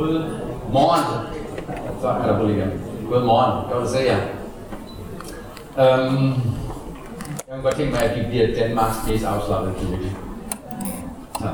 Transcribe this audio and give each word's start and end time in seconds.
God 0.00 0.24
morgen. 0.72 1.26
Så 2.00 2.08
er 2.08 2.26
der 2.26 2.38
på 2.38 2.48
igen. 2.48 2.70
God 3.10 3.24
morgen. 3.24 3.72
Godt 3.72 3.84
at 3.84 3.90
se 3.90 3.98
jer. 3.98 4.20
Um, 5.76 6.42
jeg 7.46 7.54
kunne 7.54 7.62
godt 7.62 7.76
tænke 7.76 7.92
mig, 7.92 8.02
at 8.02 8.18
vi 8.18 8.28
bliver 8.28 8.46
Danmarks 8.54 8.96
mest 9.08 9.24
afslappede 9.24 9.74
kirke. 9.78 10.12
Så, 11.38 11.48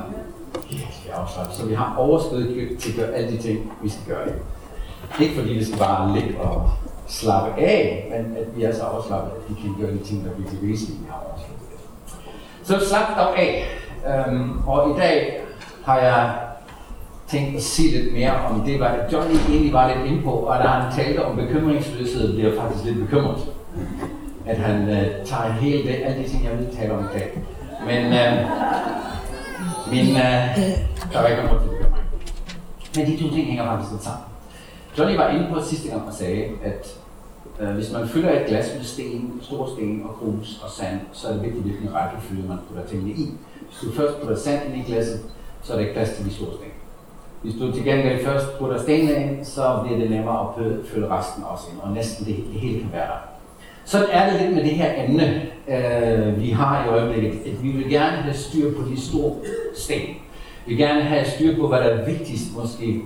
virkelig 0.71 1.13
afslappet. 1.15 1.55
Så 1.55 1.67
vi 1.67 1.75
har 1.75 1.95
overskud 1.99 2.77
til 2.81 2.91
at 2.91 2.97
gøre 2.97 3.15
alle 3.15 3.31
de 3.31 3.43
ting, 3.43 3.73
vi 3.83 3.89
skal 3.89 4.15
gøre. 4.15 4.27
Ikke 5.21 5.35
fordi 5.35 5.53
vi 5.53 5.65
skal 5.65 5.79
bare 5.79 6.13
ligge 6.19 6.41
og 6.41 6.71
slappe 7.07 7.61
af, 7.61 8.09
men 8.11 8.37
at 8.37 8.57
vi 8.57 8.65
er 8.65 8.75
så 8.75 8.83
afslappet, 8.83 9.31
at 9.31 9.43
vi 9.49 9.61
kan 9.63 9.75
gøre 9.81 9.93
de 9.93 10.05
ting, 10.05 10.25
der 10.25 10.31
bliver 10.31 10.51
til 10.51 10.59
væsentlige, 10.63 11.01
vi 11.01 11.07
har 11.11 11.23
overskud. 11.27 11.57
Så 12.63 12.89
slap 12.89 13.19
dog 13.19 13.39
af. 13.39 13.65
Um, 14.29 14.63
og 14.67 14.91
i 14.91 15.01
dag 15.01 15.43
har 15.85 15.99
jeg 15.99 16.46
tænkt 17.29 17.57
at 17.57 17.63
sige 17.63 18.03
lidt 18.03 18.13
mere 18.13 18.35
om 18.35 18.61
det, 18.61 18.79
hvad 18.79 18.89
Johnny 19.13 19.35
egentlig 19.49 19.73
var 19.73 19.95
lidt 19.95 20.07
inde 20.07 20.23
på, 20.23 20.31
og 20.31 20.59
da 20.59 20.69
han 20.69 20.93
talte 20.93 21.25
om 21.25 21.37
bekymringsløshed, 21.37 22.35
blev 22.35 22.45
jeg 22.45 22.59
faktisk 22.61 22.85
lidt 22.85 22.99
bekymret. 22.99 23.39
At 24.47 24.57
han 24.57 24.83
uh, 24.83 25.27
tager 25.27 25.53
hele 25.53 25.83
det, 25.83 25.95
alle 26.05 26.23
de 26.23 26.29
ting, 26.29 26.45
jeg 26.45 26.59
vil 26.59 26.77
tale 26.77 26.93
om 26.93 27.05
i 27.05 27.19
dag. 27.19 27.43
Men 27.87 28.13
øh, 28.13 28.33
uh, 29.87 29.93
min, 29.93 30.11
uh, 30.11 30.17
øh, 30.17 30.77
der 31.13 31.21
var 31.21 31.27
ikke 31.27 31.43
nogen 31.43 31.61
til 31.63 31.69
bekymring. 31.69 32.05
Men 32.97 33.07
de 33.07 33.23
to 33.23 33.35
ting 33.35 33.47
hænger 33.47 33.65
faktisk 33.65 33.93
lidt 33.93 34.03
sammen. 34.03 34.25
Johnny 34.99 35.17
var 35.17 35.29
inde 35.29 35.49
på 35.55 35.63
sidste 35.63 35.89
gang 35.89 36.09
og 36.09 36.15
sagde, 36.15 36.45
at 36.65 36.97
uh, 37.61 37.69
hvis 37.69 37.93
man 37.93 38.09
fylder 38.09 38.41
et 38.41 38.47
glas 38.47 38.67
med 38.77 38.85
sten, 38.85 39.41
store 39.43 39.69
sten 39.77 40.03
og 40.09 40.15
grus 40.15 40.61
og 40.65 40.71
sand, 40.71 41.01
så 41.13 41.29
er 41.29 41.33
det 41.33 41.43
vigtigt, 41.43 41.65
hvilken 41.65 41.95
rækkefølge 41.95 42.49
man 42.49 42.59
putter 42.69 42.87
tingene 42.87 43.11
i. 43.11 43.31
Hvis 43.69 43.79
du 43.83 43.93
først 43.97 44.21
putter 44.21 44.37
sand 44.37 44.61
ind 44.75 44.77
i 44.77 44.93
glasset, 44.93 45.21
så 45.63 45.73
er 45.73 45.77
der 45.77 45.83
ikke 45.83 45.95
plads 45.95 46.11
til 46.17 46.25
de 46.25 46.35
store 46.35 46.51
sten. 46.57 46.86
Hvis 47.43 47.55
du 47.61 47.73
til 47.73 47.85
gengæld 47.85 48.25
først 48.25 48.59
putter 48.59 48.83
stenene 48.83 49.15
ind, 49.15 49.45
så 49.45 49.81
bliver 49.85 49.99
det 49.99 50.11
nemmere 50.11 50.41
at 50.41 50.65
følge 50.87 51.09
resten 51.11 51.45
også 51.49 51.65
ind, 51.73 51.81
og 51.83 51.93
næsten 51.93 52.27
det, 52.27 52.37
det 52.53 52.61
hele 52.61 52.81
kan 52.81 52.89
være 52.93 53.07
der. 53.07 53.37
Sådan 53.85 54.07
er 54.11 54.31
det 54.31 54.41
lidt 54.41 54.55
med 54.55 54.65
det 54.65 54.71
her 54.71 55.05
emne, 55.05 55.43
øh, 55.69 56.41
vi 56.41 56.51
har 56.51 56.85
i 56.85 56.89
øjeblikket. 56.89 57.31
At 57.31 57.63
vi 57.63 57.71
vil 57.71 57.91
gerne 57.91 58.17
have 58.17 58.35
styr 58.35 58.75
på 58.75 58.89
de 58.91 59.01
store 59.01 59.33
sten. 59.77 60.07
Vi 60.67 60.75
vil 60.75 60.77
gerne 60.77 61.03
have 61.03 61.25
styr 61.25 61.57
på, 61.61 61.69
hvad 61.69 61.79
der 61.79 61.85
er 61.85 62.05
vigtigst 62.05 62.57
måske. 62.57 63.01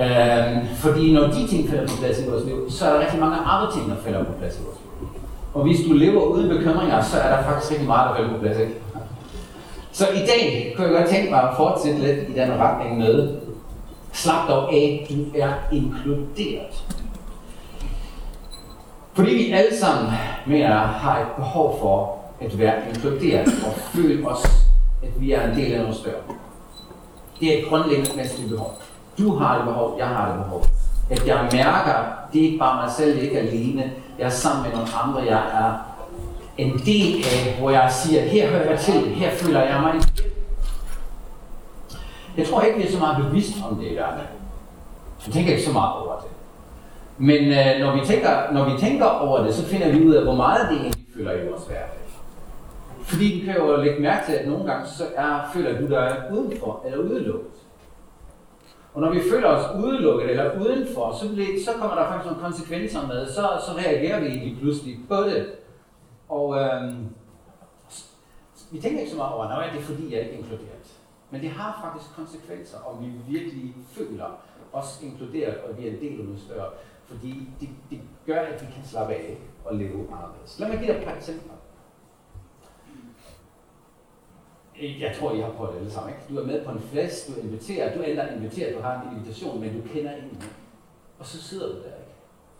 Øh, 0.00 0.68
fordi 0.74 1.12
når 1.12 1.26
de 1.26 1.46
ting 1.46 1.68
falder 1.68 1.86
på 1.88 1.96
plads 2.00 2.20
i 2.20 2.30
vores 2.30 2.44
liv, 2.44 2.70
så 2.70 2.86
er 2.86 2.92
der 2.92 3.00
rigtig 3.00 3.20
mange 3.20 3.36
andre 3.36 3.72
ting, 3.72 3.90
der 3.90 3.96
falder 4.04 4.24
på 4.24 4.32
plads 4.38 4.58
i 4.58 4.62
vores 4.64 4.78
liv. 5.00 5.08
Og 5.54 5.62
hvis 5.62 5.80
du 5.88 5.92
lever 5.92 6.22
uden 6.22 6.48
bekymringer, 6.48 7.02
så 7.02 7.18
er 7.18 7.36
der 7.36 7.42
faktisk 7.42 7.72
rigtig 7.72 7.86
meget, 7.86 8.08
der 8.08 8.16
falder 8.16 8.32
på 8.34 8.40
plads. 8.40 8.58
Ikke? 8.58 8.74
Så 9.92 10.04
i 10.14 10.18
dag 10.18 10.72
kunne 10.76 10.86
jeg 10.86 10.96
godt 10.96 11.08
tænke 11.08 11.30
mig 11.30 11.42
at 11.42 11.56
fortsætte 11.56 11.98
lidt 12.00 12.18
i 12.28 12.32
den 12.40 12.50
retning 12.58 12.98
med, 12.98 13.28
slap 14.16 14.48
dog 14.48 14.72
af, 14.72 15.06
du 15.10 15.38
er 15.38 15.52
inkluderet. 15.72 16.84
Fordi 19.14 19.34
vi 19.34 19.50
alle 19.50 19.78
sammen, 19.78 20.12
mener 20.46 20.68
jeg, 20.68 20.78
har 20.78 21.20
et 21.20 21.26
behov 21.36 21.78
for 21.80 22.18
at 22.40 22.58
være 22.58 22.74
inkluderet 22.88 23.48
og 23.66 23.72
føle 23.72 24.28
os, 24.28 24.42
at 25.02 25.20
vi 25.20 25.32
er 25.32 25.50
en 25.50 25.56
del 25.56 25.72
af 25.72 25.80
noget 25.80 25.96
større. 25.96 26.22
Det 27.40 27.54
er 27.54 27.58
et 27.58 27.68
grundlæggende 27.68 28.10
menneskeligt 28.16 28.50
behov. 28.50 28.78
Du 29.18 29.36
har 29.36 29.58
et 29.58 29.64
behov, 29.64 29.96
jeg 29.98 30.06
har 30.06 30.28
et 30.28 30.44
behov. 30.44 30.64
At 31.10 31.26
jeg 31.26 31.48
mærker, 31.52 31.94
det 32.32 32.40
er 32.40 32.44
ikke 32.44 32.58
bare 32.58 32.84
mig 32.84 32.92
selv, 32.92 33.14
det 33.14 33.18
er 33.18 33.22
ikke 33.22 33.38
alene. 33.38 33.92
Jeg 34.18 34.24
er 34.24 34.30
sammen 34.30 34.62
med 34.62 34.72
nogle 34.72 34.88
andre, 35.02 35.20
jeg 35.20 35.42
er 35.52 35.72
en 36.58 36.72
del 36.86 37.24
af, 37.24 37.56
hvor 37.58 37.70
jeg 37.70 37.92
siger, 37.92 38.22
her 38.22 38.50
hører 38.50 38.70
jeg 38.70 38.80
til, 38.80 39.14
her 39.14 39.30
føler 39.30 39.60
jeg 39.60 39.80
mig 39.80 39.94
jeg 42.36 42.46
tror 42.46 42.60
ikke, 42.62 42.78
vi 42.78 42.86
er 42.86 42.90
så 42.90 42.98
meget 42.98 43.24
bevidst 43.24 43.54
om 43.70 43.76
det 43.76 43.86
i 43.86 43.94
hverdagen. 43.94 44.36
Jeg 45.26 45.34
tænker 45.34 45.50
ikke 45.52 45.64
så 45.64 45.72
meget 45.72 45.94
over 46.02 46.20
det. 46.20 46.30
Men 47.18 47.44
øh, 47.44 47.80
når, 47.80 48.00
vi 48.00 48.06
tænker, 48.06 48.52
når 48.52 48.64
vi 48.70 48.78
tænker 48.78 49.06
over 49.06 49.44
det, 49.44 49.54
så 49.54 49.66
finder 49.66 49.92
vi 49.92 50.06
ud 50.06 50.14
af, 50.14 50.22
hvor 50.22 50.34
meget 50.34 50.68
det 50.70 50.76
egentlig 50.80 51.06
fylder 51.14 51.32
i 51.32 51.48
vores 51.48 51.62
hverdag. 51.66 52.06
Fordi 53.02 53.24
vi 53.24 53.40
kan 53.40 53.56
jo 53.56 53.76
lægge 53.76 54.02
mærke 54.02 54.26
til, 54.26 54.32
at 54.32 54.48
nogle 54.48 54.64
gange 54.64 54.86
så 54.86 55.04
er, 55.16 55.50
føler 55.54 55.80
du 55.80 55.86
dig 55.88 56.22
udenfor 56.32 56.82
eller 56.84 56.98
udelukket. 56.98 57.50
Og 58.94 59.00
når 59.00 59.10
vi 59.12 59.20
føler 59.30 59.48
os 59.48 59.84
udelukket 59.84 60.30
eller 60.30 60.60
udenfor, 60.60 61.16
så, 61.20 61.28
bliver, 61.28 61.46
så 61.64 61.70
kommer 61.80 61.96
der 61.96 62.08
faktisk 62.08 62.26
nogle 62.26 62.42
konsekvenser 62.42 63.06
med. 63.06 63.26
Så, 63.26 63.42
så 63.66 63.72
reagerer 63.78 64.20
vi 64.20 64.26
egentlig 64.26 64.58
pludselig 64.60 64.98
på 65.08 65.14
det. 65.16 65.46
Og 66.28 66.56
øhm, 66.58 67.06
vi 68.70 68.80
tænker 68.80 69.00
ikke 69.00 69.10
så 69.10 69.16
meget 69.16 69.34
over, 69.34 69.44
at 69.44 69.72
det 69.72 69.80
er 69.80 69.84
fordi, 69.84 70.12
jeg 70.12 70.20
er 70.20 70.24
ikke 70.24 70.36
inkluderet. 70.38 70.86
Men 71.30 71.40
det 71.40 71.50
har 71.50 71.80
faktisk 71.84 72.14
konsekvenser, 72.14 72.78
om 72.78 73.04
vi 73.04 73.38
virkelig 73.38 73.74
føler 73.86 74.40
os 74.72 75.02
inkluderet, 75.02 75.58
og 75.58 75.78
vi 75.78 75.88
er 75.88 75.92
en 75.92 76.00
del 76.00 76.20
af 76.20 76.24
noget 76.24 76.40
større. 76.40 76.70
Fordi 77.04 77.48
det, 77.60 77.68
det 77.90 78.00
gør, 78.26 78.40
at 78.40 78.62
vi 78.62 78.66
kan 78.74 78.84
slappe 78.84 79.14
af 79.14 79.38
og 79.64 79.74
leve 79.74 80.08
anderledes. 80.12 80.58
Lad 80.58 80.68
mig 80.68 80.78
give 80.78 80.92
dig 80.92 80.98
et 80.98 81.04
par 81.04 81.16
eksempler. 81.16 81.52
Jeg 84.80 85.16
tror, 85.20 85.34
I 85.34 85.40
har 85.40 85.50
prøvet 85.50 85.72
det 85.72 85.78
alle 85.78 85.90
sammen. 85.90 86.14
Ikke? 86.14 86.34
Du 86.34 86.40
er 86.40 86.46
med 86.46 86.64
på 86.64 86.70
en 86.70 86.80
fest, 86.80 87.28
du 87.28 87.40
inviterer, 87.40 87.96
du 87.96 88.02
er 88.02 88.36
inviteret, 88.36 88.74
du 88.76 88.80
har 88.80 89.02
en 89.02 89.16
invitation, 89.16 89.60
men 89.60 89.82
du 89.82 89.88
kender 89.88 90.16
ingen. 90.16 90.42
Og 91.18 91.26
så 91.26 91.42
sidder 91.42 91.66
du 91.66 91.74
der. 91.74 91.96
Ikke? 91.96 92.12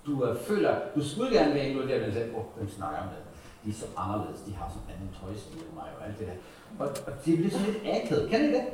Du 0.06 0.30
uh, 0.30 0.36
føler, 0.36 0.80
du 0.94 1.08
skulle 1.08 1.38
gerne 1.38 1.54
være 1.54 1.68
inkluderet, 1.68 2.02
men 2.02 2.12
selv, 2.12 2.36
oh, 2.36 2.44
hvem 2.56 2.68
snakker 2.68 3.02
med? 3.02 3.25
De 3.66 3.70
er 3.70 3.74
så 3.74 3.86
anderledes, 3.96 4.40
de 4.40 4.54
har 4.54 4.68
sådan 4.68 4.88
anden 4.94 5.10
tøjstil 5.20 5.58
end 5.58 5.74
mig 5.74 5.88
og 5.98 6.06
alt 6.06 6.18
det 6.18 6.26
der. 6.26 6.34
Og, 6.78 6.88
og 7.06 7.12
det 7.24 7.36
bliver 7.38 7.50
sådan 7.50 7.66
ligesom 7.66 7.82
lidt 7.84 7.96
akavet. 7.96 8.30
Kan 8.30 8.40
I 8.44 8.46
det? 8.46 8.64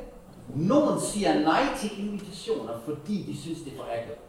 Nogen 0.55 0.99
siger 1.01 1.39
nej 1.39 1.63
til 1.79 1.91
invitationer, 2.05 2.73
fordi 2.85 3.23
de 3.27 3.37
synes, 3.37 3.59
det 3.61 3.73
er 3.73 3.77
for 3.77 3.83
akavet. 3.83 4.23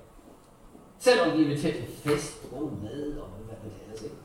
Selvom 0.99 1.31
de 1.31 1.43
inviterer 1.45 1.73
til 1.73 1.87
fest, 1.87 2.51
god 2.51 2.71
mad 2.83 3.19
og 3.19 3.29
hvad 3.29 3.57
det 3.65 3.73
ellers 3.85 4.03
ikke. 4.03 4.17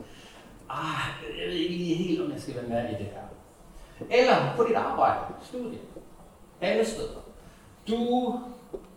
Ah, 0.68 1.02
jeg 1.40 1.48
ved 1.48 1.54
ikke 1.54 1.76
lige 1.76 1.94
helt, 1.94 2.20
om 2.22 2.32
jeg 2.32 2.40
skal 2.40 2.54
være 2.54 2.68
med 2.68 2.90
i 2.90 3.02
det 3.02 3.10
her. 3.14 3.22
Eller 4.10 4.56
på 4.56 4.64
dit 4.64 4.76
arbejde, 4.76 5.34
studie, 5.42 5.78
alle 6.60 6.84
steder. 6.84 7.20
Du 7.88 8.34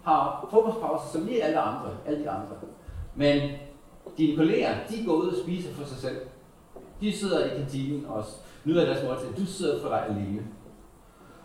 har 0.04 0.48
fodboldpause 0.52 1.12
som 1.12 1.26
lige 1.26 1.44
alle 1.44 1.60
andre, 1.60 1.98
alle 2.06 2.24
de 2.24 2.30
andre. 2.30 2.56
Men 3.16 3.52
dine 4.18 4.38
kolleger, 4.38 4.88
de 4.90 5.06
går 5.06 5.14
ud 5.14 5.28
og 5.28 5.38
spiser 5.44 5.74
for 5.74 5.86
sig 5.86 5.98
selv. 5.98 6.18
De 7.04 7.18
sidder 7.18 7.46
i 7.46 7.58
kantinen 7.58 8.06
og 8.06 8.26
nyder 8.66 8.86
deres 8.86 9.04
måltid. 9.04 9.28
Du 9.38 9.46
sidder 9.46 9.82
for 9.82 9.90
dig 9.90 10.06
alene. 10.10 10.42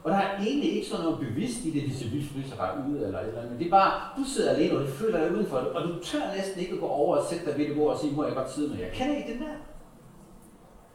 Og 0.05 0.11
der 0.11 0.19
er 0.19 0.39
egentlig 0.39 0.73
ikke 0.73 0.89
sådan 0.89 1.05
noget 1.05 1.19
bevidst 1.19 1.65
i 1.65 1.71
det, 1.71 1.89
de 1.89 1.95
selvfølgelig 1.95 2.31
fryser 2.31 2.57
dig 2.57 2.71
ud 2.91 2.97
eller 2.97 3.19
et 3.21 3.27
eller 3.27 3.39
andet. 3.39 3.53
Men 3.53 3.59
det 3.59 3.67
er 3.67 3.71
bare, 3.71 3.93
du 4.19 4.25
sidder 4.25 4.51
alene, 4.51 4.79
og 4.79 4.87
du 4.87 4.91
føler 4.91 5.19
dig 5.21 5.33
udenfor 5.33 5.57
og 5.57 5.83
du 5.83 5.99
tør 6.03 6.35
næsten 6.37 6.61
ikke 6.61 6.75
at 6.75 6.81
gå 6.81 6.87
over 6.87 7.17
og 7.17 7.25
sætte 7.31 7.47
dig 7.47 7.59
ved 7.59 7.69
det 7.69 7.77
bord 7.77 7.95
og 7.95 7.99
sige, 8.01 8.15
må 8.15 8.25
jeg 8.25 8.35
godt 8.35 8.51
sidde 8.51 8.69
med 8.69 8.79
jer. 8.79 8.91
Kan 8.95 9.11
I 9.11 9.33
den 9.33 9.41
der? 9.41 9.55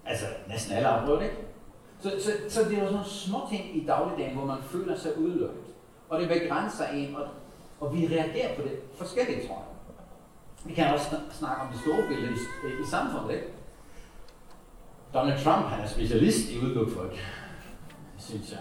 Altså, 0.06 0.26
næsten 0.48 0.76
alle 0.76 0.88
har 0.88 1.06
prøvet 1.06 1.24
ikke? 1.24 1.36
Så, 2.00 2.10
så, 2.20 2.32
så 2.50 2.70
det 2.70 2.74
er 2.74 2.82
jo 2.82 2.86
sådan 2.86 2.94
nogle 2.94 3.10
små 3.10 3.40
ting 3.50 3.78
i 3.78 3.86
dagligdagen, 3.86 4.38
hvor 4.38 4.46
man 4.46 4.58
føler 4.62 4.96
sig 4.98 5.18
udelukket. 5.18 5.64
Og 6.10 6.20
det 6.20 6.28
begrænser 6.28 6.88
en, 6.88 7.16
og, 7.16 7.28
og 7.80 7.96
vi 7.96 8.08
reagerer 8.08 8.56
på 8.56 8.62
det 8.62 8.72
forskelligt, 8.96 9.48
tror 9.48 9.56
jeg. 9.56 9.68
Vi 10.66 10.74
kan 10.74 10.94
også 10.94 11.10
snakke 11.32 11.62
om 11.62 11.68
det 11.74 11.80
store 11.82 12.08
billede 12.08 12.32
i, 12.32 12.84
i 12.84 12.86
samfundet, 12.92 13.36
ikke? 13.36 13.48
Donald 15.14 15.44
Trump, 15.44 15.66
han 15.66 15.84
er 15.84 15.88
specialist 15.88 16.52
i 16.52 16.60
udelukke 16.60 16.92
folk, 16.92 17.18
synes 18.18 18.52
jeg. 18.52 18.60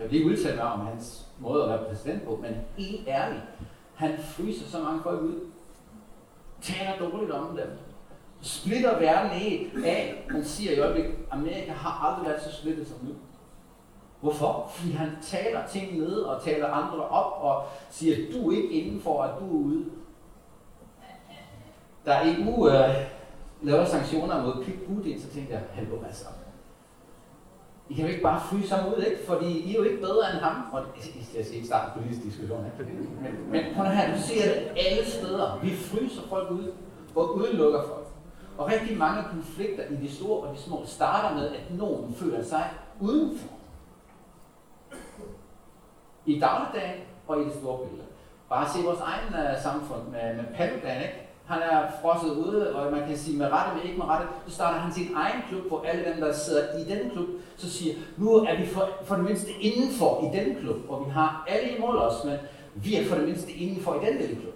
Jeg 0.00 0.10
vil 0.10 0.18
ikke 0.18 0.30
udtale 0.30 0.56
mig 0.56 0.72
om 0.72 0.80
hans 0.80 1.26
måde 1.38 1.62
at 1.62 1.68
være 1.68 1.84
præsident 1.88 2.24
på, 2.24 2.38
men 2.42 2.54
helt 2.76 3.08
ærligt, 3.08 3.42
han 3.94 4.18
fryser 4.18 4.68
så 4.68 4.78
mange 4.78 5.02
folk 5.02 5.20
ud. 5.22 5.40
Taler 6.62 6.98
dårligt 6.98 7.32
om 7.32 7.56
dem. 7.56 7.70
Splitter 8.42 8.98
verden 8.98 9.30
af. 9.30 10.26
Man 10.30 10.44
siger 10.44 10.72
i 10.72 10.80
øjeblikket, 10.80 11.14
Amerika 11.30 11.72
har 11.72 12.08
aldrig 12.08 12.30
været 12.30 12.42
så 12.42 12.52
splittet 12.60 12.88
som 12.88 12.96
nu. 13.02 13.14
Hvorfor? 14.20 14.70
Fordi 14.74 14.92
han 14.92 15.10
taler 15.22 15.66
ting 15.66 15.98
ned 15.98 16.12
og 16.12 16.42
taler 16.42 16.68
andre 16.68 17.08
op 17.08 17.42
og 17.42 17.66
siger, 17.90 18.16
du 18.32 18.50
er 18.50 18.56
ikke 18.56 18.70
indenfor, 18.70 19.22
at 19.22 19.40
du 19.40 19.44
er 19.44 19.64
ude. 19.64 19.84
Der 22.04 22.12
er 22.12 22.34
EU 22.36 22.68
øh, 22.68 22.94
laver 23.62 23.84
sanktioner 23.84 24.42
mod 24.42 24.64
Putin, 24.88 25.20
så 25.20 25.28
tænkte 25.28 25.52
jeg, 25.52 25.62
hallo 25.72 26.04
altså. 26.06 26.24
I 27.88 27.94
kan 27.94 28.04
jo 28.04 28.10
ikke 28.10 28.22
bare 28.22 28.40
fryse 28.40 28.74
ham 28.74 28.92
ud, 28.92 29.02
ikke? 29.02 29.26
Fordi 29.26 29.58
I 29.58 29.70
er 29.70 29.78
jo 29.78 29.82
ikke 29.82 30.00
bedre 30.00 30.32
end 30.32 30.40
ham. 30.40 30.64
Og 30.72 30.82
jeg 31.36 31.44
skal 31.44 31.54
ikke 31.54 31.66
starte 31.66 31.86
en 31.86 32.02
politisk 32.02 32.26
diskussion, 32.26 32.66
ikke? 32.66 32.92
Men, 33.22 33.50
men 33.50 33.74
prøv 33.74 33.86
her, 33.86 34.14
du 34.14 34.22
ser 34.22 34.54
det 34.54 34.68
alle 34.76 35.10
steder. 35.10 35.58
Vi 35.62 35.70
fryser 35.70 36.22
folk 36.28 36.50
ud 36.50 36.72
og 37.16 37.36
udelukker 37.36 37.82
folk. 37.82 38.06
Og 38.58 38.66
rigtig 38.66 38.98
mange 38.98 39.22
konflikter 39.30 39.84
i 39.84 39.96
de 39.96 40.12
store 40.14 40.48
og 40.48 40.54
de 40.54 40.60
små 40.60 40.82
starter 40.86 41.36
med, 41.36 41.48
at 41.48 41.62
nogen 41.70 42.14
føler 42.14 42.44
sig 42.44 42.70
udenfor. 43.00 43.48
I 46.26 46.40
dagligdagen 46.40 47.00
og 47.28 47.40
i 47.40 47.44
det 47.44 47.52
store 47.52 47.78
billede. 47.78 48.06
Bare 48.48 48.68
se 48.68 48.78
vores 48.84 49.00
egen 49.00 49.28
uh, 49.28 49.62
samfund 49.62 50.02
med, 50.02 50.36
med 50.36 50.44
Paludan, 50.56 51.02
ikke? 51.02 51.29
Han 51.50 51.62
er 51.62 51.90
frosset 52.02 52.30
ude, 52.30 52.74
og 52.74 52.92
man 52.92 53.08
kan 53.08 53.16
sige 53.16 53.38
med 53.38 53.46
rette, 53.52 53.76
men 53.76 53.84
ikke 53.86 53.98
med 53.98 54.06
rette. 54.06 54.26
Så 54.46 54.54
starter 54.54 54.78
han 54.78 54.92
sin 54.92 55.08
egen 55.14 55.42
klub, 55.48 55.68
hvor 55.68 55.82
alle 55.82 56.04
dem, 56.12 56.20
der 56.20 56.32
sidder 56.32 56.78
i 56.78 56.84
den 56.84 57.10
klub, 57.10 57.28
så 57.56 57.70
siger, 57.70 57.94
nu 58.16 58.34
er 58.34 58.60
vi 58.60 58.66
for, 58.66 58.88
for 59.04 59.14
det 59.14 59.24
mindste 59.24 59.52
indenfor 59.52 60.32
i 60.32 60.38
den 60.38 60.56
klub, 60.56 60.76
og 60.88 61.06
vi 61.06 61.10
har 61.10 61.44
alle 61.48 61.76
imod 61.76 61.96
os, 61.96 62.24
men 62.24 62.38
Vi 62.74 62.96
er 62.96 63.04
for 63.04 63.16
det 63.16 63.24
mindste 63.24 63.52
indenfor 63.52 63.94
i 63.94 64.06
den 64.06 64.18
lille 64.18 64.36
klub. 64.36 64.54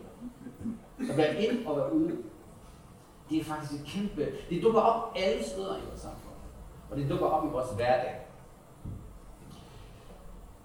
At 1.11 1.17
være 1.17 1.43
ind 1.43 1.67
og 1.67 1.77
være 1.77 1.95
ude. 1.95 2.17
Det 3.31 3.41
er 3.41 3.45
faktisk 3.45 3.81
et 3.81 3.87
kæmpe... 3.87 4.27
Det 4.51 4.63
dukker 4.63 4.81
op 4.81 5.17
alle 5.17 5.45
steder 5.45 5.77
i 5.77 5.81
vores 5.89 6.01
samfund. 6.01 6.35
Og 6.91 6.97
det 6.97 7.11
dukker 7.11 7.27
op 7.27 7.45
i 7.45 7.49
vores 7.53 7.69
hverdag. 7.77 8.24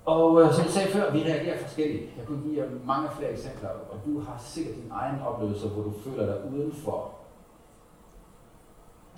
Og 0.09 0.41
øh, 0.41 0.53
som 0.53 0.63
jeg 0.63 0.73
sagde 0.73 0.91
før, 0.91 1.11
vi 1.11 1.23
reagerer 1.23 1.57
forskelligt. 1.57 2.03
Jeg 2.17 2.25
kunne 2.25 2.43
give 2.43 2.57
jer 2.61 2.69
mange 2.85 3.09
flere 3.17 3.31
eksempler, 3.31 3.69
og 3.69 3.97
du 4.05 4.19
har 4.19 4.37
sikkert 4.39 4.75
din 4.75 4.91
egen 4.91 5.21
oplevelse, 5.21 5.67
hvor 5.67 5.83
du 5.83 5.93
føler 6.03 6.25
dig 6.25 6.37
udenfor. 6.53 7.11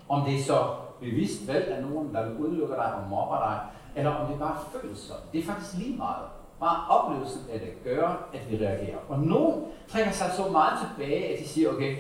Om 0.10 0.26
det 0.26 0.36
er 0.40 0.44
så 0.44 0.60
bevidst 1.00 1.48
valgt 1.48 1.68
af 1.68 1.82
nogen, 1.84 2.14
der 2.14 2.30
udelukker 2.40 2.76
dig 2.76 2.94
og 2.94 3.10
mobber 3.10 3.38
dig, 3.38 3.60
eller 3.96 4.12
om 4.12 4.28
det 4.32 4.40
bare 4.40 4.58
føles 4.72 4.98
sådan. 4.98 5.22
Det 5.32 5.40
er 5.40 5.44
faktisk 5.44 5.78
lige 5.78 5.98
meget. 5.98 6.26
Bare 6.60 6.88
oplevelsen 6.90 7.42
af 7.54 7.60
det 7.60 7.84
gør, 7.84 8.30
at 8.34 8.52
vi 8.52 8.66
reagerer. 8.66 8.98
Og 9.10 9.20
nogen 9.20 9.64
trækker 9.88 10.12
sig 10.12 10.32
så 10.38 10.52
meget 10.52 10.80
tilbage, 10.80 11.34
at 11.34 11.40
de 11.44 11.48
siger, 11.48 11.70
okay, 11.70 11.96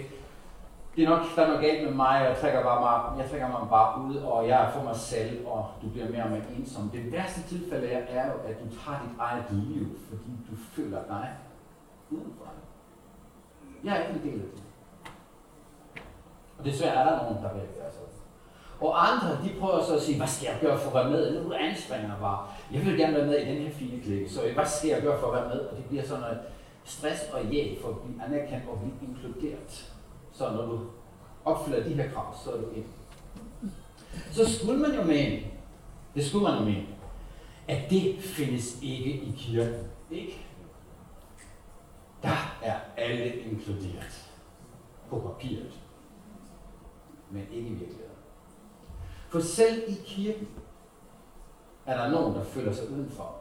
det 0.95 1.03
er 1.03 1.09
nok, 1.09 1.21
der 1.35 1.41
er 1.41 1.47
noget 1.47 1.61
galt 1.61 1.83
med 1.83 1.93
mig, 1.93 2.21
jeg 2.27 2.38
trækker, 2.41 2.63
bare 2.63 2.81
mig, 2.81 3.21
jeg 3.21 3.29
trækker 3.29 3.47
mig 3.47 3.69
bare 3.69 4.01
ud, 4.01 4.15
og 4.15 4.47
jeg 4.47 4.65
er 4.65 4.71
for 4.71 4.83
mig 4.83 4.95
selv, 4.95 5.47
og 5.47 5.65
du 5.81 5.89
bliver 5.89 6.09
mere 6.09 6.23
og 6.23 6.29
mere 6.29 6.41
ensom. 6.57 6.89
Det 6.89 7.11
værste 7.11 7.41
tilfælde 7.43 7.88
er, 7.88 7.99
er 7.99 8.25
jo, 8.31 8.38
at 8.49 8.55
du 8.59 8.65
tager 8.69 8.99
dit 9.03 9.15
eget 9.19 9.45
liv, 9.51 9.99
fordi 10.09 10.31
du 10.49 10.55
føler 10.71 10.99
dig 11.07 11.29
udenfor. 12.09 12.45
Jeg 13.83 13.97
er 13.97 14.07
ikke 14.07 14.19
en 14.19 14.31
del 14.31 14.41
af 14.41 14.47
det. 14.55 14.63
Og 16.59 16.65
desværre 16.65 16.95
er 16.95 17.03
der 17.09 17.23
nogen, 17.23 17.43
der 17.43 17.53
vil 17.53 17.61
gøre 17.61 17.91
sådan. 17.91 18.07
Og 18.81 19.11
andre, 19.11 19.43
de 19.43 19.59
prøver 19.59 19.83
så 19.83 19.95
at 19.95 20.01
sige, 20.01 20.17
hvad 20.17 20.27
skal 20.27 20.45
jeg 20.45 20.57
gøre 20.61 20.77
for 20.79 20.89
at 20.89 20.95
være 20.95 21.11
med? 21.11 21.43
Nu 21.43 21.53
anstrenger 21.53 22.19
bare. 22.19 22.47
Jeg 22.73 22.85
vil 22.85 22.97
gerne 22.97 23.13
være 23.13 23.25
med 23.25 23.38
i 23.38 23.45
den 23.45 23.57
her 23.57 23.71
fine 23.71 24.01
klikke, 24.01 24.29
så 24.29 24.41
hvad 24.53 24.65
skal 24.65 24.89
jeg 24.89 25.01
gøre 25.01 25.19
for 25.19 25.27
at 25.27 25.33
være 25.33 25.49
med? 25.49 25.59
Og 25.59 25.77
det 25.77 25.85
bliver 25.85 26.03
sådan 26.03 26.21
noget 26.21 26.39
stress 26.83 27.23
og 27.33 27.45
jæg 27.45 27.77
for 27.81 27.89
at 27.89 27.99
blive 27.99 28.23
anerkendt 28.25 28.69
og 28.69 28.79
blive 28.79 29.09
inkluderet. 29.09 29.90
Så 30.33 30.50
når 30.50 30.66
du 30.66 30.80
opfylder 31.45 31.83
de 31.83 31.94
her 31.94 32.12
krav, 32.12 32.36
så 32.44 32.51
er 32.51 32.62
du 32.62 32.69
ind. 32.75 32.86
Så 34.31 34.60
skulle 34.60 34.80
man 34.80 34.95
jo 34.95 35.04
mene, 35.04 35.42
det 36.16 36.25
skulle 36.25 36.44
man 36.44 36.60
jo 36.60 36.66
mene, 36.66 36.88
at 37.68 37.89
det 37.89 38.19
findes 38.19 38.81
ikke 38.81 39.12
i 39.12 39.33
kirken. 39.38 39.86
Ikke? 40.12 40.45
Der 42.24 42.57
er 42.62 42.80
alle 42.98 43.36
inkluderet 43.36 44.31
på 45.10 45.19
papiret, 45.19 45.80
men 47.30 47.48
ikke 47.51 47.69
i 47.69 47.74
virkeligheden. 47.74 48.12
For 49.30 49.39
selv 49.39 49.84
i 49.88 49.98
kirken 50.06 50.48
er 51.86 51.98
der 51.98 52.12
nogen, 52.12 52.36
der 52.36 52.44
føler 52.44 52.74
sig 52.74 52.89
udenfor. 52.92 53.36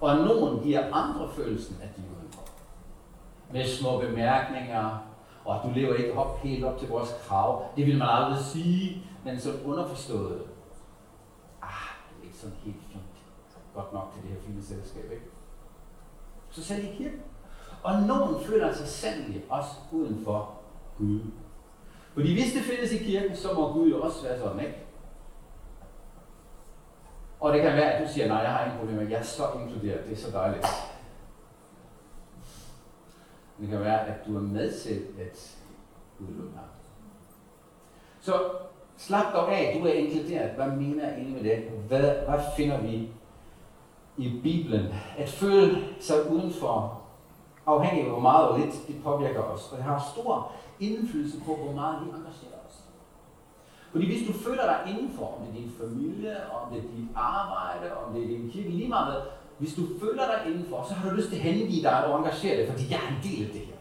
Og 0.00 0.16
nogen 0.16 0.62
giver 0.62 0.94
andre 0.94 1.28
følelsen, 1.32 1.76
at 1.82 1.96
de 1.96 2.02
er 2.02 2.18
udenfor. 2.18 2.42
Med 3.52 3.68
små 3.68 4.00
bemærkninger, 4.00 4.98
og 5.44 5.60
du 5.64 5.70
lever 5.74 5.94
ikke 5.94 6.18
op, 6.18 6.38
helt 6.38 6.64
op 6.64 6.78
til 6.78 6.88
vores 6.88 7.08
krav. 7.22 7.64
Det 7.76 7.86
vil 7.86 7.98
man 7.98 8.08
aldrig 8.08 8.44
sige, 8.44 9.06
men 9.24 9.40
så 9.40 9.50
underforstået. 9.64 10.42
Ah, 11.62 11.68
det 12.08 12.20
er 12.20 12.24
ikke 12.24 12.36
sådan 12.36 12.56
helt 12.64 12.76
fint. 12.92 13.02
Godt 13.74 13.92
nok 13.92 14.12
til 14.14 14.22
det 14.22 14.30
her 14.30 14.46
fine 14.46 14.62
selskab, 14.62 15.04
ikke? 15.12 15.24
Så 16.50 16.64
selv 16.64 16.84
i 16.84 16.96
kirken. 16.96 17.20
Og 17.82 18.02
nogen 18.02 18.44
føler 18.44 18.72
sig 18.72 18.88
sandelig 18.88 19.44
også 19.48 19.70
uden 19.92 20.24
for 20.24 20.54
Gud. 20.98 21.20
Fordi 22.14 22.32
hvis 22.32 22.52
det 22.52 22.62
findes 22.62 22.92
i 22.92 23.04
kirken, 23.04 23.36
så 23.36 23.48
må 23.54 23.72
Gud 23.72 23.90
jo 23.90 24.02
også 24.02 24.22
være 24.22 24.38
sådan, 24.38 24.60
ikke? 24.60 24.74
Og 27.40 27.52
det 27.52 27.62
kan 27.62 27.72
være, 27.72 27.92
at 27.92 28.08
du 28.08 28.12
siger, 28.12 28.28
nej, 28.28 28.36
jeg 28.36 28.52
har 28.52 28.64
ingen 28.64 28.78
problemer, 28.78 29.02
jeg 29.02 29.18
er 29.18 29.22
så 29.22 29.42
inkluderet, 29.60 30.04
det 30.04 30.12
er 30.12 30.16
så 30.16 30.30
dejligt. 30.30 30.66
Det 33.60 33.68
kan 33.68 33.80
være, 33.80 34.00
at 34.00 34.26
du 34.26 34.36
er 34.36 34.40
med 34.40 34.72
til 34.72 35.02
at 35.20 35.56
udelukke 36.18 36.56
ham. 36.56 36.64
Så 38.20 38.32
slap 38.96 39.32
dog 39.32 39.52
af, 39.52 39.78
du 39.80 39.86
er 39.86 39.92
inkluderet. 39.92 40.50
Hvad 40.50 40.66
mener 40.66 41.08
jeg 41.08 41.14
egentlig 41.14 41.42
med 41.42 41.50
det? 41.50 41.64
Hvad, 41.88 42.00
hvad 42.28 42.40
finder 42.56 42.80
vi 42.80 43.08
i 44.16 44.40
Bibelen? 44.42 44.86
At 45.18 45.28
føle 45.28 45.84
sig 46.00 46.30
udenfor, 46.30 47.02
afhængig 47.66 48.04
af 48.04 48.10
hvor 48.10 48.20
meget 48.20 48.48
og 48.48 48.58
lidt 48.58 48.74
det 48.86 49.02
påvirker 49.04 49.42
os. 49.42 49.72
Og 49.72 49.76
det 49.76 49.84
har 49.84 50.12
stor 50.14 50.52
indflydelse 50.80 51.40
på, 51.46 51.56
hvor 51.56 51.72
meget 51.72 51.98
vi 52.00 52.08
engagerer 52.08 52.60
os. 52.68 52.84
Fordi 53.92 54.06
hvis 54.06 54.28
du 54.28 54.32
føler 54.32 54.62
dig 54.62 54.92
indenfor, 54.92 55.26
om 55.26 55.46
det 55.46 55.48
er 55.48 55.62
din 55.62 55.72
familie, 55.80 56.36
om 56.52 56.72
det 56.72 56.78
er 56.78 56.82
dit 56.82 57.08
arbejde, 57.14 57.96
om 57.96 58.14
det 58.14 58.22
er 58.22 58.28
din 58.28 58.50
kirke, 58.50 58.68
lige 58.68 58.88
meget 58.88 59.22
hvis 59.58 59.74
du 59.74 59.82
føler 60.00 60.24
dig 60.26 60.38
indenfor, 60.46 60.86
så 60.88 60.94
har 60.94 61.10
du 61.10 61.16
lyst 61.16 61.28
til 61.28 61.36
at 61.36 61.42
hengive 61.42 61.82
dig 61.82 62.06
og 62.06 62.18
engagere 62.18 62.56
dig, 62.60 62.68
fordi 62.72 62.84
jeg 62.90 63.00
er 63.04 63.08
en 63.08 63.22
del 63.22 63.46
af 63.46 63.50
det 63.52 63.60
her. 63.60 63.74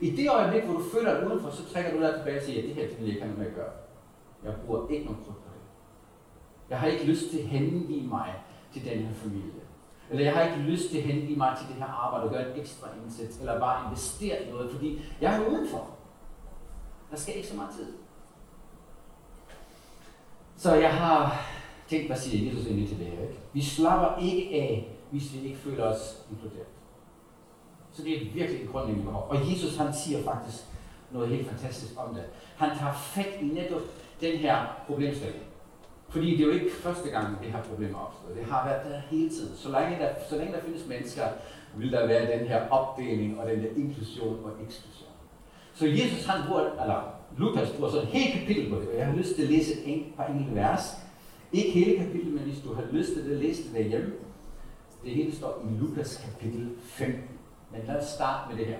I 0.00 0.10
det 0.16 0.30
øjeblik, 0.30 0.62
hvor 0.62 0.74
du 0.74 0.84
føler 0.94 1.14
dig 1.14 1.26
udenfor, 1.26 1.50
så 1.50 1.72
trækker 1.72 1.92
du 1.92 2.00
dig 2.00 2.14
tilbage 2.14 2.38
og 2.38 2.42
siger, 2.42 2.62
at 2.62 2.68
det 2.68 2.74
her 2.74 2.88
det 2.88 2.98
vil 2.98 3.06
jeg 3.06 3.14
ikke 3.14 3.26
have 3.26 3.38
med 3.38 3.46
at 3.46 3.54
gøre. 3.54 3.72
Jeg 4.44 4.54
bruger 4.66 4.88
ikke 4.88 5.04
nogen 5.04 5.20
krudt 5.24 5.36
på 5.36 5.50
det. 5.54 5.64
Jeg 6.70 6.80
har 6.80 6.86
ikke 6.86 7.04
lyst 7.04 7.30
til 7.30 7.38
at 7.38 7.44
hengive 7.44 8.08
mig 8.08 8.34
til 8.72 8.84
den 8.84 8.98
her 8.98 9.14
familie. 9.14 9.62
Eller 10.10 10.24
jeg 10.24 10.34
har 10.34 10.42
ikke 10.42 10.70
lyst 10.70 10.90
til 10.90 10.98
at 10.98 11.04
hengive 11.04 11.36
mig 11.36 11.56
til 11.58 11.68
det 11.68 11.76
her 11.76 11.86
arbejde 11.86 12.24
og 12.24 12.30
gøre 12.30 12.50
en 12.52 12.60
ekstra 12.60 12.88
indsats, 13.04 13.38
eller 13.38 13.60
bare 13.60 13.84
investere 13.84 14.42
i 14.42 14.50
noget, 14.50 14.70
fordi 14.70 15.00
jeg 15.20 15.36
er 15.36 15.46
udenfor. 15.46 15.90
Der 17.10 17.16
skal 17.16 17.36
ikke 17.36 17.48
så 17.48 17.56
meget 17.56 17.70
tid. 17.70 17.92
Så 20.56 20.74
jeg 20.74 20.94
har 20.94 21.40
tænkt, 21.88 22.06
hvad 22.06 22.16
siger 22.16 22.46
Jesus 22.46 22.66
egentlig 22.66 22.88
til 22.88 22.98
det 22.98 23.06
her? 23.06 23.22
Ikke? 23.22 23.38
Vi 23.52 23.62
slapper 23.62 24.22
ikke 24.22 24.48
af, 24.54 24.97
hvis 25.10 25.34
vi 25.34 25.38
ikke 25.46 25.58
føler 25.58 25.84
os 25.84 26.26
inkluderet. 26.30 26.66
Så 27.92 28.02
det 28.02 28.16
er 28.16 28.32
virkelig 28.34 28.62
et 28.62 28.70
grundlæggende 28.70 29.06
behov. 29.06 29.26
Og 29.30 29.50
Jesus 29.50 29.76
han 29.76 29.94
siger 29.94 30.22
faktisk 30.24 30.64
noget 31.10 31.28
helt 31.28 31.48
fantastisk 31.48 31.92
om 31.96 32.14
det. 32.14 32.24
Han 32.56 32.78
tager 32.78 32.92
fat 32.92 33.38
i 33.40 33.44
netop 33.44 33.82
den 34.20 34.38
her 34.38 34.82
problemstilling. 34.86 35.42
Fordi 36.08 36.30
det 36.30 36.40
er 36.40 36.46
jo 36.46 36.52
ikke 36.52 36.70
første 36.72 37.08
gang, 37.10 37.42
det 37.42 37.52
her 37.52 37.62
problem 37.62 37.94
er 37.94 37.98
opstået. 37.98 38.36
Det 38.36 38.44
har 38.44 38.68
været 38.68 38.84
der 38.84 39.00
hele 39.10 39.30
tiden. 39.30 39.56
Så 39.56 39.68
længe 39.72 39.98
der, 39.98 40.08
så 40.30 40.36
længe 40.36 40.52
der 40.52 40.60
findes 40.60 40.86
mennesker, 40.86 41.22
vil 41.76 41.92
der 41.92 42.06
være 42.06 42.38
den 42.38 42.48
her 42.48 42.68
opdeling 42.68 43.40
og 43.40 43.50
den 43.50 43.62
der 43.62 43.68
inklusion 43.76 44.44
og 44.44 44.50
eksklusion. 44.64 45.08
Så 45.74 45.86
Jesus 45.86 46.26
han 46.26 46.48
bruger, 46.48 46.60
eller 46.60 47.14
Lukas 47.36 47.70
bruger 47.70 47.90
så 47.90 48.00
et 48.00 48.06
helt 48.06 48.40
kapitel 48.40 48.70
på 48.70 48.80
det, 48.80 48.88
og 48.88 48.96
jeg 48.96 49.06
har 49.06 49.16
lyst 49.16 49.34
til 49.34 49.42
at 49.42 49.48
læse 49.48 49.84
et 49.84 50.04
par 50.16 50.26
enkelte 50.26 50.54
vers. 50.54 50.96
Ikke 51.52 51.70
hele 51.70 51.96
kapitlet, 51.96 52.34
men 52.34 52.42
hvis 52.42 52.60
du 52.60 52.74
har 52.74 52.84
lyst 52.92 53.12
til 53.12 53.30
det, 53.30 53.38
læs 53.38 53.58
det 53.58 53.74
derhjemme. 53.74 54.12
Det 55.04 55.14
hele 55.14 55.36
står 55.36 55.64
i 55.64 55.76
Lukas 55.76 56.24
kapitel 56.24 56.70
15. 56.82 57.38
Men 57.70 57.80
lad 57.86 57.96
os 57.96 58.08
starte 58.08 58.48
med 58.48 58.58
det 58.58 58.66
her. 58.66 58.78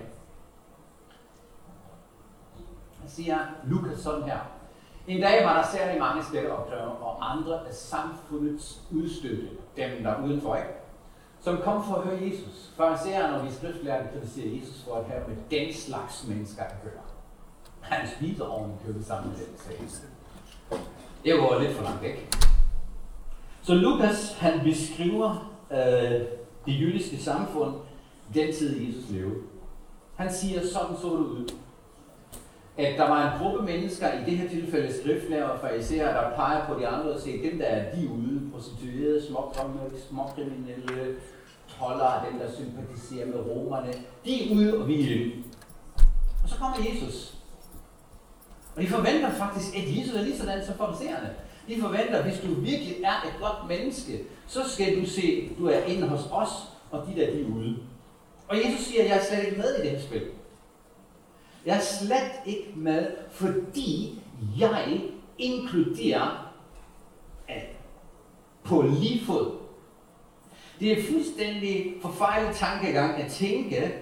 Han 3.01 3.09
siger 3.09 3.37
Lukas 3.63 3.99
sådan 3.99 4.23
her. 4.23 4.39
En 5.07 5.21
dag 5.21 5.45
var 5.45 5.61
der 5.61 5.67
særlig 5.67 5.99
mange 5.99 6.23
skatteopkrævere 6.23 6.91
og 6.91 7.31
andre 7.31 7.67
af 7.67 7.73
samfundets 7.73 8.81
udstøtte, 8.91 9.49
dem 9.77 10.03
der 10.03 10.23
udenfor 10.23 10.55
ikke, 10.55 10.69
som 11.41 11.57
kom 11.57 11.83
for 11.83 11.95
at 11.95 12.03
høre 12.03 12.21
Jesus. 12.21 12.73
Farisererne 12.77 13.37
når 13.37 13.43
vi 13.43 13.51
skriftlærte 13.51 14.09
kritiserer 14.13 14.55
Jesus 14.55 14.83
for 14.83 14.95
at 14.95 15.05
have 15.05 15.23
med 15.27 15.37
den 15.51 15.73
slags 15.73 16.27
mennesker 16.27 16.63
at 16.63 16.75
gøre. 16.83 17.03
Han 17.81 18.07
spiser 18.17 18.45
oven 18.45 18.71
i 18.71 18.85
købet 18.85 19.05
sammen 19.05 19.29
med 19.29 19.39
den 19.39 19.57
sag. 19.89 20.07
Det 21.23 21.33
var 21.33 21.59
lidt 21.59 21.77
for 21.77 21.83
langt 21.83 22.01
væk. 22.01 22.35
Så 23.61 23.73
Lukas, 23.73 24.37
han 24.39 24.59
beskriver 24.63 25.58
øh, 25.71 26.21
det 26.65 26.81
jødiske 26.81 27.17
samfund, 27.17 27.73
den 28.33 28.53
tid 28.53 28.81
Jesus 28.81 29.09
levede. 29.09 29.35
Han 30.15 30.33
siger, 30.33 30.61
sådan 30.61 30.97
så 31.01 31.07
det 31.07 31.17
ud. 31.17 31.49
At 32.77 32.97
der 32.97 33.09
var 33.09 33.31
en 33.31 33.39
gruppe 33.39 33.65
mennesker, 33.65 34.13
i 34.13 34.25
det 34.25 34.37
her 34.37 34.49
tilfælde 34.49 35.01
skriftlærer 35.01 35.47
og 35.47 35.59
fariserer, 35.59 36.13
der 36.13 36.35
peger 36.35 36.65
på 36.67 36.79
de 36.79 36.87
andre 36.87 37.11
og 37.11 37.19
siger, 37.19 37.49
dem 37.49 37.59
der 37.59 37.65
er 37.65 37.95
de 37.95 38.09
ude, 38.09 38.41
prostituerede, 38.53 39.23
småkriminelle, 40.09 41.15
tollere, 41.79 42.25
dem 42.31 42.39
der 42.39 42.51
sympatiserer 42.51 43.27
med 43.27 43.39
romerne, 43.39 43.93
de 44.25 44.43
er 44.43 44.55
ude 44.55 44.77
og 44.77 44.87
vi 44.87 45.01
er 45.01 45.15
inde. 45.15 45.35
Og 46.43 46.49
så 46.49 46.55
kommer 46.55 46.77
Jesus. 46.89 47.37
Og 48.75 48.81
de 48.81 48.87
forventer 48.87 49.31
faktisk, 49.31 49.77
at 49.77 49.97
Jesus 49.97 50.15
er 50.15 50.21
lige 50.21 50.37
sådan 50.37 50.65
som 50.65 50.75
farisererne. 50.75 51.29
De 51.69 51.81
forventer, 51.81 52.23
hvis 52.23 52.39
du 52.39 52.47
virkelig 52.47 52.95
er 53.03 53.27
et 53.27 53.33
godt 53.41 53.67
menneske, 53.67 54.23
så 54.47 54.69
skal 54.69 55.01
du 55.01 55.05
se, 55.05 55.49
du 55.59 55.67
er 55.67 55.79
inde 55.83 56.07
hos 56.07 56.21
os, 56.31 56.49
og 56.91 57.07
de 57.07 57.21
der, 57.21 57.31
de 57.31 57.41
er 57.41 57.45
ude. 57.45 57.77
Og 58.47 58.57
Jesus 58.57 58.85
siger, 58.85 59.03
at 59.03 59.09
jeg 59.09 59.17
er 59.17 59.23
slet 59.23 59.45
ikke 59.45 59.57
med 59.57 59.75
i 59.75 59.81
det 59.81 59.91
her 59.91 60.01
spil. 60.01 60.21
Jeg 61.65 61.75
er 61.77 61.81
slet 61.81 62.31
ikke 62.45 62.73
med, 62.75 63.07
fordi 63.31 64.21
jeg 64.59 65.01
inkluderer 65.37 66.53
alle 67.47 67.67
på 68.63 68.81
lige 68.81 69.25
fod. 69.25 69.51
Det 70.79 70.91
er 70.91 71.03
fuldstændig 71.11 71.93
forfejlet 72.01 72.55
tankegang 72.55 73.21
at 73.21 73.31
tænke, 73.31 73.93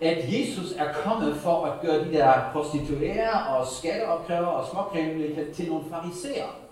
at 0.00 0.32
Jesus 0.32 0.72
er 0.72 0.92
kommet 0.92 1.36
for 1.36 1.64
at 1.64 1.80
gøre 1.80 2.04
de 2.04 2.12
der 2.12 2.50
prostituerede 2.52 3.46
og 3.48 3.66
skatteopkrævere 3.66 4.52
og 4.52 4.68
småkriminelle 4.70 5.52
til 5.54 5.68
nogle 5.68 5.84
fariserer. 5.90 6.67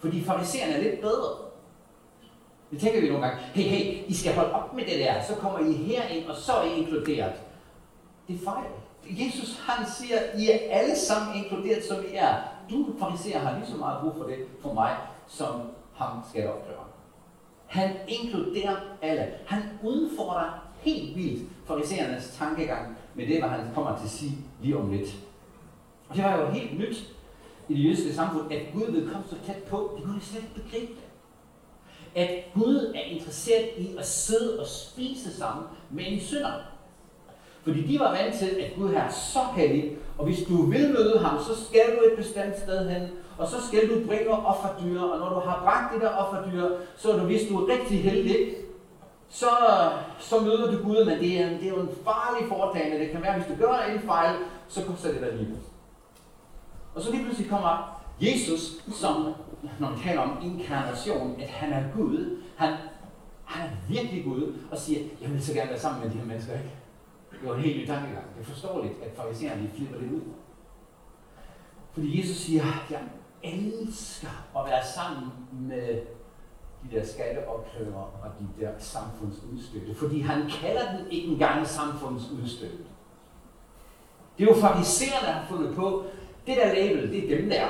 Fordi 0.00 0.24
fariserne 0.24 0.72
er 0.72 0.82
lidt 0.82 1.00
bedre. 1.00 1.30
Det 2.70 2.80
tænker 2.80 3.00
vi 3.00 3.08
nogle 3.08 3.26
gange. 3.26 3.40
Hey, 3.40 3.62
hey, 3.62 4.04
I 4.06 4.14
skal 4.14 4.34
holde 4.34 4.52
op 4.52 4.74
med 4.74 4.84
det 4.84 4.98
der. 4.98 5.22
Så 5.22 5.34
kommer 5.34 5.58
I 5.58 5.72
herind, 5.72 6.26
og 6.26 6.36
så 6.36 6.52
er 6.52 6.64
I 6.64 6.78
inkluderet. 6.78 7.32
Det 8.28 8.34
er 8.34 8.44
fejl. 8.44 8.66
Jesus 9.10 9.60
han 9.66 9.86
siger, 9.86 10.18
I 10.38 10.50
er 10.50 10.58
alle 10.70 10.96
sammen 10.96 11.36
inkluderet, 11.36 11.84
som 11.84 11.96
I 12.12 12.14
er. 12.14 12.34
Du, 12.70 12.86
fariserer, 12.98 13.38
har 13.38 13.58
lige 13.58 13.70
så 13.70 13.76
meget 13.76 14.00
brug 14.02 14.12
for 14.16 14.24
det 14.24 14.38
for 14.62 14.72
mig, 14.72 14.96
som 15.26 15.60
ham 15.94 16.18
skal 16.30 16.48
opklare. 16.48 16.84
Han 17.66 17.90
inkluderer 18.08 18.76
alle. 19.02 19.26
Han 19.46 19.62
udfordrer 19.82 20.64
helt 20.80 21.16
vildt 21.16 21.48
fariserernes 21.66 22.36
tankegang 22.38 22.96
med 23.14 23.26
det, 23.26 23.38
hvad 23.38 23.48
han 23.48 23.74
kommer 23.74 23.96
til 23.96 24.04
at 24.04 24.10
sige 24.10 24.38
lige 24.62 24.76
om 24.76 24.90
lidt. 24.90 25.08
Og 26.08 26.16
det 26.16 26.24
var 26.24 26.40
jo 26.40 26.50
helt 26.50 26.78
nyt 26.78 27.14
i 27.68 27.74
det 27.74 27.84
jødiske 27.84 28.14
samfund, 28.14 28.52
at 28.52 28.62
Gud 28.74 28.92
vil 28.92 29.10
komme 29.10 29.26
så 29.30 29.36
tæt 29.46 29.62
på, 29.62 29.92
det 29.96 30.04
kunne 30.04 30.20
slet 30.20 30.42
ikke 30.42 30.54
begribe 30.54 30.92
det. 30.92 31.04
At 32.14 32.30
Gud 32.54 32.92
er 32.94 33.00
interesseret 33.00 33.68
i 33.78 33.96
at 33.98 34.06
sidde 34.06 34.60
og 34.60 34.66
spise 34.66 35.36
sammen 35.36 35.64
med 35.90 36.04
en 36.06 36.20
synder. 36.20 36.52
Fordi 37.62 37.82
de 37.82 37.98
var 37.98 38.10
vant 38.10 38.34
til, 38.34 38.46
at 38.46 38.72
Gud 38.76 38.92
er 38.92 39.08
så 39.08 39.40
hellig, 39.56 39.96
og 40.18 40.24
hvis 40.24 40.42
du 40.48 40.62
vil 40.62 40.90
møde 40.90 41.18
ham, 41.18 41.38
så 41.38 41.64
skal 41.64 41.96
du 41.96 42.12
et 42.12 42.16
bestemt 42.16 42.58
sted 42.58 42.90
hen, 42.90 43.02
og 43.38 43.48
så 43.48 43.66
skal 43.66 43.88
du 43.88 44.06
bringe 44.06 44.30
offerdyr, 44.30 45.00
og 45.00 45.18
når 45.18 45.28
du 45.28 45.48
har 45.48 45.60
bragt 45.62 45.94
det 45.94 46.02
der 46.02 46.16
offerdyr, 46.16 46.68
så 46.96 47.12
er 47.12 47.18
du, 47.18 47.24
hvis 47.24 47.48
du 47.48 47.56
er 47.56 47.72
rigtig 47.72 48.02
heldig, 48.02 48.54
så, 49.28 49.46
så 50.18 50.40
møder 50.40 50.72
du 50.72 50.82
Gud, 50.82 51.04
men 51.04 51.18
det 51.18 51.40
er, 51.40 51.48
det 51.48 51.62
er 51.62 51.68
jo 51.68 51.80
en 51.80 51.90
farlig 52.04 52.48
foretagende. 52.48 52.98
Det 52.98 53.10
kan 53.10 53.22
være, 53.22 53.38
hvis 53.38 53.56
du 53.56 53.64
gør 53.64 53.78
en 53.94 54.00
fejl, 54.00 54.34
så 54.68 54.84
koster 54.84 55.12
det 55.12 55.20
dig 55.20 55.32
livet. 55.32 55.58
Og 56.94 57.02
så 57.02 57.10
lige 57.10 57.24
pludselig 57.24 57.50
kommer 57.50 58.02
Jesus, 58.20 58.60
som, 59.00 59.34
når 59.78 59.90
man 59.90 59.98
taler 59.98 60.20
om 60.20 60.38
inkarnation, 60.42 61.40
at 61.40 61.48
han 61.48 61.72
er 61.72 61.84
Gud, 61.96 62.42
han, 62.56 62.74
han 63.44 63.66
er 63.66 63.72
virkelig 63.88 64.24
Gud, 64.24 64.54
og 64.70 64.78
siger, 64.78 65.00
jeg 65.22 65.30
vil 65.30 65.44
så 65.44 65.54
gerne 65.54 65.70
være 65.70 65.80
sammen 65.80 66.02
med 66.02 66.10
de 66.10 66.18
her 66.18 66.26
mennesker, 66.26 66.52
ikke? 66.52 66.70
Det 67.30 67.48
var 67.48 67.54
en 67.54 67.62
helt 67.62 67.76
ny 67.76 67.86
tankegang. 67.86 68.26
Det 68.34 68.40
er 68.40 68.44
forståeligt, 68.44 68.94
at 69.02 69.16
farisæerne 69.16 69.70
flipper 69.74 69.98
det 69.98 70.12
ud. 70.12 70.20
Fordi 71.92 72.20
Jesus 72.20 72.36
siger, 72.36 72.64
jeg 72.90 73.00
elsker 73.42 74.28
at 74.58 74.64
være 74.66 74.84
sammen 74.94 75.30
med 75.52 76.00
de 76.82 76.96
der 76.96 77.06
skatteopkrævere 77.06 78.04
og 78.04 78.30
de 78.40 78.64
der 78.64 78.70
samfundsudstøtte. 78.78 79.94
Fordi 79.94 80.20
han 80.20 80.50
kalder 80.50 80.96
den 80.96 81.10
ikke 81.10 81.28
engang 81.28 81.66
samfundsudstøtte. 81.66 82.84
Det 84.38 84.48
er 84.48 84.54
jo 84.54 84.60
farisæerne, 84.60 85.26
der 85.26 85.32
har 85.32 85.46
fundet 85.48 85.76
på, 85.76 86.04
det 86.48 86.56
der 86.56 86.74
label, 86.74 87.12
det 87.12 87.32
er 87.32 87.36
dem 87.36 87.50
der. 87.50 87.66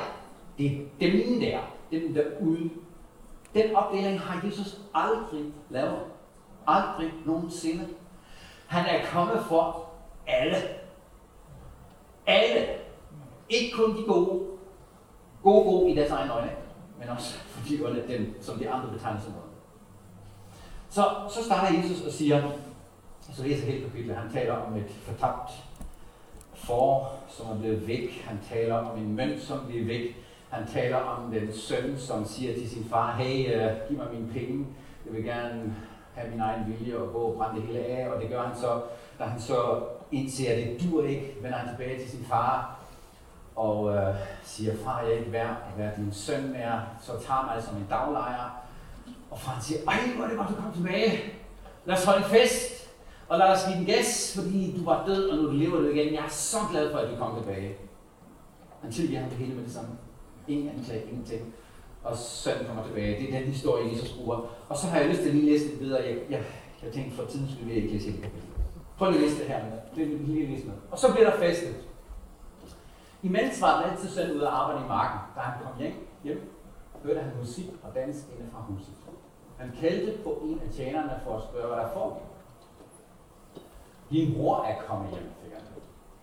Det 0.57 0.81
er 1.01 1.11
dem 1.11 1.39
der. 1.39 1.59
Dem 1.91 2.13
derude. 2.13 2.69
Den 3.53 3.75
opdeling 3.75 4.19
har 4.19 4.45
Jesus 4.45 4.81
aldrig 4.93 5.45
lavet. 5.69 5.99
Aldrig 6.67 7.13
nogensinde. 7.25 7.87
Han 8.67 8.85
er 8.85 9.05
kommet 9.05 9.45
for 9.47 9.89
alle. 10.27 10.55
Alle. 12.27 12.67
Ikke 13.49 13.75
kun 13.75 13.97
de 13.97 14.03
gode. 14.03 14.45
Gode, 15.43 15.63
gode 15.63 15.91
i 15.91 15.95
deres 15.95 16.11
egen 16.11 16.29
øjne, 16.29 16.51
men 16.99 17.09
også 17.09 17.37
for 17.51 17.67
de 17.67 17.85
onde, 17.85 18.03
dem, 18.07 18.41
som 18.41 18.59
de 18.59 18.69
andre 18.69 18.91
betegner 18.91 19.19
som. 19.19 19.33
Så, 20.89 21.01
så 21.29 21.43
starter 21.43 21.77
Jesus 21.77 22.05
og 22.05 22.11
siger, 22.11 22.51
så 23.33 23.43
læser 23.43 23.65
hele 23.65 23.83
kapitlet, 23.83 24.15
han 24.15 24.31
taler 24.31 24.53
om 24.53 24.75
et 24.75 24.89
fortabt 24.89 25.51
for, 26.63 27.11
som 27.29 27.45
er 27.51 27.59
blevet 27.59 27.87
væk. 27.87 28.23
Han 28.27 28.39
taler 28.49 28.75
om 28.75 28.97
en 28.97 29.15
mønt, 29.15 29.41
som 29.41 29.59
bliver 29.67 29.85
væk. 29.85 30.15
Han 30.49 30.67
taler 30.67 30.97
om 30.97 31.31
den 31.31 31.53
søn, 31.53 31.97
som 31.97 32.25
siger 32.25 32.53
til 32.53 32.69
sin 32.69 32.85
far, 32.89 33.15
hey, 33.15 33.55
uh, 33.55 33.87
giv 33.87 33.97
mig 33.97 34.07
mine 34.13 34.33
penge. 34.33 34.65
Jeg 35.05 35.13
vil 35.13 35.23
gerne 35.23 35.75
have 36.13 36.31
min 36.31 36.39
egen 36.39 36.65
vilje 36.67 36.97
og 36.97 37.13
gå 37.13 37.19
og 37.19 37.35
brænde 37.37 37.61
det 37.61 37.67
hele 37.67 37.85
af. 37.85 38.09
Og 38.09 38.21
det 38.21 38.29
gør 38.29 38.41
han 38.41 38.57
så, 38.57 38.81
da 39.19 39.23
han 39.23 39.41
så 39.41 39.81
indser, 40.11 40.51
at 40.51 40.57
det 40.57 40.91
dur 40.91 41.03
ikke, 41.03 41.35
vender 41.41 41.57
han 41.57 41.75
tilbage 41.75 41.99
til 41.99 42.09
sin 42.09 42.25
far 42.25 42.79
og 43.59 43.83
uh, 43.83 44.15
siger, 44.43 44.73
far, 44.83 45.01
jeg 45.01 45.11
er 45.11 45.17
ikke 45.17 45.31
værd 45.31 45.49
at 45.49 45.77
være 45.77 45.91
din 45.97 46.13
søn 46.13 46.51
mere, 46.51 46.81
så 47.01 47.11
tager 47.11 47.43
mig 47.45 47.55
altså 47.55 47.69
som 47.69 47.77
en 47.77 47.87
daglejer. 47.89 48.63
Og 49.31 49.39
far 49.39 49.57
siger, 49.61 49.79
ej, 49.87 49.95
hvor 50.15 50.23
er 50.23 50.27
det 50.27 50.37
godt, 50.37 50.49
du 50.49 50.53
kom 50.55 50.73
tilbage. 50.73 51.19
Lad 51.85 51.97
os 51.97 52.05
holde 52.05 52.25
en 52.25 52.29
fest. 52.29 52.78
Og 53.29 53.39
lad 53.39 53.47
os 53.47 53.65
give 53.65 53.77
den 53.77 53.85
gas, 53.85 54.35
fordi 54.39 54.77
du 54.77 54.85
var 54.85 55.05
død, 55.05 55.29
og 55.29 55.37
nu 55.37 55.51
lever 55.51 55.79
du 55.79 55.87
igen. 55.87 56.13
Jeg 56.13 56.23
er 56.25 56.29
så 56.29 56.57
glad 56.71 56.91
for, 56.91 56.97
at 56.97 57.09
du 57.11 57.15
kom 57.15 57.41
tilbage. 57.41 57.75
Han 58.81 58.91
tilgiver 58.91 59.19
ham 59.19 59.29
det 59.29 59.37
hele 59.37 59.55
med 59.55 59.63
det 59.63 59.71
samme. 59.71 59.89
Ingen 60.47 60.69
anklage, 60.69 61.03
ingenting. 61.09 61.53
Og 62.03 62.17
sønnen 62.17 62.65
kommer 62.67 62.83
tilbage. 62.83 63.19
Det 63.19 63.35
er 63.35 63.39
den 63.39 63.47
historie, 63.47 63.91
Jesus 63.91 64.11
bruger. 64.11 64.37
Og 64.69 64.77
så 64.77 64.87
har 64.87 64.99
jeg 64.99 65.09
lyst 65.09 65.21
til 65.21 65.29
at 65.29 65.35
lige 65.35 65.51
læse 65.51 65.67
lidt 65.67 65.79
videre. 65.79 66.03
Jeg, 66.03 66.17
jeg, 66.29 66.43
jeg 66.83 66.91
tænkte, 66.93 67.15
for 67.15 67.25
tiden 67.25 67.49
skulle 67.49 67.65
vi 67.65 67.73
ikke 67.73 67.93
læse 67.93 68.11
hele 68.11 68.29
Prøv 68.97 69.11
lige 69.11 69.23
at 69.23 69.29
læse 69.29 69.39
det 69.39 69.47
her. 69.47 69.63
Det 69.95 70.03
er 70.03 70.07
lige 70.07 70.47
læse 70.47 70.65
med. 70.65 70.73
Og 70.91 70.99
så 70.99 71.13
bliver 71.13 71.29
der 71.29 71.37
festet. 71.37 71.75
Imens 73.23 73.61
var 73.61 73.81
den 73.81 73.91
altid 73.91 74.09
søn 74.09 74.31
ude 74.31 74.47
at 74.47 74.53
arbejde 74.53 74.85
i 74.85 74.87
marken. 74.87 75.19
Da 75.35 75.41
han 75.41 75.63
kom 75.63 75.81
hjem, 75.81 75.93
hjem 76.23 76.59
hørte 77.03 77.19
han 77.19 77.31
musik 77.39 77.65
og 77.83 77.95
dans 77.95 78.17
inde 78.39 78.49
fra 78.51 78.61
huset. 78.61 78.93
Han 79.57 79.71
kaldte 79.79 80.23
på 80.23 80.41
en 80.45 80.59
af 80.67 80.73
tjenerne 80.73 81.19
for 81.23 81.37
at 81.37 81.43
spørge, 81.43 81.67
hvad 81.67 81.77
der 81.77 81.93
foregik. 81.93 82.28
Din 84.11 84.35
bror 84.35 84.63
er 84.63 84.81
kommet 84.87 85.09
hjem, 85.09 85.31
fik 85.43 85.53
han. 85.53 85.61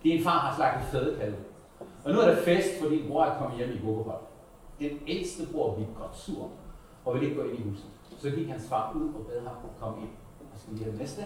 Din 0.03 0.23
far 0.23 0.39
har 0.39 0.55
slagtet 0.55 0.87
fædekalve. 0.87 1.37
Og 2.05 2.11
nu 2.11 2.19
er 2.19 2.27
der 2.27 2.41
fest, 2.41 2.67
for 2.81 2.89
din 2.89 3.07
bror 3.09 3.25
er 3.25 3.37
kommet 3.39 3.57
hjem 3.57 3.69
i 3.69 3.85
gode 3.85 4.11
Den 4.79 4.99
ældste 5.07 5.53
bror 5.53 5.75
blev 5.75 5.87
godt 5.99 6.17
sur 6.17 6.49
og 7.05 7.13
ville 7.13 7.29
ikke 7.29 7.41
gå 7.41 7.47
ind 7.47 7.59
i 7.59 7.69
huset. 7.69 7.85
Så 8.17 8.29
gik 8.29 8.47
hans 8.49 8.69
far 8.69 8.93
ud 8.95 9.13
og 9.13 9.25
bad 9.25 9.39
ham 9.39 9.57
at 9.63 9.79
komme 9.79 10.01
ind. 10.01 10.09
Og 10.53 10.59
skal 10.59 10.73
vi 10.73 10.79
have 10.79 10.91
det 10.91 10.99
næste? 10.99 11.21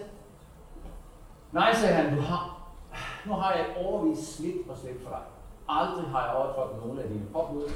Nej, 1.52 1.74
sagde 1.74 1.94
han, 1.94 2.16
du 2.16 2.20
har, 2.20 2.72
nu 3.26 3.32
har 3.32 3.52
jeg 3.52 3.66
overvist 3.84 4.36
slidt 4.36 4.68
og 4.68 4.76
slidt 4.76 5.02
for 5.02 5.10
dig. 5.10 5.22
Aldrig 5.68 6.10
har 6.10 6.26
jeg 6.26 6.34
overtrådt 6.36 6.86
nogen 6.86 6.98
af 6.98 7.08
dine 7.08 7.26
påbud, 7.32 7.70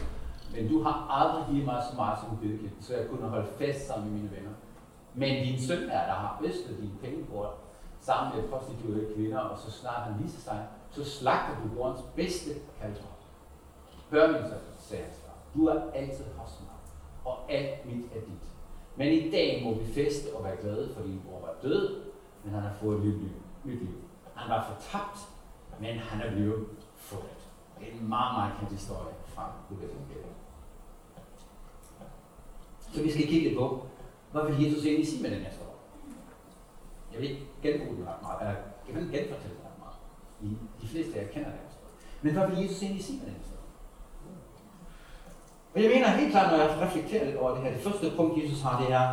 men 0.54 0.68
du 0.68 0.82
har 0.82 1.06
aldrig 1.10 1.44
givet 1.50 1.64
mig 1.64 1.82
så 1.90 1.96
meget 1.96 2.18
som 2.18 2.38
bydekend, 2.38 2.70
så 2.80 2.96
jeg 2.96 3.08
kunne 3.08 3.28
holde 3.28 3.46
fest 3.58 3.86
sammen 3.86 4.10
med 4.10 4.20
mine 4.20 4.36
venner. 4.36 4.50
Men 5.14 5.44
din 5.46 5.60
søn 5.60 5.82
er, 5.82 6.06
der 6.06 6.12
har 6.12 6.40
østet 6.44 6.78
dine 6.80 6.98
pengebror 7.02 7.54
sammen 8.06 8.28
med 8.36 8.48
prostituerede 8.48 9.14
kvinder, 9.14 9.38
og 9.38 9.58
så 9.58 9.70
snart 9.70 10.02
han 10.02 10.24
viser 10.24 10.40
sig, 10.40 10.66
så 10.90 11.04
slagter 11.04 11.54
du 11.62 11.74
brorens 11.74 12.00
bedste 12.16 12.50
kaldtråd. 12.80 13.16
Hør 14.10 14.32
min 14.32 14.42
så, 14.50 14.56
sagde 14.78 15.04
hans 15.04 15.18
far. 15.18 15.34
Du 15.54 15.66
er 15.66 15.90
altid 15.94 16.24
hos 16.38 16.60
mig, 16.60 16.78
og 17.24 17.52
alt 17.52 17.86
mit 17.86 18.04
er 18.04 18.20
dit. 18.20 18.46
Men 18.96 19.12
i 19.12 19.30
dag 19.30 19.62
må 19.64 19.74
vi 19.74 19.92
feste 19.92 20.34
og 20.34 20.44
være 20.44 20.56
glade, 20.56 20.94
for 20.94 21.02
din 21.02 21.22
bror 21.26 21.40
var 21.40 21.54
død, 21.62 22.02
men 22.44 22.54
han 22.54 22.62
har 22.62 22.74
fået 22.80 22.98
et 22.98 23.04
nyt 23.04 23.18
liv. 23.18 23.32
Nyt 23.64 23.78
liv. 23.78 23.94
Han 24.34 24.50
var 24.50 24.72
fortabt, 24.72 25.18
men 25.80 25.98
han 25.98 26.26
er 26.26 26.30
blevet 26.32 26.66
fundet. 26.96 27.38
Det 27.78 27.88
er 27.88 27.92
en 27.92 28.08
meget, 28.08 28.34
meget 28.38 28.52
kendt 28.58 28.72
historie 28.72 29.14
fra 29.26 29.52
Lukas 29.70 29.90
Så 32.92 33.02
vi 33.02 33.10
skal 33.10 33.26
kigge 33.26 33.56
på, 33.58 33.86
hvad 34.32 34.42
vil 34.44 34.64
Jesus 34.64 34.84
egentlig 34.86 35.08
sige 35.08 35.22
med 35.22 35.30
den 35.30 35.40
her? 35.40 35.65
Jeg 37.16 37.22
vil 37.22 37.30
ikke 37.30 37.46
genbruge 37.62 37.96
den 37.96 38.06
ret 38.08 38.22
meget, 38.22 38.40
eller 38.40 38.54
jeg 38.86 38.94
kan 38.94 39.02
genfortælle 39.02 39.56
den 39.56 39.64
ret 39.68 39.78
meget. 39.84 39.98
I, 40.42 40.48
de 40.82 40.88
fleste 40.88 41.18
af 41.18 41.22
jer 41.22 41.28
kender 41.28 41.50
det. 41.50 41.60
Men 42.22 42.32
hvad 42.32 42.48
vil 42.48 42.62
Jesus 42.62 42.82
egentlig 42.82 43.04
sige 43.04 43.18
med 43.18 43.26
den 43.26 43.34
historie? 43.34 43.62
Og 45.74 45.82
jeg 45.82 45.90
mener 45.90 46.08
helt 46.08 46.30
klart, 46.30 46.52
når 46.52 46.58
jeg 46.64 46.80
reflekterer 46.80 47.24
lidt 47.24 47.36
over 47.36 47.54
det 47.54 47.62
her, 47.62 47.72
det 47.72 47.80
første 47.80 48.12
punkt, 48.16 48.44
Jesus 48.44 48.62
har, 48.62 48.80
det 48.82 48.92
er, 48.92 49.08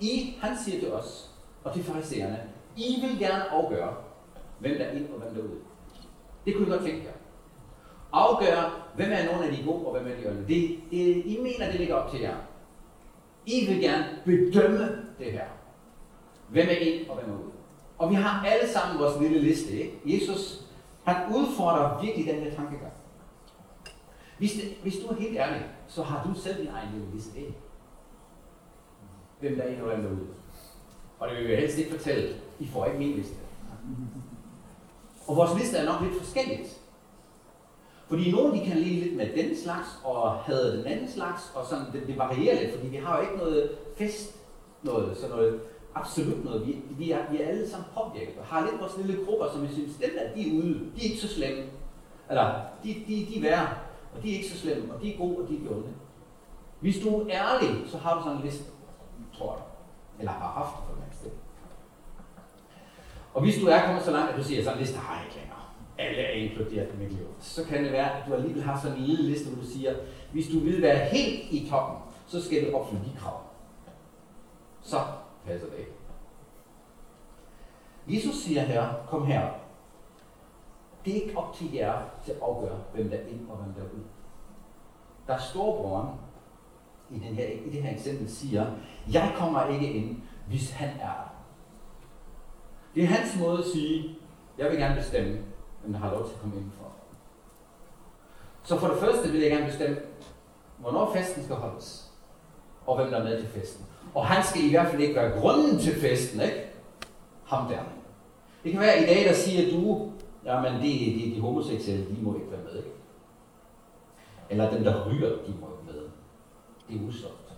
I, 0.00 0.38
han 0.40 0.56
siger 0.64 0.80
til 0.80 0.92
os, 0.92 1.30
og 1.64 1.74
til 1.74 1.84
farisæerne, 1.84 2.40
I 2.76 3.00
vil 3.02 3.18
gerne 3.18 3.50
afgøre, 3.50 3.94
hvem 4.58 4.78
der 4.78 4.84
er 4.84 4.92
ind 4.92 5.08
og 5.12 5.20
hvem 5.20 5.34
der 5.34 5.42
er 5.42 5.46
ude. 5.46 5.60
Det 6.44 6.54
kunne 6.54 6.66
I 6.66 6.70
godt 6.70 6.82
tænke 6.82 7.04
jer. 7.04 7.12
Afgøre, 8.12 8.70
hvem 8.94 9.12
er 9.12 9.32
nogle 9.32 9.46
af 9.46 9.56
de 9.56 9.64
gode, 9.64 9.86
og 9.86 9.92
hvem 9.92 10.12
er 10.12 10.20
de 10.20 10.28
onde. 10.28 10.48
Det, 10.48 10.80
det, 10.90 11.22
I 11.26 11.38
mener, 11.42 11.70
det 11.70 11.80
ligger 11.80 11.94
op 11.94 12.10
til 12.10 12.20
jer. 12.20 12.36
I 13.46 13.66
vil 13.68 13.80
gerne 13.80 14.06
bedømme 14.24 14.88
det 15.18 15.32
her. 15.32 15.46
Hvem 16.54 16.68
er 16.68 16.72
ind, 16.72 17.08
og 17.08 17.16
hvem 17.16 17.34
er 17.34 17.38
ud? 17.38 17.50
Og 17.98 18.10
vi 18.10 18.14
har 18.14 18.46
alle 18.46 18.68
sammen 18.72 18.98
vores 18.98 19.20
lille 19.20 19.38
liste. 19.38 19.72
Ikke? 19.72 20.00
Jesus, 20.04 20.64
han 21.04 21.16
udfordrer 21.34 22.02
virkelig 22.02 22.26
den 22.26 22.42
her 22.42 22.54
tankegang. 22.54 22.92
Hvis, 24.38 24.52
det, 24.52 24.76
hvis 24.82 24.96
du 24.96 25.06
er 25.06 25.14
helt 25.14 25.36
ærlig, 25.36 25.66
så 25.88 26.02
har 26.02 26.24
du 26.26 26.40
selv 26.40 26.58
din 26.58 26.68
egen 26.68 26.88
lille 26.94 27.14
liste. 27.14 27.38
Ikke? 27.38 27.54
Hvem 29.40 29.56
der 29.56 29.62
er 29.62 29.68
ind, 29.68 29.80
og 29.80 29.88
hvem 29.88 30.02
der 30.02 30.08
er 30.08 30.12
ud. 30.12 30.26
Og 31.18 31.28
det 31.30 31.38
vil 31.38 31.50
jeg 31.50 31.58
helst 31.58 31.78
ikke 31.78 31.90
fortælle. 31.90 32.34
I 32.60 32.66
får 32.66 32.86
ikke 32.86 32.98
min 32.98 33.16
liste. 33.16 33.36
Og 35.26 35.36
vores 35.36 35.60
liste 35.60 35.76
er 35.76 35.84
nok 35.84 36.00
lidt 36.02 36.22
forskelligt. 36.22 36.80
Fordi 38.08 38.30
nogle 38.30 38.60
de 38.60 38.66
kan 38.66 38.76
lide 38.76 39.00
lidt 39.00 39.16
med 39.16 39.36
den 39.36 39.56
slags, 39.56 39.88
og 40.04 40.32
havde 40.32 40.76
den 40.78 40.86
anden 40.86 41.08
slags, 41.08 41.52
og 41.54 41.66
sådan, 41.66 41.84
det, 41.92 42.06
det 42.06 42.18
varierer 42.18 42.60
lidt, 42.60 42.74
fordi 42.74 42.88
vi 42.88 42.96
har 42.96 43.16
jo 43.16 43.22
ikke 43.22 43.36
noget 43.36 43.70
fest, 43.96 44.36
noget, 44.82 45.16
sådan 45.16 45.36
noget 45.36 45.60
absolut 45.94 46.44
noget. 46.44 46.66
Vi, 46.66 46.82
vi, 46.90 47.10
er, 47.10 47.30
vi 47.30 47.42
er 47.42 47.48
alle 47.48 47.70
sammen 47.70 47.88
påvirket, 47.94 48.38
og 48.38 48.44
har 48.44 48.66
lidt 48.66 48.80
vores 48.80 48.96
lille 48.96 49.24
grupper, 49.24 49.48
som 49.52 49.62
vi 49.62 49.72
synes, 49.72 49.96
dem 49.96 50.10
der, 50.18 50.34
de 50.34 50.48
er 50.48 50.62
ude, 50.62 50.74
de 50.74 51.00
er 51.00 51.10
ikke 51.10 51.20
så 51.20 51.28
slemme. 51.28 51.64
Eller, 52.30 52.62
de, 52.84 52.94
de, 53.08 53.26
de 53.28 53.36
er 53.36 53.40
værre, 53.40 53.68
og 54.16 54.22
de 54.22 54.30
er 54.30 54.36
ikke 54.36 54.48
så 54.48 54.58
slemme, 54.58 54.94
og 54.94 55.02
de 55.02 55.14
er 55.14 55.18
gode, 55.18 55.38
og 55.38 55.48
de 55.48 55.54
er 55.54 55.70
onde. 55.70 55.88
Hvis 56.80 56.98
du 56.98 57.08
er 57.08 57.26
ærlig, 57.28 57.90
så 57.90 57.98
har 57.98 58.16
du 58.18 58.22
sådan 58.22 58.38
en 58.38 58.44
liste, 58.44 58.64
tror 59.38 59.52
jeg. 59.52 59.64
Eller 60.18 60.32
har 60.32 60.48
haft 60.48 60.76
det 60.76 60.96
for 60.96 61.16
sted. 61.18 61.30
Og 63.34 63.42
hvis 63.42 63.60
du 63.60 63.66
er 63.66 63.86
kommet 63.86 64.02
så 64.04 64.10
langt, 64.10 64.30
at 64.30 64.38
du 64.38 64.44
siger, 64.44 64.62
sådan 64.62 64.78
en 64.78 64.84
liste 64.84 64.98
har 64.98 65.14
jeg 65.14 65.24
ikke 65.24 65.36
længere. 65.36 65.58
Alle 65.98 66.22
er 66.22 66.30
inkluderet 66.30 66.94
i 66.94 66.96
mit 67.02 67.12
liv. 67.12 67.26
Så 67.40 67.64
kan 67.64 67.84
det 67.84 67.92
være, 67.92 68.18
at 68.18 68.28
du 68.28 68.34
alligevel 68.34 68.62
har 68.62 68.80
sådan 68.80 68.96
en 68.96 69.02
lille 69.02 69.24
liste, 69.24 69.50
hvor 69.50 69.62
du 69.62 69.68
siger, 69.68 69.94
hvis 70.32 70.48
du 70.48 70.58
vil 70.58 70.82
være 70.82 70.98
helt 70.98 71.52
i 71.52 71.68
toppen, 71.70 71.98
så 72.26 72.44
skal 72.44 72.66
du 72.66 72.76
opfylde 72.76 73.04
de 73.04 73.18
krav. 73.18 73.40
Så 74.82 75.00
passer 75.46 75.68
det 75.68 75.78
ikke. 75.78 75.92
Jesus 78.08 78.34
siger 78.34 78.60
her, 78.60 78.88
kom 79.08 79.26
her. 79.26 79.50
Det 81.04 81.16
er 81.16 81.22
ikke 81.22 81.38
op 81.38 81.54
til 81.54 81.72
jer 81.72 82.02
til 82.24 82.32
at 82.32 82.38
afgøre, 82.42 82.78
hvem 82.94 83.10
der 83.10 83.16
er 83.16 83.26
ind 83.26 83.50
og 83.50 83.56
hvem 83.56 83.74
der 83.74 83.80
er 83.80 83.86
ud. 83.86 84.04
Der 85.26 85.34
er 85.34 85.38
storebroren, 85.38 86.08
i, 87.10 87.18
den 87.18 87.34
her, 87.34 87.46
i 87.46 87.70
det 87.70 87.82
her 87.82 87.90
eksempel 87.90 88.30
siger, 88.30 88.66
jeg 89.12 89.34
kommer 89.36 89.66
ikke 89.66 89.92
ind, 89.92 90.16
hvis 90.48 90.70
han 90.70 90.88
er 90.88 91.14
der. 91.14 91.34
Det 92.94 93.02
er 93.02 93.06
hans 93.06 93.40
måde 93.40 93.58
at 93.58 93.64
sige, 93.64 94.18
jeg 94.58 94.70
vil 94.70 94.78
gerne 94.78 94.94
bestemme, 94.94 95.38
hvem 95.80 95.92
der 95.92 96.00
har 96.00 96.10
lov 96.10 96.26
til 96.26 96.34
at 96.34 96.40
komme 96.40 96.56
indenfor. 96.56 96.92
Så 98.62 98.78
for 98.78 98.88
det 98.88 98.98
første 98.98 99.32
vil 99.32 99.40
jeg 99.40 99.50
gerne 99.50 99.66
bestemme, 99.66 99.96
hvornår 100.78 101.12
festen 101.12 101.44
skal 101.44 101.56
holdes, 101.56 102.12
og 102.86 102.96
hvem 102.96 103.10
der 103.10 103.18
er 103.18 103.24
med 103.24 103.40
til 103.40 103.48
festen. 103.48 103.86
Og 104.14 104.26
han 104.26 104.44
skal 104.44 104.64
i 104.64 104.70
hvert 104.70 104.90
fald 104.90 105.02
ikke 105.02 105.14
være 105.14 105.40
grunden 105.40 105.78
til 105.78 105.94
festen, 105.94 106.40
ikke? 106.40 106.64
Ham 107.44 107.68
der. 107.68 107.78
Det 108.64 108.72
kan 108.72 108.80
være 108.80 109.02
i 109.02 109.06
dag, 109.06 109.24
der 109.24 109.34
siger 109.34 109.70
du, 109.70 110.10
jamen 110.44 110.72
det, 110.72 110.82
det, 110.82 111.36
de 111.36 111.40
homoseksuelle, 111.40 112.04
de 112.04 112.22
må 112.22 112.34
ikke 112.34 112.50
være 112.50 112.62
med, 112.64 112.76
ikke? 112.76 112.90
Eller 114.50 114.70
dem, 114.70 114.84
der 114.84 115.10
ryger, 115.10 115.28
de 115.28 115.54
må 115.60 115.66
ikke 115.72 115.86
med. 115.86 116.02
Det 116.88 116.96
er 116.96 117.08
usundt. 117.08 117.48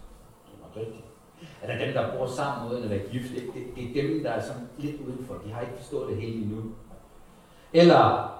Det 0.46 0.52
er 0.54 0.60
nok 0.62 0.76
rigtigt. 0.76 1.04
Eller 1.62 1.84
dem, 1.84 1.94
der 1.94 2.18
bor 2.18 2.26
sammen 2.26 2.72
uden 2.72 2.84
at 2.84 2.90
være 2.90 3.08
gift, 3.10 3.34
det, 3.34 3.42
det, 3.54 3.94
det 3.94 4.04
er 4.04 4.08
dem, 4.08 4.22
der 4.22 4.30
er 4.30 4.42
sådan 4.42 4.68
lidt 4.78 4.96
udenfor. 5.00 5.34
De 5.34 5.52
har 5.52 5.60
ikke 5.60 5.76
forstået 5.76 6.08
det 6.08 6.16
hele 6.16 6.42
endnu. 6.42 6.62
Eller 7.72 8.32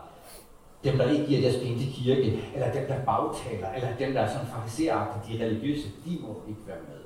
dem, 0.84 0.98
der 0.98 1.10
ikke 1.10 1.26
giver 1.26 1.40
deres 1.40 1.62
penge 1.62 1.78
til 1.78 1.92
kirke, 1.92 2.44
eller 2.54 2.72
dem, 2.72 2.86
der 2.86 3.04
bagtaler, 3.04 3.72
eller 3.72 3.96
dem, 3.98 4.12
der 4.12 4.20
er 4.20 4.28
sådan 4.28 4.46
fariseragtige, 4.46 5.38
de 5.38 5.44
religiøse, 5.44 5.88
de 6.04 6.18
må 6.22 6.42
ikke 6.48 6.60
være 6.66 6.78
med 6.88 7.05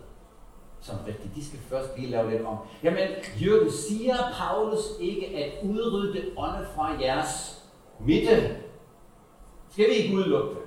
som 0.80 0.96
rigtigt. 1.06 1.34
De 1.34 1.46
skal 1.46 1.58
først 1.58 1.98
lige 1.98 2.10
lave 2.10 2.30
lidt 2.30 2.42
om. 2.42 2.56
Jamen, 2.82 3.08
Jørgen, 3.42 3.70
siger 3.70 4.16
Paulus 4.34 4.84
ikke 5.00 5.26
at 5.26 5.64
udrydde 5.64 6.22
ånde 6.36 6.66
fra 6.74 6.96
jeres 7.00 7.62
midte? 8.00 8.56
Skal 9.70 9.84
vi 9.88 9.94
ikke 9.94 10.16
udelukke 10.16 10.50
det? 10.50 10.62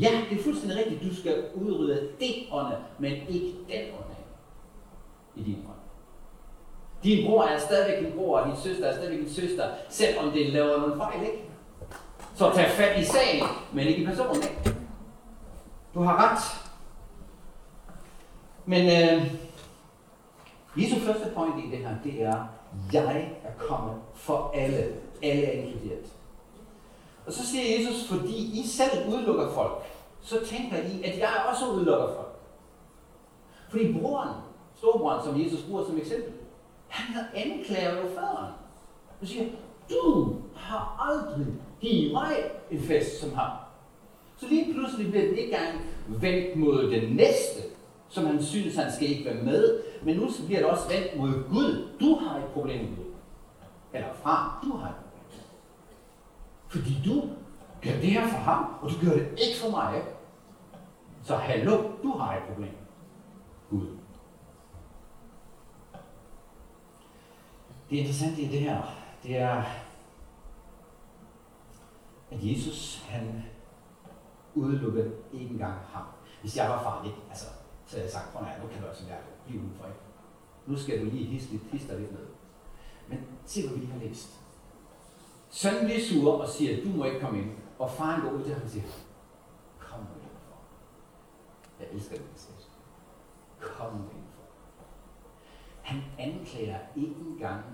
Ja, 0.00 0.20
det 0.30 0.38
er 0.38 0.42
fuldstændig 0.42 0.78
rigtigt. 0.78 1.02
Du 1.02 1.16
skal 1.16 1.44
udrydde 1.54 2.08
det 2.20 2.34
ånde, 2.52 2.76
men 2.98 3.12
ikke 3.12 3.54
den 3.68 3.94
ånde 3.98 4.16
i 5.36 5.42
din 5.42 5.58
ånd. 5.68 5.76
Din 7.04 7.26
bror 7.26 7.44
er 7.44 7.58
stadigvæk 7.58 8.04
din 8.04 8.18
bror, 8.18 8.38
og 8.38 8.48
din 8.48 8.56
søster 8.56 8.86
er 8.86 8.94
stadigvæk 8.94 9.18
din 9.18 9.30
søster, 9.30 9.64
selvom 9.88 10.30
det 10.30 10.46
laver 10.52 10.80
nogle 10.80 10.96
fejl, 10.96 11.22
ikke? 11.22 11.44
Så 12.34 12.50
tag 12.54 12.70
fat 12.70 13.00
i 13.00 13.04
sagen, 13.04 13.44
men 13.72 13.86
ikke 13.86 14.02
i 14.02 14.06
personen, 14.06 14.42
ikke? 14.42 14.76
Du 15.94 16.00
har 16.00 16.32
ret. 16.32 16.65
Men 18.66 18.86
øh, 18.86 19.32
Jesu 20.76 21.00
første 21.00 21.30
point 21.34 21.64
i 21.64 21.70
det 21.70 21.78
her, 21.78 21.94
det 22.04 22.22
er, 22.22 22.46
jeg 22.92 23.32
er 23.44 23.52
kommet 23.58 23.94
for 24.14 24.52
alle. 24.54 24.94
Alle 25.22 25.44
er 25.44 25.62
inkluderet. 25.62 26.12
Og 27.26 27.32
så 27.32 27.46
siger 27.46 27.78
Jesus, 27.78 28.08
fordi 28.08 28.60
I 28.60 28.66
selv 28.66 29.08
udelukker 29.08 29.52
folk, 29.52 29.82
så 30.22 30.36
tænker 30.46 30.76
I, 30.76 31.02
at 31.02 31.18
jeg 31.18 31.28
også 31.50 31.66
udelukker 31.68 32.06
folk. 32.06 32.38
Fordi 33.70 33.92
broren, 33.92 34.34
storbroren, 34.76 35.24
som 35.24 35.40
Jesus 35.40 35.62
bruger 35.62 35.84
som 35.84 35.98
eksempel, 35.98 36.32
han 36.88 37.14
har 37.14 37.26
anklaget 37.34 37.96
jo 37.96 38.08
faderen. 38.08 38.52
Han 39.18 39.28
siger, 39.28 39.44
du 39.90 40.34
har 40.56 41.10
aldrig 41.10 41.46
givet 41.80 42.12
mig 42.12 42.36
en 42.70 42.80
fest 42.80 43.20
som 43.20 43.34
ham. 43.34 43.50
Så 44.36 44.46
lige 44.48 44.74
pludselig 44.74 45.10
bliver 45.10 45.24
det 45.24 45.38
ikke 45.38 45.44
engang 45.44 45.80
vendt 46.08 46.56
mod 46.56 46.90
den 46.90 47.16
næste, 47.16 47.62
som 48.08 48.26
han 48.26 48.42
synes, 48.42 48.76
han 48.76 48.92
skal 48.92 49.08
ikke 49.08 49.24
være 49.24 49.44
med. 49.44 49.82
Men 50.02 50.16
nu 50.16 50.28
bliver 50.46 50.60
det 50.60 50.70
også 50.70 50.88
vendt 50.88 51.16
mod 51.16 51.48
Gud. 51.48 51.88
Du 52.00 52.14
har 52.14 52.36
et 52.36 52.44
problem 52.44 52.84
med 52.84 52.96
Gud. 52.96 53.12
Eller 53.92 54.08
fra, 54.14 54.60
du 54.64 54.76
har 54.76 54.88
et 54.88 54.94
problem. 54.94 55.40
Fordi 56.68 57.02
du 57.04 57.20
gør 57.82 58.00
det 58.00 58.10
her 58.10 58.28
for 58.28 58.36
ham, 58.36 58.74
og 58.82 58.90
du 58.90 58.94
gør 59.04 59.12
det 59.12 59.28
ikke 59.30 59.60
for 59.62 59.70
mig. 59.70 60.02
Så 61.22 61.36
hallo, 61.36 61.82
du 62.02 62.18
har 62.18 62.36
et 62.36 62.42
problem. 62.42 62.76
Gud. 63.70 63.86
Det 67.90 67.96
interessante 67.96 68.42
i 68.42 68.48
det 68.48 68.60
her, 68.60 68.82
det 69.22 69.36
er, 69.36 69.62
at 72.30 72.38
Jesus, 72.40 73.04
han 73.08 73.44
udelukkede 74.54 75.12
ikke 75.32 75.50
engang 75.50 75.78
ham. 75.92 76.04
Hvis 76.40 76.56
jeg 76.56 76.70
var 76.70 76.82
farlig, 76.82 77.14
altså, 77.28 77.46
så 77.86 77.96
havde 77.96 78.04
jeg 78.04 78.12
sagt, 78.12 78.32
prøv 78.32 78.42
nu 78.42 78.68
kan 78.72 78.82
du 78.82 78.88
altså 78.88 79.04
være 79.04 79.18
blive 79.46 79.60
udenfor. 79.60 79.86
Ikke? 79.86 79.98
Nu 80.66 80.76
skal 80.78 81.00
du 81.00 81.04
lige 81.04 81.26
hisse, 81.26 81.52
lidt, 81.52 81.62
hisse 81.62 81.88
dig 81.88 81.98
lidt 82.00 82.12
ned. 82.12 82.26
Men 83.08 83.18
se, 83.44 83.62
hvad 83.62 83.74
vi 83.74 83.80
lige 83.80 83.92
har 83.92 84.00
læst. 84.00 84.40
Sønnen 85.50 85.84
bliver 85.84 86.00
sur 86.00 86.40
og 86.42 86.48
siger, 86.48 86.84
du 86.84 86.88
må 86.88 87.04
ikke 87.04 87.20
komme 87.20 87.38
ind. 87.38 87.50
Og 87.78 87.90
faren 87.90 88.20
går 88.22 88.30
ud 88.30 88.44
til 88.44 88.54
ham 88.54 88.62
og 88.62 88.70
siger, 88.70 88.84
kom 89.78 90.00
nu 90.00 90.06
indenfor. 90.06 90.58
Jeg 91.80 91.88
elsker 91.92 92.16
den 92.16 92.26
sæt. 92.34 92.68
Kom 93.60 93.92
nu 93.92 93.98
indenfor. 93.98 94.44
Han 95.82 96.02
anklager 96.18 96.78
ikke 96.96 97.14
engang 97.20 97.64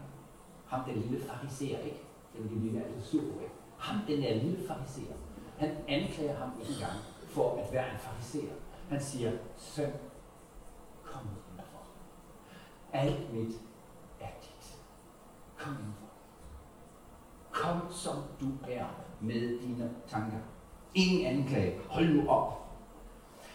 ham, 0.67 0.85
den 0.85 0.97
lille 0.97 1.21
fariser, 1.27 1.79
ikke? 1.79 2.03
Det 2.33 2.51
vil 2.51 2.61
blive 2.61 2.85
altid 2.85 3.03
sur 3.03 3.21
på, 3.21 3.41
ikke? 3.41 3.55
Ham, 3.79 3.97
den 4.07 4.23
der 4.23 4.35
lille 4.35 4.69
fariser. 4.69 5.15
Han 5.59 5.77
anklager 5.89 6.37
ham 6.37 6.51
ikke 6.61 6.73
engang 6.73 6.99
for 7.29 7.63
at 7.63 7.73
være 7.73 7.93
en 7.93 7.99
fariser. 7.99 8.53
Han 8.93 9.01
siger, 9.01 9.33
søn, 9.57 9.91
kom 11.05 11.21
indenfor. 11.51 11.79
Alt 12.93 13.35
mit 13.35 13.55
er 14.21 14.27
dit. 14.43 14.79
Kom 15.59 15.73
indenfor. 15.73 16.07
Kom 17.51 17.81
som 17.91 18.15
du 18.41 18.47
er 18.71 18.85
med 19.21 19.61
dine 19.61 19.91
tanker. 20.09 20.39
Ingen 20.95 21.27
anklage. 21.27 21.79
Hold 21.89 22.09
nu 22.09 22.29
op. 22.29 22.53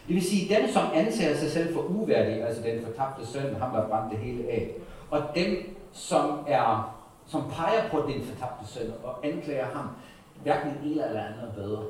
Det 0.06 0.14
vil 0.14 0.22
sige, 0.22 0.54
dem, 0.56 0.70
som 0.70 0.90
anser 0.94 1.36
sig 1.36 1.50
selv 1.50 1.74
for 1.74 1.82
uværdige, 1.82 2.46
altså 2.46 2.62
den 2.62 2.84
fortabte 2.86 3.26
søn, 3.26 3.54
ham 3.54 3.72
der 3.72 3.88
brændte 3.88 4.16
det 4.16 4.24
hele 4.24 4.50
af, 4.50 4.74
og 5.10 5.22
dem, 5.34 5.76
som 5.92 6.44
er 6.46 6.94
som 7.26 7.50
peger 7.50 7.90
på 7.90 8.00
den 8.00 8.22
fortabte 8.22 8.66
søn 8.66 8.92
og 9.04 9.26
anklager 9.26 9.66
ham, 9.66 9.88
hverken 10.42 10.70
en 10.84 10.90
eller 10.90 11.22
andet 11.22 11.52
bedre. 11.54 11.84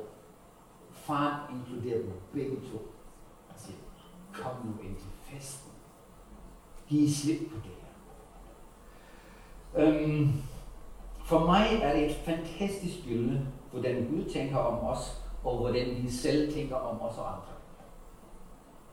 Faren 0.92 1.56
inkluderer 1.56 1.98
dem 1.98 2.12
begge 2.32 2.56
to 2.56 2.97
kom 4.42 4.52
nu 4.64 4.88
ind 4.88 4.96
til 4.96 5.08
festen. 5.24 5.72
Giv 6.88 7.08
slip 7.08 7.38
på 7.38 7.56
det 7.64 7.72
her. 7.80 7.88
Øhm, 9.84 10.32
for 11.24 11.46
mig 11.46 11.66
er 11.82 11.92
det 11.96 12.10
et 12.10 12.16
fantastisk 12.16 13.04
billede, 13.06 13.46
hvordan 13.72 14.06
Gud 14.10 14.24
tænker 14.32 14.56
om 14.56 14.88
os, 14.88 15.22
og 15.44 15.56
hvordan 15.56 15.86
vi 16.02 16.10
selv 16.10 16.54
tænker 16.54 16.76
om 16.76 17.00
os 17.00 17.18
og 17.18 17.28
andre. 17.28 17.58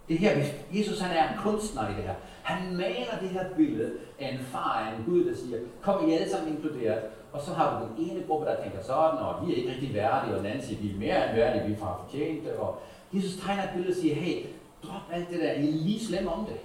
Det 0.10 0.20
her, 0.20 0.44
Jesus 0.72 1.00
han 1.00 1.18
er 1.18 1.32
en 1.32 1.40
kunstner 1.40 1.90
i 1.90 1.94
det 1.94 2.04
her. 2.04 2.14
Han 2.44 2.78
maler 2.78 3.20
det 3.22 3.30
her 3.30 3.56
billede 3.56 3.92
af 4.20 4.34
en 4.34 4.40
far 4.40 4.86
af 4.86 4.98
en 4.98 5.06
Gud, 5.06 5.26
der 5.26 5.36
siger, 5.36 5.58
kom 5.82 6.10
I 6.10 6.14
alle 6.14 6.30
sammen 6.30 6.56
inkluderet, 6.56 7.04
og 7.34 7.42
så 7.42 7.54
har 7.54 7.80
du 7.80 7.86
den 7.86 8.12
ene 8.12 8.28
gruppe, 8.28 8.46
der 8.46 8.64
tænker 8.64 8.84
sådan, 8.84 9.20
og 9.20 9.48
vi 9.48 9.54
er 9.54 9.58
ikke 9.58 9.72
rigtig 9.72 9.94
værdige, 9.94 10.34
og 10.34 10.40
den 10.40 10.46
anden 10.46 10.66
siger, 10.66 10.82
vi 10.82 10.92
er 10.92 11.00
mere 11.00 11.30
end 11.30 11.36
værdige, 11.36 11.68
vi 11.68 11.74
er 11.74 11.78
fra 11.78 12.02
fortjente, 12.04 12.60
og 12.60 12.80
Jesus 13.14 13.42
tegner 13.42 13.64
et 13.64 13.70
billede 13.74 13.92
og 13.92 13.96
siger, 13.96 14.16
hey, 14.16 14.46
Drop 14.88 15.02
alt 15.12 15.30
det 15.30 15.40
der. 15.40 15.52
I 15.52 15.70
er 15.70 15.72
lige 15.72 16.06
slemme 16.06 16.32
om 16.32 16.46
det. 16.46 16.60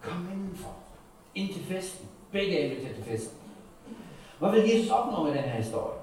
Kom 0.00 0.28
indenfor. 0.32 0.76
Ind 1.34 1.54
til 1.54 1.64
festen. 1.64 2.08
Begge 2.32 2.58
er 2.58 2.64
inviteret 2.64 2.94
til 2.94 3.04
festen. 3.04 3.38
Hvad 4.38 4.50
vil 4.50 4.70
Jesus 4.70 4.90
opnå 4.90 5.24
med 5.24 5.34
den 5.34 5.42
her 5.42 5.56
historie? 5.56 5.98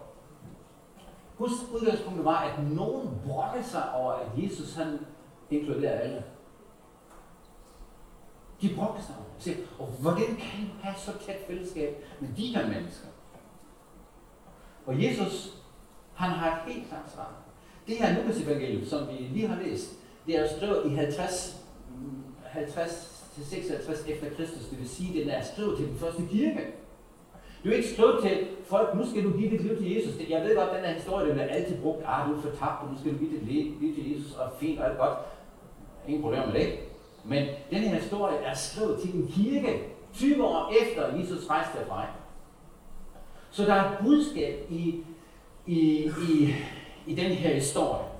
Husk, 1.37 1.55
udgangspunktet 1.73 2.25
var, 2.25 2.37
at 2.37 2.63
nogen 2.63 3.21
brokkede 3.27 3.63
sig 3.63 3.93
over, 3.93 4.11
at 4.11 4.27
Jesus 4.43 4.75
han 4.75 4.99
inkluderer 5.49 5.99
alle. 5.99 6.23
De 8.61 8.75
brokkede 8.75 9.05
sig 9.05 9.15
over 9.15 9.27
det. 9.45 9.67
Og 9.79 9.87
hvordan 9.87 10.25
kan 10.25 10.61
du 10.61 10.71
have 10.81 10.95
så 10.97 11.11
tæt 11.25 11.47
fællesskab 11.47 12.03
med 12.19 12.29
de 12.37 12.55
her 12.55 12.67
mennesker? 12.67 13.07
Og 14.85 15.03
Jesus, 15.03 15.57
han 16.13 16.29
har 16.29 16.55
et 16.55 16.73
helt 16.73 16.87
klart 16.87 17.11
svar. 17.11 17.31
Det 17.87 17.97
her 17.97 18.21
Lukas 18.21 18.41
evangelium, 18.41 18.85
som 18.85 19.07
vi 19.07 19.13
lige 19.13 19.47
har 19.47 19.63
læst, 19.63 20.00
det 20.25 20.39
er 20.39 20.47
skrevet 20.57 20.91
i 20.91 20.95
50, 20.95 21.61
50 22.43 23.21
til 23.35 23.45
56 23.45 24.05
efter 24.07 24.29
Kristus, 24.35 24.65
det 24.69 24.79
vil 24.79 24.89
sige, 24.89 25.23
det 25.23 25.33
er 25.33 25.41
skrevet 25.41 25.77
til 25.77 25.87
den 25.87 25.97
første 25.97 26.21
kirke. 26.31 26.59
Det 27.63 27.71
er 27.71 27.75
ikke 27.75 27.89
skrevet 27.89 28.23
til 28.23 28.47
folk, 28.65 28.95
nu 28.95 29.09
skal 29.09 29.23
du 29.23 29.37
give 29.37 29.51
dit 29.51 29.61
liv 29.61 29.77
til 29.77 29.95
Jesus. 29.95 30.29
Jeg 30.29 30.43
ved 30.43 30.55
godt, 30.55 30.69
den 30.75 30.85
her 30.85 30.93
historie, 30.93 31.29
den 31.29 31.39
er 31.39 31.43
altid 31.43 31.81
brugt, 31.81 32.03
ah, 32.05 32.29
du 32.29 32.35
er 32.35 32.41
fortabt, 32.41 32.83
og 32.83 32.91
nu 32.91 32.99
skal 32.99 33.13
du 33.13 33.17
give 33.17 33.31
dit 33.31 33.47
liv 33.81 33.95
til 33.95 34.11
Jesus, 34.11 34.35
og 34.35 34.51
fint 34.59 34.79
og 34.79 34.89
alt 34.89 34.97
godt. 34.97 35.17
Ingen 36.07 36.21
problem 36.23 36.47
med 36.47 36.53
det. 36.53 36.79
Men 37.23 37.47
den 37.69 37.79
her 37.79 37.95
historie 37.95 38.37
er 38.37 38.53
skrevet 38.53 39.01
til 39.01 39.15
en 39.15 39.27
kirke 39.27 39.83
20 40.13 40.43
år 40.43 40.73
efter 40.81 41.17
Jesus 41.17 41.49
rejste 41.49 41.79
derfra. 41.79 42.05
Så 43.51 43.63
der 43.63 43.73
er 43.73 43.91
et 43.91 43.97
budskab 44.01 44.65
i, 44.69 45.03
i, 45.65 46.11
i, 46.29 46.55
i 47.07 47.15
den 47.15 47.31
her 47.31 47.53
historie. 47.53 48.10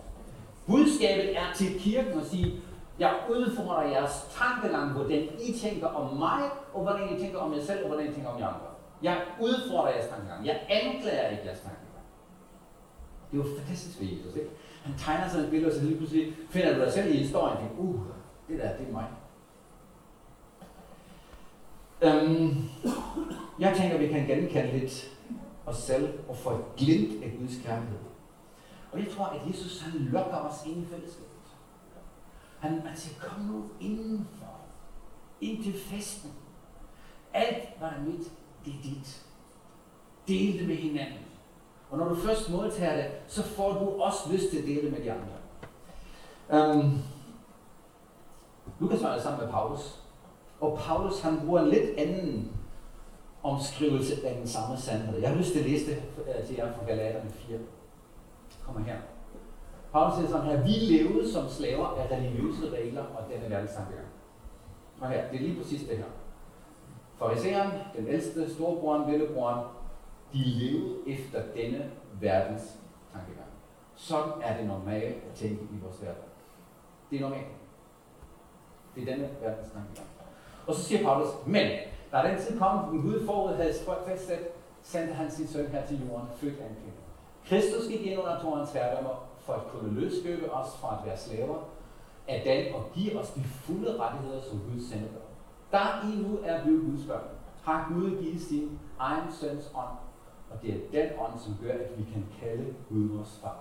Budskabet 0.67 1.37
er 1.37 1.53
til 1.55 1.79
kirken 1.79 2.19
at 2.19 2.25
sige, 2.25 2.61
jeg 2.99 3.13
udfordrer 3.29 3.81
jeres 3.81 4.27
tankegang, 4.37 4.91
hvordan 4.91 5.27
I 5.47 5.53
tænker 5.53 5.87
om 5.87 6.17
mig, 6.17 6.41
og 6.73 6.81
hvordan 6.81 7.17
I 7.17 7.19
tænker 7.21 7.39
om 7.39 7.53
jer 7.53 7.61
selv, 7.61 7.83
og 7.83 7.87
hvordan 7.87 8.11
I 8.11 8.13
tænker 8.13 8.29
om 8.29 8.39
jer 8.39 8.47
andre. 8.47 8.67
Jeg 9.03 9.21
udfordrer 9.41 9.89
jeres 9.91 10.07
tankegang. 10.07 10.45
Jeg 10.45 10.59
anklager 10.69 11.29
ikke 11.29 11.43
jeres 11.45 11.59
tankegang. 11.59 12.05
Det 13.31 13.39
er 13.39 13.43
jo 13.43 13.49
fantastisk 13.57 13.99
ved 13.99 14.07
Jesus, 14.07 14.35
ikke? 14.35 14.49
Han 14.83 14.93
tegner 14.97 15.29
sig 15.29 15.39
et 15.39 15.49
billede, 15.49 15.71
og 15.71 15.77
så 15.77 15.83
lige 15.85 15.97
pludselig 15.97 16.33
finder 16.49 16.73
du 16.73 16.79
dig 16.79 16.93
selv 16.93 17.15
i 17.15 17.17
historien, 17.17 17.57
og 17.57 17.63
tænker, 17.63 17.77
uh, 17.77 17.99
det 18.47 18.59
der, 18.59 18.77
det 18.77 18.87
er 18.87 18.91
mig. 18.91 19.07
Øhm, 22.01 22.69
jeg 23.59 23.77
tænker, 23.77 23.97
vi 23.97 24.07
kan 24.07 24.25
genkende 24.27 24.79
lidt 24.79 25.11
os 25.65 25.77
selv 25.77 26.19
og 26.29 26.37
få 26.37 26.49
et 26.49 26.75
glimt 26.77 27.23
af 27.23 27.33
Guds 27.39 27.53
kærlighed. 27.65 28.10
Og 28.91 28.99
jeg 28.99 29.07
tror, 29.15 29.25
at 29.25 29.47
Jesus 29.47 29.81
han 29.81 30.01
lokker 30.01 30.37
os 30.37 30.65
ind 30.65 30.83
i 30.83 30.85
fællesskabet. 30.85 31.27
Han, 32.59 32.81
han 32.81 32.97
siger, 32.97 33.19
kom 33.19 33.41
nu 33.41 33.63
indenfor. 33.79 34.57
Ind 35.41 35.63
til 35.63 35.73
festen. 35.73 36.31
Alt, 37.33 37.77
hvad 37.77 37.87
er 37.87 38.01
mit, 38.01 38.31
det 38.65 38.73
er 38.73 38.81
dit. 38.83 39.25
Del 40.27 40.59
det 40.59 40.67
med 40.67 40.75
hinanden. 40.75 41.19
Og 41.89 41.97
når 41.97 42.09
du 42.09 42.15
først 42.15 42.49
modtager 42.49 42.95
det, 42.95 43.11
så 43.27 43.43
får 43.43 43.73
du 43.73 44.01
også 44.01 44.31
lyst 44.31 44.49
til 44.49 44.57
at 44.57 44.63
dele 44.63 44.81
det 44.81 44.91
med 44.91 45.01
de 45.01 45.11
andre. 45.11 46.75
Um, 46.75 46.99
Lukas 48.79 49.03
var 49.03 49.19
sammen 49.19 49.41
med 49.41 49.51
Paulus. 49.51 50.01
Og 50.59 50.79
Paulus 50.79 51.19
han 51.19 51.39
bruger 51.45 51.61
en 51.61 51.69
lidt 51.69 51.97
anden 51.97 52.51
omskrivelse 53.43 54.27
af 54.27 54.35
den 54.35 54.47
samme 54.47 54.77
sandhed. 54.77 55.19
Jeg 55.19 55.29
har 55.29 55.37
lyst 55.37 55.51
til 55.51 55.59
at 55.59 55.65
læse 55.65 55.85
det 55.85 56.03
øh, 56.17 56.47
til 56.47 56.55
jer 56.55 56.73
fra 56.73 56.85
Galaterne 56.85 57.31
4. 57.31 57.57
Kommer 58.73 58.89
her. 58.89 58.99
Paulus 59.91 60.15
siger 60.15 60.27
sådan 60.27 60.45
her, 60.45 60.63
vi 60.63 60.71
levede 60.71 61.31
som 61.31 61.49
slaver 61.49 61.87
af 61.87 62.11
religiøse 62.11 62.69
regler 62.69 63.03
og 63.03 63.23
denne 63.29 63.49
verdens 63.49 63.73
tankegang. 63.73 64.07
Og 65.01 65.09
her, 65.09 65.31
det 65.31 65.35
er 65.35 65.41
lige 65.41 65.61
præcis 65.61 65.87
det 65.89 65.97
her. 65.97 66.05
Fariseren, 67.19 67.71
den 67.97 68.07
ældste, 68.07 68.53
storebroren, 68.53 69.11
lillebroren, 69.11 69.65
de 70.33 70.37
levede 70.37 70.95
efter 71.07 71.41
denne 71.55 71.91
verdens 72.21 72.79
tankegang. 73.13 73.47
Sådan 73.95 74.33
er 74.41 74.57
det 74.57 74.67
normalt 74.67 75.15
at 75.15 75.33
tænke 75.35 75.63
i 75.63 75.79
vores 75.83 76.01
verden. 76.01 76.23
Det 77.09 77.17
er 77.17 77.21
normalt. 77.21 77.47
Det 78.95 79.01
er 79.01 79.13
denne 79.13 79.29
verdens 79.41 79.71
tankegang. 79.71 80.07
Og 80.67 80.75
så 80.75 80.83
siger 80.83 81.03
Paulus, 81.03 81.27
men 81.45 81.71
der 82.11 82.17
er 82.17 82.31
den 82.31 82.41
tid 82.41 82.59
kom, 82.59 82.89
den 82.89 83.01
Gud 83.01 83.25
forud 83.25 83.55
havde 83.55 83.73
fastsat, 84.07 84.39
sendte 84.81 85.13
han 85.13 85.31
sin 85.31 85.47
søn 85.47 85.67
her 85.67 85.85
til 85.85 86.07
jorden, 86.07 86.27
født 86.35 86.59
af 86.59 86.65
en 86.65 86.75
kvinde. 86.75 87.00
Kristus 87.47 87.87
gik 87.87 88.05
ind 88.05 88.19
under 88.19 88.41
tårens 88.41 88.71
herdommer 88.71 89.27
for 89.39 89.53
at 89.53 89.67
kunne 89.67 89.99
løsgøbe 89.99 90.53
os 90.53 90.77
fra 90.81 90.97
at 90.99 91.05
være 91.07 91.17
slaver 91.17 91.57
af 92.27 92.41
den 92.45 92.75
og 92.75 92.91
give 92.93 93.19
os 93.19 93.29
de 93.29 93.43
fulde 93.43 93.99
rettigheder, 93.99 94.41
som 94.41 94.59
Gud 94.59 94.81
sender 94.81 95.07
dem. 95.07 95.21
Der 95.71 96.09
I 96.13 96.21
nu 96.21 96.39
er 96.43 96.63
blevet 96.63 96.81
Guds 96.85 97.05
børn, 97.07 97.23
har 97.63 97.91
Gud 97.93 98.23
givet 98.23 98.41
sin 98.41 98.79
egen 98.99 99.31
søns 99.31 99.71
ånd, 99.75 99.97
og 100.51 100.61
det 100.61 100.69
er 100.69 100.79
den 100.91 101.19
ånd, 101.19 101.39
som 101.39 101.57
gør, 101.63 101.73
at 101.73 101.97
vi 101.97 102.03
kan 102.13 102.25
kalde 102.41 102.73
Gud 102.89 103.17
vores 103.17 103.39
far. 103.41 103.59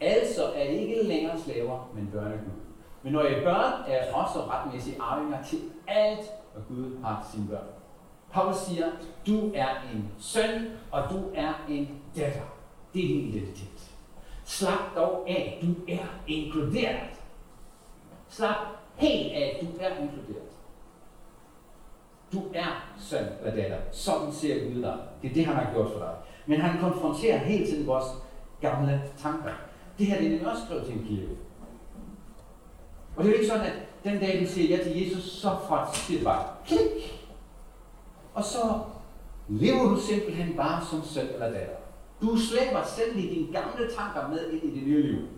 Altså 0.00 0.52
er 0.54 0.62
I 0.62 0.76
ikke 0.76 1.02
længere 1.02 1.38
slaver, 1.38 1.90
men 1.94 2.10
børn 2.12 2.32
af 2.32 2.38
Gud. 2.38 2.60
Men 3.02 3.12
når 3.12 3.22
I 3.22 3.44
børn, 3.44 3.72
er 3.86 4.14
også 4.14 4.38
retmæssige 4.38 4.96
arvinger 5.00 5.42
til 5.42 5.58
alt, 5.86 6.30
hvad 6.52 6.62
Gud 6.68 7.02
har 7.02 7.22
til 7.22 7.32
sine 7.32 7.48
børn. 7.48 7.66
Paulus 8.32 8.56
siger, 8.56 8.86
du 9.26 9.50
er 9.54 9.68
en 9.94 10.10
søn, 10.18 10.70
og 10.90 11.02
du 11.10 11.22
er 11.34 11.52
en 11.68 12.00
datter. 12.16 12.59
Det 12.94 13.04
er 13.04 13.08
din 13.08 13.28
identitet. 13.28 13.90
Slap 14.44 14.94
dog 14.96 15.24
af, 15.28 15.58
du 15.62 15.92
er 15.92 16.06
inkluderet. 16.26 17.10
Slap 18.28 18.56
helt 18.96 19.32
af, 19.32 19.58
du 19.60 19.66
er 19.80 19.88
inkluderet. 19.88 20.50
Du 22.32 22.42
er 22.54 22.94
søn 22.98 23.26
og 23.44 23.52
datter. 23.56 23.78
Sådan 23.92 24.32
ser 24.32 24.64
Gud 24.64 24.82
dig. 24.82 24.98
Det 25.22 25.30
er 25.30 25.34
det, 25.34 25.46
han 25.46 25.54
har 25.54 25.72
gjort 25.72 25.92
for 25.92 25.98
dig. 25.98 26.14
Men 26.46 26.60
han 26.60 26.80
konfronterer 26.80 27.38
hele 27.38 27.66
tiden 27.66 27.86
vores 27.86 28.04
gamle 28.60 29.02
tanker. 29.18 29.52
Det 29.98 30.06
her 30.06 30.20
det 30.20 30.42
er 30.42 30.50
også 30.50 30.64
skrevet 30.64 30.86
til 30.86 30.94
en 30.94 31.06
kirke. 31.08 31.36
Og 33.16 33.24
det 33.24 33.30
er 33.30 33.34
jo 33.34 33.40
ikke 33.40 33.52
sådan, 33.52 33.66
at 33.66 33.72
den 34.04 34.20
dag, 34.20 34.40
du 34.40 34.46
siger 34.46 34.76
ja 34.76 34.84
til 34.84 35.02
Jesus, 35.02 35.22
så 35.24 35.48
fra 35.68 35.94
siger 35.94 36.18
det 36.18 36.24
bare 36.24 36.44
klik. 36.66 37.22
Og 38.34 38.44
så 38.44 38.78
lever 39.48 39.88
du 39.88 40.00
simpelthen 40.00 40.56
bare 40.56 40.86
som 40.90 41.02
søn 41.04 41.26
eller 41.26 41.50
datter. 41.50 41.79
Du 42.20 42.36
slæber 42.36 42.82
selv 42.84 43.18
i 43.18 43.34
dine 43.34 43.52
gamle 43.52 43.90
tanker 43.96 44.28
med 44.28 44.50
ind 44.50 44.62
i 44.62 44.80
det 44.80 44.88
nye 44.88 45.02
liv. 45.02 45.28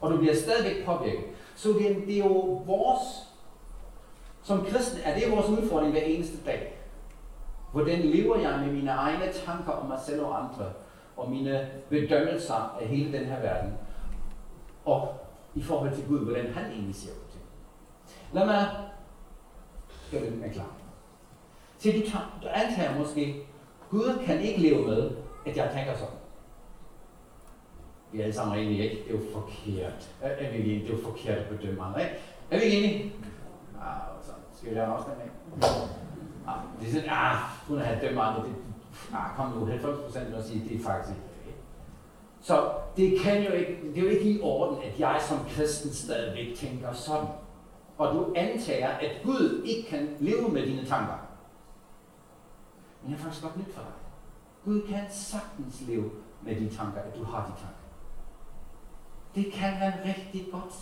Og 0.00 0.10
du 0.10 0.16
bliver 0.16 0.34
stadigvæk 0.34 0.84
påvirket. 0.84 1.24
Så 1.54 1.68
det 1.68 1.90
er, 1.90 1.94
det 1.94 2.14
er 2.14 2.24
jo 2.24 2.62
vores, 2.66 3.02
som 4.42 4.64
kristne, 4.64 5.00
er 5.00 5.18
det 5.18 5.32
vores 5.32 5.48
udfordring 5.48 5.92
hver 5.92 6.02
eneste 6.02 6.44
dag. 6.46 6.78
Hvordan 7.72 7.98
lever 7.98 8.38
jeg 8.38 8.58
med 8.58 8.72
mine 8.72 8.90
egne 8.90 9.32
tanker 9.32 9.72
om 9.72 9.86
mig 9.86 9.98
selv 10.06 10.24
og 10.24 10.44
andre, 10.44 10.72
og 11.16 11.30
mine 11.30 11.70
bedømmelser 11.88 12.76
af 12.80 12.86
hele 12.86 13.18
den 13.18 13.26
her 13.26 13.40
verden, 13.40 13.72
og 14.84 15.14
i 15.54 15.62
forhold 15.62 15.94
til 15.94 16.06
Gud, 16.08 16.24
hvordan 16.24 16.52
han 16.52 16.72
egentlig 16.72 16.94
ser 16.94 17.12
på 17.12 17.30
ting. 17.32 17.44
Lad 18.32 18.46
mig 18.46 18.68
gøre 20.10 20.24
det 20.24 20.38
mere 20.38 20.50
klart. 20.50 20.66
Så 21.78 21.88
du, 21.88 22.10
tager, 22.10 22.38
du 22.42 22.48
antager 22.48 22.98
måske, 22.98 23.46
Gud 23.92 24.18
kan 24.26 24.40
ikke 24.40 24.60
leve 24.60 24.86
med, 24.86 25.10
at 25.46 25.56
jeg 25.56 25.70
tænker 25.74 25.94
sådan. 25.94 26.14
Vi 28.12 28.18
er 28.18 28.22
alle 28.22 28.34
sammen 28.34 28.58
enige, 28.58 28.82
ikke? 28.82 29.04
Det 29.04 29.14
er 29.14 29.18
jo 29.18 29.24
forkert. 29.32 30.10
Er, 30.22 30.28
er 30.28 30.52
vi 30.52 30.58
enige? 30.58 30.80
Det 30.80 30.94
er 30.94 30.96
jo 30.96 31.02
forkert 31.02 31.38
at 31.38 31.48
bedømme 31.48 31.82
andre, 31.82 32.02
ikke? 32.02 32.16
Er 32.50 32.58
vi 32.58 32.76
enige? 32.76 33.12
Ah, 33.80 34.00
så 34.22 34.30
skal 34.56 34.70
vi 34.70 34.74
lave 34.74 34.86
en 34.86 34.92
afstemning? 34.92 35.30
Ah, 36.46 36.60
det 36.80 36.88
er 36.88 36.92
sådan, 36.92 37.08
ah, 37.10 37.36
hun 37.68 37.78
at 37.78 37.88
dømt 37.88 38.02
dømme 38.02 38.22
andre, 38.22 38.42
det, 38.42 38.54
ah, 39.14 39.36
kom 39.36 39.58
nu, 39.58 39.64
90 39.66 39.98
procent 40.04 40.34
og 40.34 40.42
sige, 40.44 40.68
det 40.68 40.80
er 40.80 40.84
faktisk 40.84 41.16
ikke 41.16 41.58
Så 42.40 42.70
det 42.96 43.20
kan 43.20 43.42
jo 43.42 43.52
ikke, 43.52 43.78
det 43.94 43.98
er 43.98 44.02
jo 44.02 44.08
ikke 44.08 44.30
i 44.30 44.40
orden, 44.42 44.78
at 44.82 45.00
jeg 45.00 45.20
som 45.28 45.38
kristen 45.48 45.92
stadigvæk 45.92 46.56
tænker 46.56 46.92
sådan. 46.92 47.26
Og 47.98 48.14
du 48.14 48.32
antager, 48.36 48.88
at 48.88 49.10
Gud 49.24 49.62
ikke 49.64 49.88
kan 49.88 50.08
leve 50.20 50.48
med 50.48 50.66
dine 50.66 50.84
tanker. 50.84 51.21
Men 53.02 53.10
jeg 53.10 53.18
har 53.18 53.24
faktisk 53.24 53.42
godt 53.42 53.56
nyt 53.56 53.74
for 53.74 53.80
dig. 53.80 53.92
Gud 54.64 54.82
kan 54.88 55.04
sagtens 55.10 55.82
leve 55.88 56.10
med 56.42 56.56
de 56.56 56.76
tanker, 56.76 57.00
at 57.00 57.16
du 57.16 57.24
har 57.24 57.40
de 57.40 57.52
tanker. 57.60 57.82
Det 59.34 59.52
kan 59.52 59.72
han 59.72 59.92
rigtig 60.04 60.48
godt. 60.52 60.74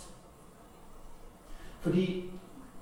Fordi, 1.81 2.31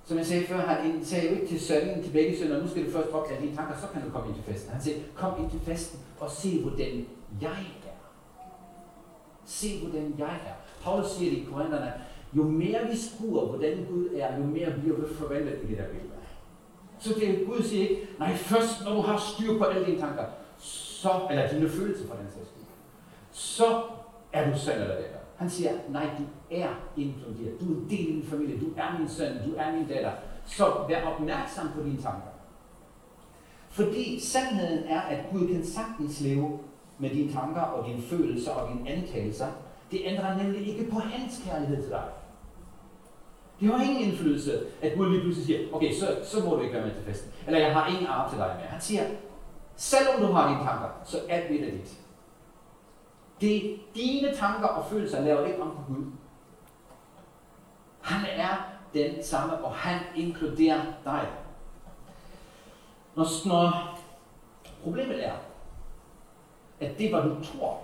som 0.05 0.17
jeg 0.17 0.25
sagde 0.25 0.45
før, 0.47 0.57
han 0.57 1.05
sagde 1.05 1.29
jo 1.29 1.35
ikke 1.35 1.47
til 1.47 1.59
sønnen, 1.59 2.03
til 2.03 2.11
begge 2.11 2.37
sønner, 2.37 2.61
nu 2.61 2.67
skal 2.67 2.85
du 2.85 2.91
først 2.91 3.09
opklare 3.09 3.41
dine 3.41 3.55
tanker, 3.55 3.77
så 3.77 3.87
kan 3.87 4.01
du 4.01 4.09
komme 4.09 4.27
ind 4.27 4.35
til 4.35 4.53
festen. 4.53 4.71
Han 4.71 4.81
sagde, 4.81 5.03
kom 5.15 5.43
ind 5.43 5.51
til 5.51 5.59
festen 5.59 5.99
og 6.19 6.31
se, 6.31 6.61
hvordan 6.61 7.05
jeg 7.41 7.65
er. 7.85 7.99
Se, 9.45 9.81
hvordan 9.81 10.15
jeg 10.17 10.39
er. 10.47 10.83
Paulus 10.83 11.07
siger 11.07 11.31
det 11.31 11.37
i 11.37 11.43
Korintherne, 11.51 11.93
jo 12.33 12.43
mere 12.43 12.87
vi 12.91 12.97
skruer, 12.97 13.45
hvordan 13.45 13.85
Gud 13.89 14.09
er, 14.15 14.37
jo 14.37 14.43
mere 14.43 14.71
bliver 14.79 14.97
vi 14.97 15.13
forventet 15.13 15.59
i 15.63 15.67
det 15.67 15.77
der 15.77 15.87
billede. 15.87 16.18
Så 16.99 17.13
det 17.13 17.43
Gud 17.47 17.63
siger 17.63 17.89
ikke, 17.89 18.07
nej, 18.19 18.35
først 18.35 18.85
når 18.85 18.93
du 18.93 19.01
har 19.01 19.17
styr 19.17 19.57
på 19.57 19.63
alle 19.63 19.85
dine 19.85 19.99
tanker, 19.99 20.23
så, 20.57 21.09
eller 21.29 21.47
dine 21.47 21.69
følelser 21.69 22.07
for 22.07 22.15
den 22.15 22.25
sags 22.25 22.47
skyld, 22.47 22.63
så 23.31 23.81
er 24.33 24.51
du 24.51 24.59
søn 24.59 24.73
eller 24.73 24.95
datter. 24.95 25.19
Han 25.37 25.49
siger, 25.49 25.71
nej, 25.89 26.09
du 26.19 26.23
er 26.51 26.67
inkluderet. 26.97 27.61
Du 27.61 27.65
er 27.65 27.77
en 27.77 27.89
del 27.89 28.07
af 28.07 28.13
din 28.13 28.25
familie. 28.25 28.59
Du 28.59 28.65
er 28.77 28.99
min 28.99 29.09
søn. 29.09 29.37
Du 29.45 29.55
er 29.57 29.71
min 29.71 29.87
datter. 29.87 30.11
Så 30.45 30.85
vær 30.87 31.05
opmærksom 31.05 31.67
på 31.75 31.83
dine 31.83 32.01
tanker. 32.01 32.29
Fordi 33.69 34.19
sandheden 34.19 34.83
er, 34.83 35.01
at 35.01 35.25
Gud 35.31 35.47
kan 35.47 35.65
sagtens 35.65 36.21
leve 36.21 36.59
med 36.97 37.09
dine 37.09 37.33
tanker 37.33 37.61
og 37.61 37.87
dine 37.87 38.01
følelser 38.01 38.51
og 38.51 38.69
dine 38.73 38.89
antagelser. 38.89 39.47
Det 39.91 40.01
ændrer 40.03 40.37
nemlig 40.37 40.67
ikke 40.67 40.91
på 40.91 40.99
hans 40.99 41.41
kærlighed 41.45 41.81
til 41.81 41.91
dig. 41.91 42.03
De 43.59 43.67
har 43.67 43.83
ingen 43.83 44.01
indflydelse, 44.01 44.65
at 44.81 44.97
Gud 44.97 45.09
lige 45.09 45.21
pludselig 45.21 45.45
siger, 45.45 45.73
okay, 45.73 45.93
så, 45.93 46.17
så 46.23 46.45
må 46.45 46.55
du 46.55 46.61
ikke 46.61 46.73
være 46.73 46.85
med 46.85 46.95
til 46.95 47.03
festen. 47.03 47.31
Eller 47.47 47.59
jeg 47.59 47.73
har 47.73 47.87
ingen 47.87 48.07
arm 48.07 48.29
til 48.29 48.39
dig 48.39 48.47
mere. 48.47 48.67
Han 48.67 48.81
siger, 48.81 49.03
selvom 49.75 50.21
du 50.21 50.31
har 50.31 50.49
dine 50.49 50.63
tanker, 50.63 50.87
så 51.05 51.17
er 51.29 51.47
det 51.47 51.65
af 51.65 51.71
dit. 51.71 51.99
Det 53.41 53.79
dine 53.95 54.35
tanker 54.35 54.67
og 54.67 54.85
følelser 54.85 55.21
laver 55.21 55.45
ikke 55.45 55.61
om 55.61 55.69
på 55.69 55.93
Gud. 55.93 56.05
Han 58.01 58.25
er 58.31 58.55
den 58.93 59.23
samme, 59.23 59.57
og 59.57 59.75
han 59.75 59.99
inkluderer 60.15 60.81
dig. 61.05 61.27
Når, 63.15 63.47
når 63.47 63.99
problemet 64.83 65.27
er, 65.27 65.33
at 66.79 66.97
det, 66.97 67.09
hvad 67.09 67.21
du 67.21 67.43
tror, 67.43 67.81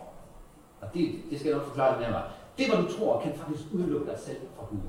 og 0.82 0.88
det, 0.94 1.16
det 1.30 1.40
skal 1.40 1.50
jeg 1.50 1.58
nok 1.58 1.68
forklare 1.68 1.92
lidt 1.92 2.02
nærmere, 2.02 2.24
det, 2.58 2.70
hvad 2.70 2.84
du 2.84 2.98
tror, 2.98 3.22
kan 3.22 3.34
faktisk 3.36 3.64
udelukke 3.74 4.12
dig 4.12 4.20
selv 4.20 4.38
fra 4.58 4.66
Gud. 4.70 4.80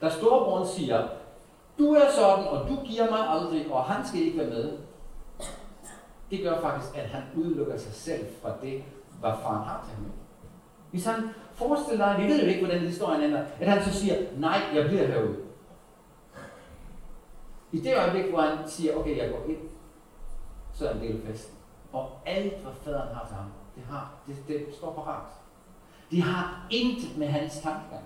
Da 0.00 0.10
storebroren 0.10 0.66
siger, 0.66 1.08
du 1.78 1.92
er 1.92 2.10
sådan, 2.10 2.46
og 2.48 2.68
du 2.68 2.76
giver 2.84 3.10
mig 3.10 3.28
aldrig, 3.28 3.72
og 3.72 3.84
han 3.84 4.06
skal 4.06 4.20
ikke 4.20 4.38
være 4.38 4.50
med, 4.50 4.78
det 6.30 6.42
gør 6.42 6.60
faktisk, 6.60 6.96
at 6.96 7.08
han 7.08 7.22
udelukker 7.36 7.76
sig 7.76 7.92
selv 7.92 8.26
fra 8.42 8.52
det, 8.62 8.82
hvad 9.20 9.32
faren 9.42 9.64
har 9.64 9.84
til 9.88 9.96
ham. 9.96 10.12
Hvis 10.90 11.04
han 11.04 11.30
forestiller 11.54 12.06
dig, 12.06 12.22
vi 12.22 12.32
ved 12.32 12.40
jo 12.42 12.46
ikke, 12.46 12.66
hvordan 12.66 12.80
historien 12.80 13.22
ender, 13.22 13.44
at 13.60 13.68
han 13.68 13.84
så 13.84 14.00
siger, 14.00 14.16
nej, 14.36 14.60
jeg 14.74 14.86
bliver 14.86 15.06
herude. 15.06 15.36
I 17.72 17.80
det 17.80 17.98
øjeblik, 17.98 18.30
hvor 18.30 18.40
han 18.40 18.68
siger, 18.68 18.96
okay, 18.96 19.16
jeg 19.16 19.30
går 19.30 19.44
ind, 19.48 19.58
så 20.72 20.88
er 20.88 20.94
en 20.94 21.00
del 21.00 21.16
af 21.16 21.32
festen. 21.32 21.56
Og 21.92 22.10
alt, 22.26 22.58
hvad 22.62 22.72
faderen 22.82 23.14
har 23.14 23.26
til 23.26 23.36
ham, 23.36 23.46
det, 23.74 23.84
har, 23.90 24.14
det, 24.26 24.36
det 24.48 24.74
står 24.74 24.92
på 24.92 25.02
ret. 25.02 25.32
De 26.10 26.22
har 26.22 26.66
intet 26.70 27.18
med 27.18 27.26
hans 27.26 27.60
tankegang. 27.60 28.04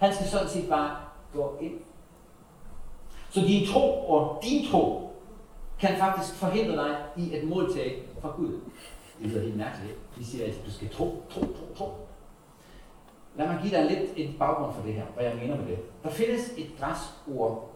Han 0.00 0.14
skal 0.14 0.26
sådan 0.26 0.48
set 0.48 0.68
bare 0.68 0.96
gå 1.32 1.58
ind. 1.60 1.80
Så 3.30 3.40
din 3.40 3.66
tro 3.66 4.10
og 4.10 4.42
din 4.42 4.70
tro 4.70 5.10
kan 5.80 5.98
faktisk 5.98 6.34
forhindre 6.34 6.76
dig 6.76 7.04
i 7.16 7.34
at 7.34 7.44
modtage 7.44 8.02
fra 8.20 8.32
Gud. 8.36 8.52
Det 9.18 9.26
lyder 9.26 9.42
helt 9.42 9.56
mærkeligt. 9.56 9.98
Vi 10.16 10.24
siger, 10.24 10.46
at 10.46 10.54
du 10.66 10.70
skal 10.70 10.88
tro, 10.88 11.22
tro, 11.30 11.40
tro, 11.40 11.74
tro. 11.76 11.92
Lad 13.36 13.46
mig 13.46 13.58
give 13.62 13.76
dig 13.76 13.90
lidt 13.90 14.10
en 14.16 14.36
baggrund 14.38 14.74
for 14.74 14.82
det 14.82 14.94
her, 14.94 15.04
hvad 15.04 15.24
jeg 15.24 15.36
mener 15.36 15.56
med 15.56 15.66
det. 15.66 15.78
Der 16.02 16.10
findes 16.10 16.52
et 16.56 16.70
græsk 16.78 17.08
ord 17.34 17.70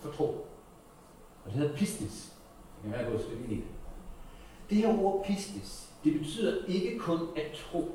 for 0.00 0.10
tro, 0.10 0.46
og 1.44 1.50
det 1.50 1.52
hedder 1.52 1.76
pistis. 1.76 2.32
Det 2.76 2.82
kan 2.82 2.92
være, 2.92 3.00
at 3.00 3.12
jeg 3.12 3.38
ind 3.38 3.52
i 3.52 3.56
det. 3.56 3.64
Det 4.70 4.78
her 4.78 4.98
ord 5.02 5.24
pistis, 5.24 5.90
det 6.04 6.18
betyder 6.18 6.64
ikke 6.68 6.98
kun 6.98 7.18
at 7.36 7.52
tro. 7.52 7.94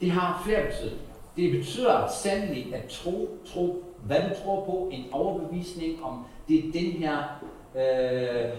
Det 0.00 0.10
har 0.10 0.42
flere 0.44 0.66
betydninger. 0.66 1.17
Det 1.38 1.52
betyder 1.52 2.06
sandelig 2.22 2.74
at 2.74 2.88
tro, 2.88 3.38
tro, 3.46 3.84
hvad 4.06 4.16
du 4.16 4.42
tror 4.44 4.64
på, 4.64 4.88
en 4.92 5.04
overbevisning 5.12 6.04
om 6.04 6.24
det 6.48 6.58
er 6.58 6.72
den 6.72 6.92
her, 6.92 7.18
øh, 7.74 8.50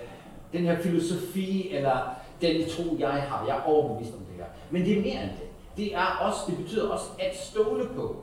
den 0.54 0.66
her 0.66 0.78
filosofi, 0.82 1.70
eller 1.72 2.16
den 2.42 2.70
tro, 2.70 2.96
jeg 3.00 3.10
har. 3.10 3.46
Jeg 3.48 3.58
er 3.58 3.62
overbevist 3.62 4.14
om 4.14 4.20
det 4.20 4.36
her. 4.36 4.46
Men 4.72 4.86
det 4.86 4.98
er 4.98 5.02
mere 5.02 5.24
end 5.24 5.32
det. 5.32 5.48
Det, 5.78 5.96
er 5.96 6.18
også, 6.22 6.40
det 6.48 6.58
betyder 6.58 6.90
også 6.90 7.06
at 7.20 7.38
stole 7.38 7.86
på. 7.96 8.16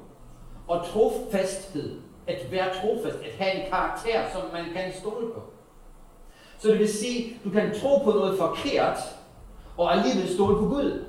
Og 0.69 0.87
trofasthed. 0.87 2.01
At 2.27 2.53
være 2.53 2.75
trofast. 2.75 3.17
At 3.17 3.33
have 3.39 3.65
en 3.65 3.71
karakter, 3.71 4.21
som 4.33 4.43
man 4.53 4.65
kan 4.75 4.93
stole 5.01 5.33
på. 5.35 5.43
Så 6.59 6.69
det 6.69 6.79
vil 6.79 6.89
sige, 6.89 7.37
du 7.45 7.51
kan 7.51 7.75
tro 7.75 7.99
på 8.05 8.11
noget 8.11 8.39
forkert, 8.39 8.99
og 9.77 9.97
alligevel 9.97 10.35
stole 10.35 10.57
på 10.57 10.69
Gud. 10.69 11.05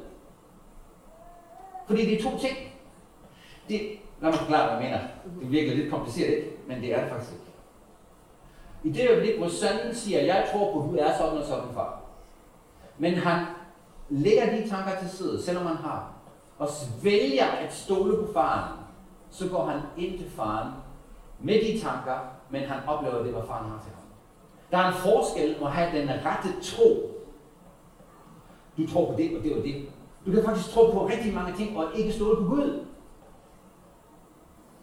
Fordi 1.88 2.06
det 2.06 2.20
er 2.20 2.24
to 2.24 2.38
ting. 2.38 2.67
Det, 3.70 3.82
lad 4.22 4.30
mig 4.32 4.40
forklare, 4.40 4.76
hvad 4.76 4.84
jeg 4.84 4.92
mener. 4.92 5.08
Det 5.42 5.52
virker 5.52 5.76
lidt 5.76 5.92
kompliceret, 5.92 6.34
ikke? 6.34 6.52
Men 6.68 6.82
det 6.82 6.94
er 6.94 7.02
det 7.02 7.10
faktisk 7.10 7.32
ikke. 7.32 7.44
I 8.84 8.92
det 8.92 9.10
øjeblik, 9.10 9.38
hvor 9.38 9.48
sønnen 9.48 9.96
siger, 9.96 10.22
jeg 10.22 10.48
tror 10.52 10.74
på, 10.74 10.80
at 10.80 10.90
du 10.90 10.96
er 10.96 11.18
sådan 11.18 11.38
og 11.38 11.46
sådan 11.46 11.74
far. 11.74 12.02
Men 12.98 13.14
han 13.14 13.46
lægger 14.10 14.46
de 14.46 14.70
tanker 14.70 15.00
til 15.00 15.10
side, 15.10 15.44
selvom 15.44 15.66
han 15.66 15.76
har, 15.76 16.14
og 16.58 16.68
vælger 17.04 17.46
at 17.46 17.74
stole 17.74 18.18
på 18.18 18.34
faren, 18.34 18.74
så 19.30 19.50
går 19.50 19.66
han 19.66 19.80
ind 19.98 20.20
til 20.20 20.30
faren 20.30 20.72
med 21.40 21.54
de 21.54 21.80
tanker, 21.80 22.18
men 22.50 22.62
han 22.62 22.78
oplever 22.88 23.24
det, 23.24 23.32
hvad 23.32 23.44
faren 23.48 23.70
har 23.70 23.80
til 23.84 23.92
ham. 23.96 24.04
Der 24.72 24.78
er 24.78 24.88
en 24.88 24.94
forskel 24.94 25.56
at 25.66 25.72
have 25.72 26.02
den 26.02 26.10
rette 26.10 26.50
tro. 26.62 27.12
Du 28.78 28.88
tror 28.88 29.12
på 29.12 29.18
det, 29.18 29.38
og 29.38 29.44
det 29.44 29.56
og 29.56 29.64
det. 29.64 29.90
Du 30.26 30.32
kan 30.32 30.44
faktisk 30.44 30.70
tro 30.70 30.92
på 30.92 31.08
rigtig 31.08 31.34
mange 31.34 31.54
ting, 31.58 31.78
og 31.78 31.86
ikke 31.96 32.12
stole 32.12 32.36
på 32.38 32.44
Gud. 32.44 32.86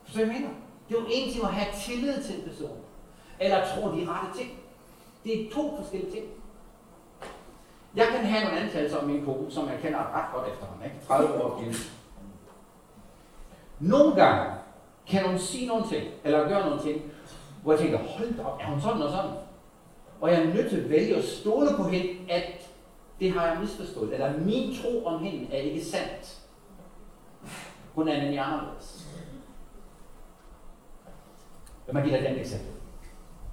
Så 0.07 0.19
jeg 0.19 0.29
mener? 0.29 0.49
Det 0.89 0.97
er 0.97 1.01
jo 1.01 1.07
en 1.11 1.33
ting 1.33 1.45
at 1.45 1.53
have 1.53 1.75
tillid 1.87 2.23
til 2.23 2.39
en 2.39 2.49
person, 2.49 2.79
eller 3.41 3.67
tro 3.67 3.81
de 3.81 4.07
rette 4.09 4.39
ting. 4.39 4.51
Det 5.25 5.41
er 5.41 5.55
to 5.55 5.77
forskellige 5.77 6.13
ting. 6.13 6.25
Jeg 7.97 8.07
kan 8.07 8.25
have 8.25 8.45
nogle 8.45 8.61
antagelser 8.61 8.99
om 8.99 9.05
min 9.05 9.25
kone, 9.25 9.51
som 9.51 9.69
jeg 9.69 9.79
kender 9.83 9.99
ret 9.99 10.35
godt 10.35 10.53
efterhånden, 10.53 10.85
ikke? 10.85 11.07
30 11.07 11.45
år 11.45 11.59
gennem. 11.59 11.75
Nogle 13.81 14.15
gange 14.15 14.55
kan 15.07 15.29
hun 15.29 15.39
sige 15.39 15.67
nogle 15.67 15.89
ting, 15.89 16.11
eller 16.25 16.49
gøre 16.49 16.69
nogle 16.69 16.83
ting, 16.83 17.03
hvor 17.63 17.73
jeg 17.73 17.81
tænker, 17.81 17.99
hold 17.99 18.35
da 18.35 18.43
op, 18.43 18.61
er 18.61 18.65
hun 18.65 18.81
sådan 18.81 19.03
og 19.03 19.11
sådan? 19.11 19.31
Og 20.21 20.31
jeg 20.31 20.43
er 20.43 20.55
nødt 20.55 20.71
til 20.71 20.81
at 20.81 20.91
vælge 20.91 21.17
at 21.17 21.25
stole 21.25 21.69
på 21.77 21.83
hende, 21.83 22.33
at 22.33 22.71
det 23.21 23.33
har 23.33 23.47
jeg 23.47 23.61
misforstået, 23.61 24.15
eller 24.15 24.39
min 24.39 24.77
tro 24.83 25.05
om 25.07 25.23
hende 25.23 25.55
er 25.55 25.59
ikke 25.59 25.85
sandt. 25.85 26.41
Hun 27.95 28.09
er 28.09 28.23
nemlig 28.23 28.39
anderledes. 28.39 29.04
Lad 31.87 31.95
mig 31.95 32.03
give 32.03 32.15
dig 32.17 32.21
et 32.21 32.27
andet 32.27 32.41
eksempel. 32.41 32.71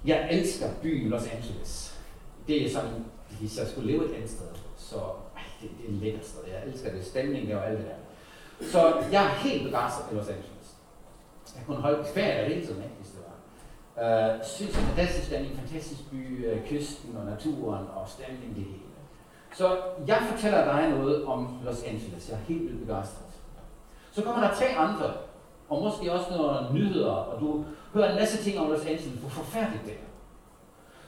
Jeg 0.04 0.28
elsker 0.30 0.66
byen 0.82 1.08
Los 1.08 1.26
Angeles. 1.26 2.00
Det 2.48 2.66
er 2.66 2.70
sådan, 2.70 3.04
hvis 3.40 3.58
jeg 3.58 3.66
skulle 3.66 3.92
leve 3.92 4.10
et 4.10 4.14
andet 4.14 4.30
sted, 4.30 4.46
så 4.76 4.96
ej, 5.36 5.42
det, 5.60 5.70
det 5.78 5.86
er 5.86 5.92
et 5.94 5.94
lækkert 5.94 6.26
sted. 6.26 6.40
Jeg 6.48 6.72
elsker 6.72 6.92
det, 6.92 7.04
stemningen 7.04 7.56
og 7.56 7.66
alt 7.66 7.78
det 7.78 7.86
der. 7.86 7.94
Så 8.66 9.02
jeg 9.12 9.24
er 9.24 9.28
helt 9.28 9.64
begejstret 9.64 10.12
i 10.12 10.14
Los 10.14 10.28
Angeles. 10.28 10.76
Jeg 11.56 11.66
kunne 11.66 11.80
holde 11.80 12.04
ferie 12.04 12.42
der 12.42 12.48
hele 12.48 12.66
tiden, 12.66 12.82
ikke, 12.82 12.94
hvis 13.00 13.10
det 13.10 13.20
var. 13.26 13.36
Uh, 14.02 14.44
synes 14.44 14.72
det 14.72 14.80
er 14.80 14.86
fantastisk 14.86 15.26
stemning, 15.26 15.58
fantastisk 15.58 16.10
by, 16.10 16.46
øh, 16.46 16.68
kysten 16.68 17.16
og 17.16 17.24
naturen 17.24 17.86
og 17.94 18.08
stemningen 18.08 18.54
det 18.54 18.64
hele. 18.64 18.92
Så 19.54 19.80
jeg 20.06 20.26
fortæller 20.30 20.64
dig 20.64 20.90
noget 20.90 21.24
om 21.24 21.58
Los 21.64 21.82
Angeles. 21.82 22.28
Jeg 22.28 22.34
er 22.34 22.40
helt 22.48 22.62
vildt 22.62 22.86
begejstret. 22.86 23.32
Så 24.12 24.22
kommer 24.22 24.48
der 24.48 24.54
tre 24.54 24.66
andre, 24.66 25.12
og 25.72 25.82
måske 25.82 26.12
også 26.12 26.26
nogle 26.36 26.72
nyheder, 26.72 27.10
og 27.10 27.40
du 27.40 27.64
hører 27.94 28.10
en 28.10 28.18
masse 28.18 28.44
ting 28.44 28.58
om 28.58 28.70
Los 28.70 28.80
Angeles, 28.80 29.20
hvor 29.20 29.28
forfærdeligt 29.28 29.84
det 29.84 29.92
er. 29.92 30.08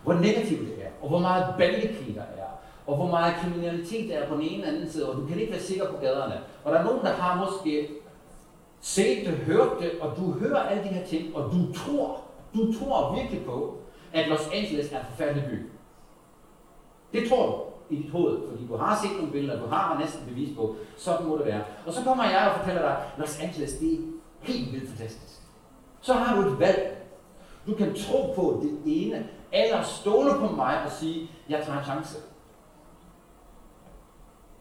Hvor 0.03 0.15
negativt 0.15 0.61
det 0.61 0.85
er, 0.85 0.89
og 1.03 1.09
hvor 1.09 1.19
meget 1.19 1.55
bandekrig 1.59 2.15
der 2.15 2.21
er, 2.21 2.49
og 2.87 2.97
hvor 2.97 3.07
meget 3.07 3.35
kriminalitet 3.35 4.11
der 4.11 4.19
er 4.19 4.29
på 4.29 4.35
den 4.35 4.43
ene 4.43 4.55
eller 4.55 4.69
anden 4.69 4.91
side, 4.91 5.09
og 5.11 5.17
du 5.17 5.27
kan 5.27 5.41
ikke 5.41 5.53
være 5.53 5.61
sikker 5.61 5.91
på 5.91 5.97
gaderne. 6.01 6.41
Og 6.65 6.73
der 6.73 6.79
er 6.79 6.85
nogen, 6.85 7.01
der 7.01 7.13
har 7.13 7.45
måske 7.45 7.89
set 8.81 9.27
det, 9.27 9.35
hørt 9.35 9.69
det, 9.81 9.91
og 10.01 10.17
du 10.17 10.33
hører 10.33 10.63
alle 10.63 10.83
de 10.83 10.89
her 10.89 11.07
ting, 11.07 11.37
og 11.37 11.53
du 11.53 11.73
tror, 11.73 12.21
du 12.55 12.73
tror 12.79 13.15
virkelig 13.15 13.45
på, 13.45 13.79
at 14.13 14.29
Los 14.29 14.49
Angeles 14.55 14.93
er 14.93 14.99
en 14.99 15.05
forfærdelig 15.11 15.45
by. 15.51 15.67
Det 17.13 17.29
tror 17.31 17.47
du 17.47 17.55
i 17.95 18.03
dit 18.03 18.11
hoved, 18.11 18.39
fordi 18.51 18.67
du 18.67 18.77
har 18.77 19.01
set 19.03 19.17
nogle 19.17 19.33
billeder, 19.33 19.61
du 19.61 19.67
har 19.67 19.99
næsten 20.01 20.27
bevis 20.29 20.57
på, 20.57 20.77
sådan 20.97 21.27
må 21.27 21.37
det 21.39 21.47
være. 21.47 21.63
Og 21.87 21.93
så 21.93 22.05
kommer 22.05 22.25
jeg 22.25 22.51
og 22.51 22.61
fortæller 22.61 22.83
dig, 22.83 22.97
Los 23.19 23.41
Angeles, 23.41 23.73
det 23.73 24.14
helt 24.45 24.73
vildt 24.73 24.89
fantastisk. 24.89 25.41
Så 26.01 26.13
har 26.13 26.43
du 26.43 26.49
et 26.49 26.61
valg. 26.61 27.07
Du 27.67 27.75
kan 27.75 27.95
tro 27.95 28.33
på 28.37 28.61
det 28.63 28.79
ene, 28.85 29.29
eller 29.53 29.83
stole 29.83 30.31
på 30.39 30.55
mig 30.57 30.85
og 30.85 30.91
sige, 30.91 31.31
jeg 31.49 31.65
tager 31.67 31.79
en 31.79 31.85
chance. 31.85 32.19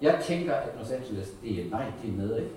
Jeg 0.02 0.24
tænker, 0.24 0.54
at 0.54 0.80
Los 0.80 0.91
Angeles, 0.91 1.30
det 1.41 1.65
er 1.65 1.69
nej, 1.69 1.91
det 2.02 2.10
er 2.10 2.17
med, 2.17 2.38
ikke? 2.38 2.56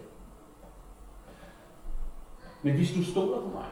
Men 2.62 2.74
hvis 2.74 2.92
du 2.92 3.04
stoler 3.04 3.40
på 3.40 3.48
mig, 3.48 3.66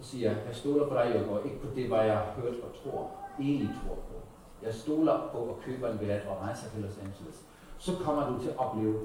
så 0.00 0.10
siger 0.10 0.30
jeg, 0.30 0.46
jeg 0.46 0.56
stoler 0.56 0.88
på 0.88 0.94
dig, 0.94 1.12
jeg 1.14 1.24
går 1.28 1.38
ikke 1.44 1.60
på 1.60 1.66
det, 1.74 1.88
hvad 1.88 2.04
jeg 2.04 2.16
har 2.16 2.32
hørt 2.36 2.54
og 2.54 2.70
tror, 2.82 3.10
egentlig 3.40 3.68
tror 3.68 3.94
på. 3.94 4.14
Jeg 4.62 4.74
stoler 4.74 5.28
på 5.32 5.38
at 5.50 5.64
købe 5.64 5.88
en 5.88 5.98
billet 5.98 6.22
og 6.28 6.36
rejse 6.40 6.70
til 6.70 6.82
Los 6.82 6.98
Angeles. 6.98 7.46
Så 7.78 7.92
kommer 8.04 8.30
du 8.30 8.42
til 8.42 8.48
at 8.48 8.58
opleve 8.58 9.00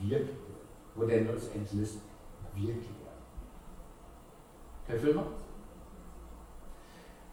virkelig, 0.00 0.34
hvordan 0.94 1.24
Los 1.24 1.48
Angeles 1.54 1.98
virkelig 2.56 2.96
er. 3.06 3.16
Kan 4.86 4.96
I 4.96 5.00
følge 5.00 5.14
mig? 5.14 5.24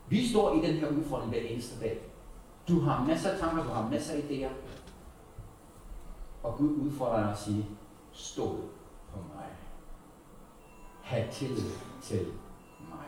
Vi 0.08 0.28
står 0.28 0.54
i 0.54 0.68
den 0.68 0.76
her 0.76 0.88
udfordring 0.90 1.32
hver 1.32 1.42
eneste 1.42 1.80
dag. 1.80 2.02
Du 2.68 2.80
har 2.80 3.06
masser 3.06 3.32
af 3.32 3.40
tanker, 3.40 3.64
du 3.64 3.70
har 3.70 3.90
masser 3.90 4.14
af 4.14 4.18
idéer. 4.18 4.50
Og 6.44 6.58
Gud 6.58 6.70
udfordrer 6.70 7.20
dig 7.20 7.32
at 7.32 7.40
sige, 7.40 7.66
stol 8.12 8.60
på 9.14 9.20
mig. 9.36 9.48
Ha' 11.02 11.32
tillid 11.32 11.72
til 12.02 12.26
mig. 12.80 13.06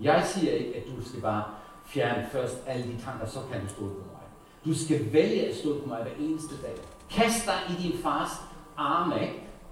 Jeg 0.00 0.24
siger 0.24 0.52
ikke, 0.52 0.76
at 0.76 0.86
du 0.86 1.08
skal 1.08 1.20
bare 1.20 1.44
fjerne 1.84 2.28
først 2.32 2.62
alle 2.66 2.92
de 2.92 3.00
tanker, 3.00 3.26
så 3.26 3.38
kan 3.52 3.60
du 3.60 3.68
stole 3.68 3.90
på 3.90 3.98
mig. 4.12 4.22
Du 4.64 4.74
skal 4.74 5.12
vælge 5.12 5.48
at 5.48 5.56
stole 5.56 5.80
på 5.80 5.88
mig 5.88 6.02
hver 6.02 6.14
eneste 6.18 6.62
dag. 6.62 6.76
Kast 7.10 7.46
dig 7.46 7.76
i 7.78 7.82
din 7.82 7.98
fars 7.98 8.30
arme 8.76 9.20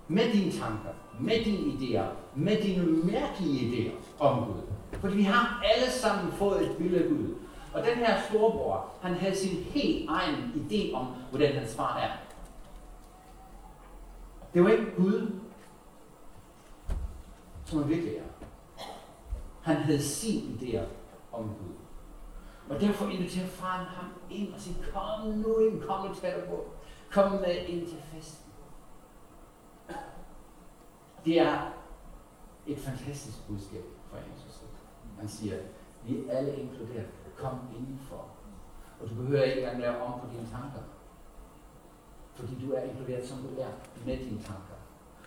med 0.08 0.32
dine 0.32 0.52
tanker, 0.52 0.90
med 1.20 1.44
dine 1.44 1.58
idéer, 1.58 2.04
med 2.34 2.62
dine 2.62 2.86
mærkelige 2.86 3.60
idéer 3.70 4.24
om 4.24 4.44
Gud. 4.44 4.62
Fordi 5.00 5.16
vi 5.16 5.22
har 5.22 5.62
alle 5.74 5.92
sammen 5.92 6.32
fået 6.32 6.70
et 6.70 6.76
billede 6.76 7.04
af 7.04 7.08
Gud. 7.08 7.34
Og 7.74 7.82
den 7.82 7.96
her 7.96 8.20
storbror, 8.28 8.90
han 9.02 9.14
havde 9.14 9.36
sin 9.36 9.56
helt 9.56 10.10
egen 10.10 10.52
idé 10.54 10.94
om, 10.94 11.06
hvordan 11.30 11.54
hans 11.54 11.74
far 11.74 11.98
er. 11.98 12.10
Det 14.54 14.64
var 14.64 14.70
ikke 14.70 14.94
Gud, 14.96 15.30
som 17.64 17.78
han 17.78 17.88
virkelig 17.88 18.16
er. 18.16 18.22
Han 19.62 19.76
havde 19.76 20.02
sin 20.02 20.58
idé 20.60 20.78
om 21.32 21.44
Gud. 21.44 21.74
Og 22.68 22.80
derfor 22.80 23.08
inviterer 23.08 23.46
faren 23.46 23.86
ham 23.86 24.06
ind 24.30 24.54
og 24.54 24.60
siger, 24.60 24.76
kom 24.94 25.28
nu 25.28 25.58
ind, 25.58 25.82
kom 25.82 26.10
og 26.10 26.16
tag 26.16 26.34
på. 26.48 26.64
Kom 27.10 27.32
med 27.32 27.56
ind 27.68 27.86
til 27.86 27.98
festen. 28.12 28.41
Det 31.24 31.40
er 31.40 31.72
et 32.66 32.78
fantastisk 32.78 33.46
budskab 33.48 33.84
fra 34.10 34.18
Jesus. 34.18 34.60
Han 35.18 35.28
siger, 35.28 35.56
vi 36.06 36.16
er 36.28 36.38
alle 36.38 36.56
inkluderet. 36.56 37.06
Kom 37.36 37.58
indenfor. 37.76 38.24
Og 39.00 39.10
du 39.10 39.14
behøver 39.14 39.42
ikke 39.42 39.60
engang 39.60 39.80
lave 39.80 40.02
om 40.02 40.20
på 40.20 40.26
dine 40.32 40.48
tanker. 40.52 40.82
Fordi 42.34 42.66
du 42.66 42.72
er 42.72 42.82
inkluderet, 42.82 43.28
som 43.28 43.38
du 43.38 43.60
er, 43.60 43.66
med 44.06 44.16
dine 44.16 44.42
tanker. 44.42 44.76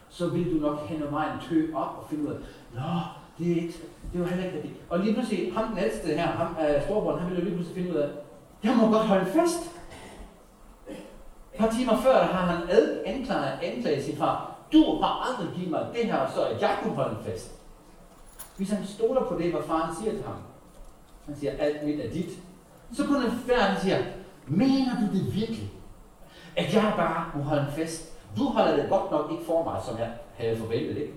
Så 0.09 0.29
vil 0.29 0.53
du 0.53 0.67
nok 0.67 0.79
hen 0.79 1.03
ad 1.03 1.07
vejen 1.07 1.39
tø 1.49 1.73
op 1.73 1.97
og 1.97 2.05
finde 2.09 2.23
ud 2.23 2.29
af, 2.29 2.39
Nå, 2.73 2.99
det 3.37 3.51
er 3.51 3.55
ikke, 3.55 3.73
det 4.13 4.21
var 4.21 4.27
heller 4.27 4.45
ikke 4.45 4.61
det. 4.61 4.75
Og 4.89 4.99
lige 4.99 5.13
pludselig, 5.13 5.53
ham 5.53 5.69
den 5.69 5.77
ældste 5.77 6.07
her, 6.07 6.27
ham 6.27 6.55
øh, 6.65 6.83
storebror, 6.83 7.17
han 7.17 7.29
ville 7.29 7.39
jo 7.39 7.45
lige 7.45 7.55
pludselig 7.55 7.83
finde 7.83 7.97
ud 7.97 8.01
af, 8.01 8.09
jeg 8.63 8.77
må 8.77 8.91
godt 8.91 9.07
holde 9.07 9.25
fast. 9.25 9.35
fest. 9.35 9.71
Et 11.53 11.59
par 11.59 11.69
timer 11.69 11.97
før 11.97 12.23
har 12.23 12.45
han 12.45 12.69
anklaget, 13.05 13.59
anklaget 13.61 14.03
sin 14.03 14.17
far. 14.17 14.54
Du 14.73 15.01
har 15.01 15.27
aldrig 15.27 15.55
givet 15.55 15.71
mig 15.71 15.87
det 15.93 16.05
her, 16.05 16.31
så 16.35 16.45
at 16.45 16.61
jeg 16.61 16.77
kunne 16.83 16.95
holde 16.95 17.17
en 17.19 17.23
fest. 17.23 17.51
Hvis 18.57 18.69
han 18.69 18.85
stoler 18.85 19.25
på 19.25 19.37
det, 19.37 19.51
hvad 19.51 19.63
faren 19.63 19.95
siger 19.95 20.11
til 20.11 20.23
ham, 20.23 20.35
han 21.25 21.35
siger, 21.35 21.51
alt 21.59 21.85
mit 21.85 21.99
er 21.99 22.11
dit, 22.11 22.29
så 22.93 23.05
kunne 23.05 23.21
han 23.21 23.39
færdig 23.39 23.81
sige, 23.81 24.13
mener 24.47 24.99
du 24.99 25.17
det 25.17 25.35
virkelig? 25.35 25.71
At 26.55 26.73
jeg 26.73 26.93
bare 26.97 27.31
må 27.35 27.43
holde 27.43 27.61
en 27.61 27.71
fest? 27.71 28.13
Du 28.37 28.43
holder 28.43 28.75
det 28.75 28.89
godt 28.89 29.11
nok 29.11 29.31
ikke 29.31 29.45
for 29.45 29.63
mig, 29.63 29.81
som 29.85 29.97
jeg 29.97 30.11
havde 30.33 30.57
forventet, 30.57 30.97
ikke? 30.97 31.13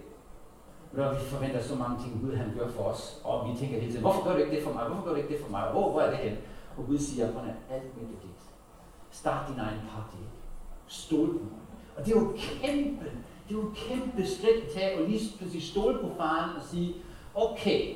Når 0.93 1.15
vi 1.15 1.21
forventer 1.21 1.63
så 1.63 1.75
mange 1.75 2.03
ting, 2.03 2.21
Gud 2.23 2.37
han 2.37 2.53
gør 2.59 2.69
for 2.69 2.83
os, 2.83 3.21
og 3.25 3.49
vi 3.49 3.59
tænker 3.59 3.81
hele 3.81 3.93
tiden, 3.93 4.01
hvorfor 4.01 4.25
gør 4.25 4.33
du 4.33 4.39
ikke 4.39 4.57
det 4.57 4.65
for 4.65 4.73
mig? 4.73 4.85
Hvorfor 4.85 5.05
gør 5.05 5.11
du 5.11 5.17
ikke 5.17 5.29
det 5.29 5.41
for 5.41 5.51
mig? 5.51 5.63
Hvor, 5.73 5.91
hvor 5.91 6.01
er 6.01 6.11
det 6.11 6.19
hen? 6.19 6.37
Og 6.77 6.87
Gud 6.87 6.99
siger, 6.99 7.27
hvordan 7.27 7.55
alt 7.71 7.97
mit 7.97 8.05
er 8.05 8.21
dit. 8.23 8.41
Start 9.11 9.49
din 9.49 9.59
egen 9.59 9.81
party. 9.95 10.23
Stol 10.87 11.27
på 11.27 11.45
mig. 11.45 11.61
Og 11.97 12.07
det 12.07 12.17
er 12.17 12.21
jo 12.21 12.33
kæmpe, 12.37 13.11
det 13.49 13.57
er 13.57 13.61
jo 13.63 13.69
et 13.69 13.77
kæmpe 13.77 14.27
skridt 14.27 14.65
at 14.65 14.71
tage, 14.75 14.99
og 14.99 15.09
lige 15.09 15.21
pludselig 15.39 15.63
stole 15.63 15.99
på 15.99 16.09
faren 16.17 16.57
og 16.57 16.63
sige, 16.63 16.95
okay, 17.35 17.95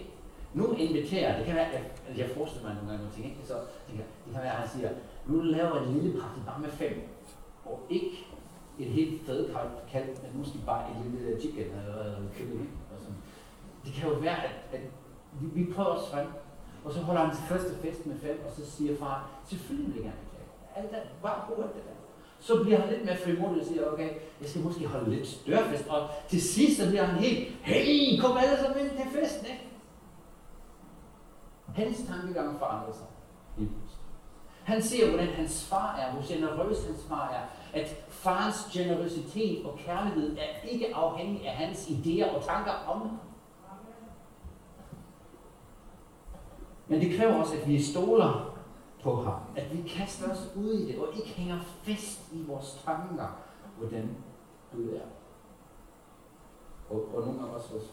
nu 0.54 0.72
inviterer 0.72 1.28
jeg, 1.28 1.38
det 1.38 1.46
kan 1.46 1.54
være, 1.54 1.66
jeg, 1.66 1.84
altså, 2.08 2.22
jeg 2.22 2.30
forestiller 2.30 2.68
mig 2.68 2.74
nogle 2.74 2.90
gange 2.90 3.02
nogle 3.02 3.14
ting, 3.16 3.26
ikke? 3.26 3.46
Så 3.50 3.54
det 3.86 3.92
kan, 3.96 4.04
det 4.24 4.32
kan 4.32 4.42
være, 4.42 4.52
at 4.52 4.58
han 4.58 4.68
siger, 4.68 4.90
nu 5.26 5.42
laver 5.42 5.74
jeg 5.76 5.84
en 5.84 5.94
lille 5.94 6.20
party 6.20 6.38
bare 6.46 6.60
med 6.60 6.70
fem, 6.70 7.08
og 7.64 7.80
ikke 7.90 8.26
et 8.78 8.86
helt 8.86 9.26
kald, 9.92 10.08
men 10.22 10.30
måske 10.34 10.58
bare 10.66 10.90
et 10.90 10.96
lille 11.04 11.28
øh, 11.28 11.40
chicken 11.40 11.64
eller 11.64 11.98
øh, 12.00 12.36
kylling. 12.36 12.70
Og 12.92 12.96
sådan. 13.00 13.16
Det 13.84 13.92
kan 13.92 14.08
jo 14.08 14.14
være, 14.14 14.44
at, 14.44 14.54
at 14.72 14.80
vi, 15.40 15.46
vi 15.62 15.72
prøver 15.72 15.88
os 15.88 16.10
frem, 16.10 16.26
og 16.84 16.92
så 16.92 17.00
holder 17.00 17.20
han 17.24 17.36
til 17.36 17.44
første 17.44 17.74
fest 17.82 18.06
med 18.06 18.18
fem, 18.18 18.42
og 18.46 18.52
så 18.56 18.70
siger 18.70 18.96
far, 18.96 19.30
selvfølgelig 19.44 19.94
vil 19.94 20.02
jeg 20.02 20.04
gerne 20.04 20.32
Alt 20.76 20.90
det, 20.90 20.98
bare 21.22 21.44
brug 21.46 21.56
det 21.56 21.82
der. 21.86 22.01
Så 22.42 22.62
bliver 22.62 22.81
han 22.81 22.88
lidt 22.88 23.05
mere 23.05 23.16
frimodig 23.24 23.61
og 23.61 23.66
siger, 23.66 23.87
okay, 23.92 24.11
jeg 24.40 24.48
skal 24.48 24.62
måske 24.62 24.87
holde 24.87 25.11
lidt 25.11 25.26
større 25.26 25.64
fest. 25.64 25.88
Og 25.88 26.09
til 26.28 26.42
sidst 26.42 26.81
så 26.81 26.88
bliver 26.88 27.05
han 27.05 27.20
helt, 27.20 27.48
hey, 27.62 28.20
kom 28.20 28.37
alle 28.37 28.57
sammen 28.57 28.81
ind 28.81 28.90
til 28.90 29.20
festen, 29.20 29.46
ikke? 29.46 29.68
Hans 31.74 32.02
tankegang 32.09 32.59
forandrer 32.59 32.92
sig. 32.92 33.07
Han 34.64 34.83
ser, 34.83 35.09
hvordan 35.09 35.28
hans 35.28 35.64
far 35.68 35.96
er, 35.96 36.12
hvor 36.12 36.35
generøs 36.35 36.87
hans 36.87 37.05
far 37.09 37.31
er. 37.31 37.78
At 37.81 37.88
farens 38.09 38.68
generøsitet 38.72 39.66
og 39.66 39.78
kærlighed 39.78 40.37
er 40.37 40.68
ikke 40.68 40.94
afhængig 40.94 41.48
af 41.48 41.55
hans 41.55 41.87
idéer 41.87 42.37
og 42.37 42.44
tanker 42.44 42.72
om 42.72 43.00
ham. 43.00 43.18
Men 46.88 47.00
det 47.00 47.18
kræver 47.18 47.35
også, 47.35 47.55
at 47.55 47.68
vi 47.68 47.83
stoler 47.83 48.52
på 49.02 49.22
ham. 49.22 49.40
At 49.56 49.76
vi 49.76 49.88
kaster 49.88 50.30
os 50.30 50.52
ud 50.56 50.72
i 50.72 50.92
det, 50.92 50.98
og 50.98 51.08
ikke 51.16 51.28
hænger 51.28 51.60
fast 51.60 52.32
i 52.32 52.44
vores 52.46 52.82
tanker, 52.84 53.28
hvordan 53.78 54.16
Gud 54.72 54.88
er. 54.88 55.06
Og, 56.90 57.14
og 57.14 57.26
nogle 57.26 57.40
af 57.40 57.54
os 57.54 57.72
vores 57.72 57.90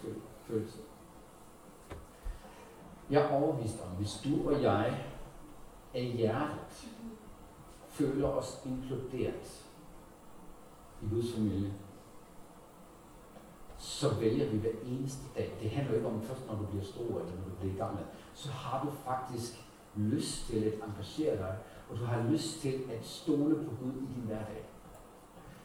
følelser. 0.47 0.79
Jeg 3.09 3.21
er 3.21 3.41
overvist 3.41 3.81
om, 3.81 3.97
hvis 3.97 4.21
du 4.23 4.49
og 4.49 4.61
jeg 4.61 5.05
af 5.93 6.03
hjertet 6.03 6.89
føler 7.87 8.27
os 8.27 8.61
inkluderet 8.65 9.65
i 11.01 11.07
Guds 11.09 11.33
familie, 11.33 11.73
så 13.77 14.19
vælger 14.19 14.49
vi 14.49 14.57
hver 14.57 14.71
eneste 14.85 15.23
dag. 15.35 15.57
Det 15.61 15.69
handler 15.69 15.91
jo 15.91 15.97
ikke 15.97 16.07
om 16.09 16.21
først, 16.21 16.47
når 16.47 16.55
du 16.55 16.65
bliver 16.65 16.83
stor 16.83 17.03
eller 17.03 17.35
når 17.35 17.49
du 17.49 17.55
bliver 17.59 17.77
gammel. 17.77 18.03
Så 18.33 18.51
har 18.51 18.83
du 18.85 18.91
faktisk 18.91 19.68
lyst 19.95 20.47
til 20.47 20.57
at 20.57 20.73
engagere 20.73 21.37
dig, 21.37 21.55
og 21.89 21.99
du 21.99 22.05
har 22.05 22.23
lyst 22.31 22.61
til 22.61 22.73
at 22.91 23.05
stole 23.05 23.55
på 23.55 23.71
Gud 23.81 23.91
i 23.91 24.13
din 24.15 24.23
hverdag. 24.25 24.63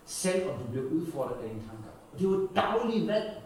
Selv 0.04 0.50
om 0.50 0.58
du 0.58 0.64
bliver 0.70 0.90
udfordret 0.90 1.34
af 1.34 1.48
dine 1.48 1.60
tanker. 1.60 1.90
Og 2.12 2.18
det 2.18 2.26
er 2.26 2.30
jo 2.30 2.44
et 2.44 2.50
dagligt 2.56 3.06
valg. 3.06 3.42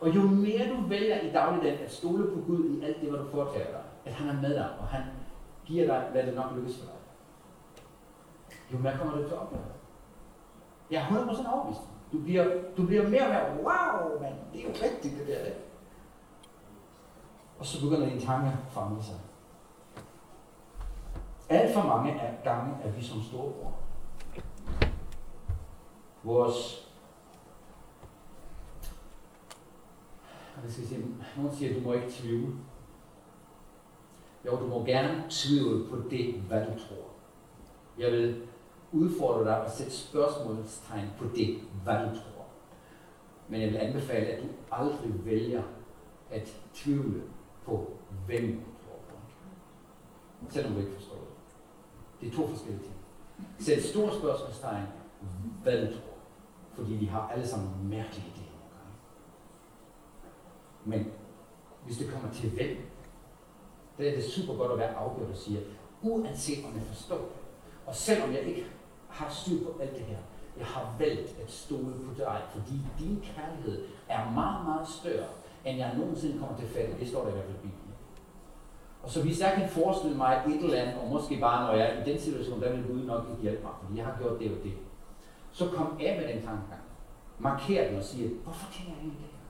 Og 0.00 0.16
jo 0.16 0.22
mere 0.22 0.68
du 0.68 0.88
vælger 0.88 1.20
i 1.20 1.32
dagligdagen 1.32 1.78
at 1.78 1.92
stole 1.92 2.34
på 2.34 2.40
Gud 2.46 2.70
i 2.70 2.84
alt 2.84 3.00
det, 3.00 3.10
hvad 3.10 3.20
du 3.20 3.28
foretager 3.30 3.70
dig, 3.70 3.82
at 4.04 4.12
han 4.12 4.36
er 4.36 4.40
med 4.40 4.54
dig, 4.54 4.68
og 4.80 4.86
han 4.86 5.02
giver 5.64 5.86
dig, 5.86 6.08
hvad 6.12 6.22
det 6.22 6.34
nok 6.34 6.52
lykkes 6.56 6.76
for 6.76 6.86
dig, 6.86 6.94
jo 8.72 8.78
mere 8.78 8.98
kommer 8.98 9.16
du 9.16 9.22
til 9.22 9.34
at 9.34 9.38
opleve 9.38 9.62
det. 9.62 9.72
Jeg 10.90 11.02
er 11.02 11.06
100% 11.06 11.52
overbevist. 11.52 11.80
Du 12.12 12.18
bliver, 12.18 12.44
du 12.76 12.86
bliver 12.86 13.08
mere 13.08 13.22
og 13.22 13.30
mere, 13.30 13.56
wow, 13.56 14.20
mand, 14.20 14.34
det 14.52 14.60
er 14.60 14.64
jo 14.64 14.74
rigtigt 14.82 15.18
det 15.18 15.26
der. 15.26 15.50
Og 17.58 17.66
så 17.66 17.82
begynder 17.82 18.08
dine 18.08 18.20
tanker 18.20 18.50
at 18.50 18.56
famle 18.70 19.02
sig. 19.02 19.14
Alt 21.50 21.74
for 21.74 21.82
mange 21.82 22.20
af 22.20 22.38
gange 22.44 22.76
er 22.84 22.90
vi 22.90 23.02
som 23.02 23.22
storebror. 23.22 23.78
Vores 26.22 26.86
hvad 30.60 30.70
skal 30.70 30.82
jeg 30.82 30.88
sige, 30.88 31.16
nogen 31.36 31.52
siger, 31.52 31.70
at 31.70 31.82
du 31.82 31.88
må 31.88 31.92
ikke 31.92 32.10
tvivle. 32.10 32.52
Jo, 34.46 34.56
du 34.60 34.66
må 34.66 34.84
gerne 34.84 35.24
tvivle 35.30 35.88
på 35.88 35.96
det, 36.10 36.34
hvad 36.34 36.60
du 36.60 36.70
tror. 36.78 37.06
Jeg 37.98 38.12
vil 38.12 38.42
udfordre 38.92 39.44
dig 39.44 39.64
at 39.64 39.72
sætte 39.72 39.92
spørgsmålstegn 39.92 41.08
på 41.18 41.24
det, 41.36 41.60
hvad 41.84 41.94
du 41.94 42.14
tror. 42.14 42.46
Men 43.48 43.60
jeg 43.60 43.70
vil 43.70 43.76
anbefale, 43.76 44.26
at 44.26 44.42
du 44.42 44.48
aldrig 44.72 45.24
vælger 45.24 45.62
at 46.30 46.56
tvivle 46.74 47.22
på, 47.64 47.90
hvem 48.26 48.46
du 48.46 48.84
tror 48.84 48.98
på. 49.08 49.16
Selvom 50.48 50.72
du 50.72 50.78
ikke 50.78 50.92
forstår 50.92 51.09
det. 52.20 52.30
Det 52.32 52.32
er 52.32 52.36
to 52.36 52.46
forskellige 52.46 52.82
ting. 52.82 52.94
Sæt 53.58 53.82
store 53.82 54.14
spørgsmålstegn, 54.18 54.86
hvad 55.62 55.86
du 55.86 55.92
tror. 55.92 56.14
Fordi 56.74 56.92
vi 56.92 57.06
har 57.06 57.28
alle 57.28 57.46
sammen 57.48 57.70
mærkelige 57.82 58.26
idéer 58.26 58.52
nogle 58.58 58.72
gange. 58.76 58.94
Men 60.84 61.12
hvis 61.84 61.98
det 61.98 62.10
kommer 62.10 62.32
til 62.32 62.50
hvem, 62.50 62.76
der 63.98 64.10
er 64.10 64.14
det 64.14 64.24
super 64.24 64.54
godt 64.54 64.72
at 64.72 64.78
være 64.78 64.94
afgjort 64.94 65.30
og 65.30 65.36
sige, 65.36 65.60
uanset 66.02 66.64
om 66.64 66.74
jeg 66.74 66.82
forstår 66.82 67.16
det, 67.16 67.40
og 67.86 67.94
selvom 67.94 68.32
jeg 68.32 68.42
ikke 68.42 68.66
har 69.08 69.30
styr 69.30 69.64
på 69.64 69.78
alt 69.80 69.92
det 69.92 70.00
her, 70.00 70.18
jeg 70.58 70.66
har 70.66 70.94
valgt 70.98 71.36
at 71.42 71.50
stole 71.50 71.94
på 71.94 72.14
dig, 72.16 72.42
fordi 72.52 72.80
din 72.98 73.24
kærlighed 73.34 73.86
er 74.08 74.30
meget, 74.30 74.64
meget 74.64 74.88
større, 74.88 75.28
end 75.64 75.78
jeg 75.78 75.94
nogensinde 75.98 76.38
kommer 76.38 76.56
til 76.56 76.64
at 76.64 76.70
fatte. 76.70 76.98
Det 77.00 77.08
står 77.08 77.22
der 77.22 77.28
i 77.28 77.32
hvert 77.32 77.44
fald 77.44 77.56
i 77.56 77.58
Bibelen. 77.58 77.89
Og 79.02 79.10
så 79.10 79.22
hvis 79.22 79.40
jeg 79.40 79.52
kan 79.56 79.68
forestille 79.68 80.16
mig 80.16 80.42
et 80.46 80.64
eller 80.64 80.80
andet, 80.80 80.94
og 81.02 81.08
måske 81.08 81.40
bare 81.40 81.66
når 81.66 81.78
jeg 81.78 81.90
er 81.90 82.04
i 82.04 82.10
den 82.10 82.20
situation, 82.20 82.62
der 82.62 82.72
vil 82.72 82.84
Gud 82.84 83.04
nok 83.04 83.24
ikke 83.30 83.42
hjælpe 83.42 83.62
mig, 83.62 83.72
fordi 83.82 83.98
jeg 83.98 84.06
har 84.06 84.16
gjort 84.20 84.40
det 84.40 84.50
og 84.50 84.58
det. 84.64 84.72
Så 85.52 85.68
kom 85.68 85.98
af 86.00 86.16
med 86.20 86.34
den 86.34 86.42
tankegang. 86.42 86.82
Marker 87.38 87.88
den 87.88 87.98
og 87.98 88.04
sige, 88.04 88.30
hvorfor 88.44 88.72
tænker 88.72 88.92
jeg 88.92 89.00
egentlig 89.00 89.18
det 89.18 89.28
her? 89.32 89.40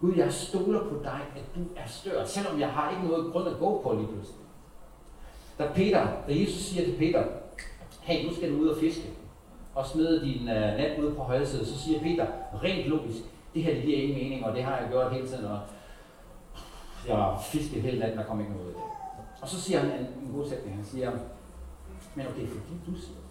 Gud, 0.00 0.14
jeg 0.16 0.32
stoler 0.32 0.84
på 0.88 1.02
dig, 1.02 1.20
at 1.36 1.44
du 1.54 1.60
er 1.76 1.86
større, 1.86 2.26
selvom 2.26 2.60
jeg 2.60 2.68
har 2.68 2.90
ikke 2.90 3.08
noget 3.08 3.32
grund 3.32 3.48
at 3.48 3.58
gå 3.58 3.80
på 3.82 3.92
lige 3.92 4.06
pludselig. 4.06 4.40
Da 5.58 5.70
Peter, 5.74 6.06
da 6.28 6.40
Jesus 6.40 6.62
siger 6.62 6.84
til 6.84 6.96
Peter, 6.98 7.24
hey, 8.00 8.26
nu 8.26 8.34
skal 8.34 8.52
du 8.52 8.56
ud 8.56 8.68
og 8.68 8.76
fiske, 8.80 9.10
og 9.74 9.86
smide 9.86 10.20
din 10.20 10.40
uh, 10.40 10.76
net 10.78 10.98
ud 10.98 11.14
på 11.14 11.22
højre 11.22 11.46
side, 11.46 11.66
så 11.66 11.78
siger 11.78 12.00
Peter, 12.00 12.26
rent 12.62 12.88
logisk, 12.88 13.18
det 13.54 13.62
her 13.62 13.74
det 13.74 13.82
giver 13.82 13.98
ingen 13.98 14.18
mening, 14.18 14.44
og 14.44 14.54
det 14.54 14.64
har 14.64 14.76
jeg 14.76 14.88
gjort 14.90 15.12
hele 15.12 15.28
tiden, 15.28 15.44
og 15.44 15.60
jeg 17.06 17.16
har 17.16 17.40
fisket 17.52 17.82
hele 17.82 17.98
natten, 17.98 18.18
der 18.18 18.24
kom 18.24 18.40
ikke 18.40 18.52
noget 18.52 18.66
ud 18.66 18.70
af 18.70 18.74
det. 18.74 19.42
Og 19.42 19.48
så 19.48 19.60
siger 19.60 19.80
han 19.80 20.00
en, 20.00 20.06
en 20.22 20.32
god 20.34 20.48
sætning, 20.48 20.76
han 20.76 20.84
siger, 20.84 21.10
men 22.14 22.26
okay, 22.26 22.46
fordi 22.46 22.74
du 22.86 22.94
siger 22.94 23.14
det. 23.14 23.28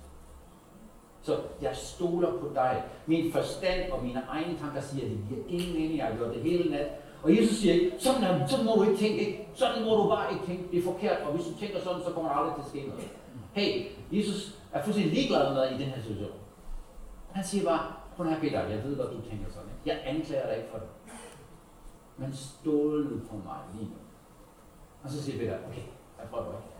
Så 1.21 1.37
jeg 1.61 1.75
stoler 1.75 2.31
på 2.31 2.51
dig. 2.55 2.83
Min 3.05 3.31
forstand 3.31 3.91
og 3.91 4.03
mine 4.03 4.21
egne 4.29 4.57
tanker 4.59 4.81
siger, 4.81 5.05
at 5.05 5.11
det 5.11 5.19
giver 5.29 5.41
ingen 5.47 5.73
mening, 5.73 5.97
jeg 5.97 6.05
har 6.05 6.15
gjort 6.15 6.33
det 6.35 6.43
hele 6.43 6.71
nat. 6.71 6.87
Og 7.23 7.37
Jesus 7.37 7.57
siger 7.57 7.73
ikke, 7.73 7.91
sådan, 7.99 8.23
er, 8.23 8.47
sådan 8.47 8.65
må 8.65 8.71
du 8.71 8.83
ikke 8.83 8.97
tænke, 8.97 9.19
ikke? 9.27 9.47
sådan 9.53 9.83
må 9.85 9.91
du 9.95 10.09
bare 10.09 10.33
ikke 10.33 10.45
tænke, 10.45 10.63
det 10.71 10.79
er 10.79 10.83
forkert, 10.83 11.17
og 11.25 11.33
hvis 11.33 11.45
du 11.45 11.53
tænker 11.59 11.79
sådan, 11.79 12.01
så 12.05 12.11
kommer 12.11 12.29
der 12.29 12.37
aldrig 12.37 12.55
til 12.55 12.61
at 12.61 12.69
ske 12.69 12.89
noget. 12.89 13.03
Hey, 13.53 13.71
Jesus 14.11 14.55
er 14.73 14.83
fuldstændig 14.83 15.13
ligeglad 15.13 15.53
med 15.53 15.61
dig 15.61 15.71
i 15.71 15.83
den 15.83 15.89
her 15.93 16.01
situation. 16.01 16.37
Han 17.31 17.43
siger 17.45 17.63
bare, 17.65 17.83
prøv 18.15 18.27
her 18.29 18.39
Peter, 18.39 18.67
jeg 18.73 18.83
ved 18.83 18.97
godt, 18.97 19.09
du 19.09 19.21
tænker 19.29 19.47
sådan. 19.55 19.69
Ikke? 19.73 19.85
Jeg 19.91 19.97
anklager 20.13 20.47
dig 20.47 20.57
ikke 20.57 20.69
for 20.71 20.77
det. 20.77 20.87
Men 22.17 22.33
stol 22.33 23.03
nu 23.03 23.19
på 23.29 23.35
mig 23.35 23.59
lige 23.73 23.85
nu. 23.85 23.95
Og 25.03 25.09
så 25.09 25.23
siger 25.23 25.39
Peter, 25.39 25.57
okay, 25.67 25.81
jeg 26.19 26.27
prøver 26.31 26.45
ikke. 26.45 26.77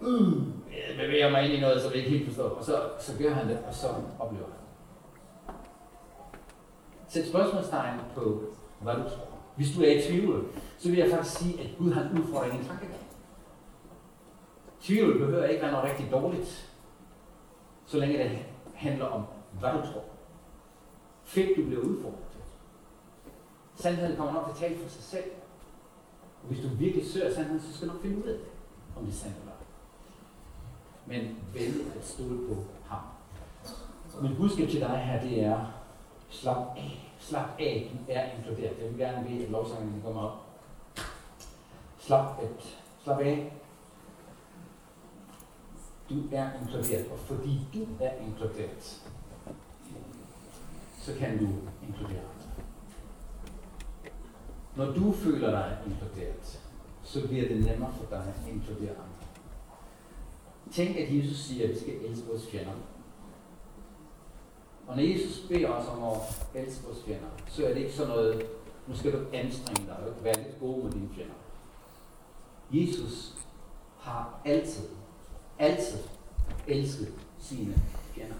Uh, 0.00 0.42
jeg 0.70 1.06
bevæger 1.06 1.30
mig 1.30 1.44
ind 1.44 1.52
i 1.52 1.60
noget, 1.60 1.82
som 1.82 1.90
jeg 1.90 1.98
ikke 1.98 2.10
helt 2.10 2.26
forstår. 2.26 2.48
Og 2.48 2.64
så, 2.64 2.90
så 3.00 3.18
gør 3.18 3.34
han 3.34 3.48
det, 3.48 3.58
og 3.68 3.74
så 3.74 3.86
oplever 4.18 4.46
han. 4.46 4.60
Sæt 7.08 7.28
spørgsmålstegn 7.28 8.00
på, 8.14 8.40
hvad 8.80 8.94
du 8.94 9.02
tror. 9.02 9.28
Hvis 9.56 9.76
du 9.76 9.82
er 9.82 9.90
i 9.90 10.02
tvivl, 10.08 10.46
så 10.78 10.88
vil 10.88 10.98
jeg 10.98 11.10
faktisk 11.10 11.36
sige, 11.36 11.60
at 11.60 11.70
Gud 11.78 11.92
har 11.92 12.02
en 12.02 12.18
udfordring 12.18 12.62
i 12.62 12.64
tankegang. 12.64 13.00
Tvivl 14.80 15.18
behøver 15.18 15.44
ikke 15.44 15.62
være 15.62 15.72
noget 15.72 15.90
rigtig 15.90 16.10
dårligt, 16.12 16.72
så 17.86 17.98
længe 17.98 18.18
det 18.18 18.38
handler 18.74 19.04
om, 19.04 19.24
hvad 19.60 19.70
du 19.70 19.92
tror. 19.92 20.04
Fedt, 21.24 21.56
du 21.56 21.64
bliver 21.66 21.80
udfordret. 21.80 22.29
Sandheden 23.80 24.16
kommer 24.16 24.32
nok 24.32 24.44
til 24.44 24.52
at 24.64 24.70
tale 24.70 24.82
for 24.82 24.90
sig 24.90 25.02
selv. 25.02 25.30
Og 26.42 26.48
hvis 26.48 26.60
du 26.60 26.68
virkelig 26.68 27.10
søger 27.10 27.34
sandheden, 27.34 27.60
så 27.60 27.76
skal 27.76 27.88
du 27.88 27.92
nok 27.92 28.02
finde 28.02 28.16
ud 28.16 28.22
af 28.22 28.38
det, 28.38 28.46
om 28.96 29.04
det 29.04 29.12
er 29.12 29.16
sandt 29.16 29.36
eller 29.36 29.52
ej. 29.52 29.66
Men 31.06 31.36
vælg 31.54 31.96
at 31.96 32.06
stole 32.06 32.48
på 32.48 32.64
ham. 32.84 33.00
Min 34.22 34.36
budskab 34.36 34.68
til 34.68 34.80
dig 34.80 34.98
her, 34.98 35.20
det 35.20 35.44
er, 35.44 35.66
slap 36.28 36.56
af. 36.76 37.14
Slap 37.18 37.48
af, 37.58 37.90
du 37.92 38.12
er 38.12 38.24
inkluderet. 38.36 38.76
Jeg 38.80 38.90
vil 38.90 38.98
gerne 38.98 39.28
bede, 39.28 39.44
at 39.44 39.50
lovsangen 39.50 40.02
kommer 40.04 40.22
op. 40.22 40.38
Slap, 41.98 42.42
et, 42.42 42.78
slap 43.02 43.18
af. 43.18 43.52
Du 46.10 46.14
er 46.32 46.50
inkluderet, 46.60 47.10
og 47.12 47.18
fordi 47.18 47.60
du 47.74 47.86
er 48.00 48.10
inkluderet, 48.26 49.02
så 51.00 51.14
kan 51.18 51.38
du 51.38 51.48
inkludere 51.86 52.18
andre. 52.18 52.39
Når 54.80 54.92
du 54.92 55.12
føler 55.12 55.50
dig 55.50 55.78
inkluderet, 55.86 56.60
så 57.02 57.28
bliver 57.28 57.48
det 57.48 57.64
nemmere 57.64 57.92
for 57.94 58.04
dig 58.10 58.18
at 58.18 58.52
inkludere 58.52 58.90
andre. 58.90 59.26
Tænk, 60.72 60.96
at 60.96 61.16
Jesus 61.16 61.38
siger, 61.38 61.64
at 61.64 61.70
vi 61.70 61.78
skal 61.78 61.94
elske 61.94 62.26
vores 62.26 62.46
fjender. 62.50 62.72
Og 64.86 64.96
når 64.96 65.02
Jesus 65.02 65.46
beder 65.48 65.68
os 65.68 65.88
om 65.88 66.02
at 66.02 66.46
elske 66.62 66.84
vores 66.84 67.04
fjender, 67.04 67.28
så 67.46 67.66
er 67.66 67.74
det 67.74 67.80
ikke 67.80 67.92
sådan 67.92 68.10
noget, 68.10 68.46
nu 68.86 68.96
skal 68.96 69.12
du 69.12 69.18
anstrenge 69.32 69.86
dig 69.86 69.96
og 69.96 70.24
være 70.24 70.42
lidt 70.42 70.60
god 70.60 70.82
med 70.82 70.92
dine 70.92 71.08
fjender. 71.14 71.34
Jesus 72.72 73.34
har 73.98 74.40
altid, 74.44 74.88
altid 75.58 75.98
elsket 76.66 77.12
sine 77.38 77.74
fjender. 78.14 78.36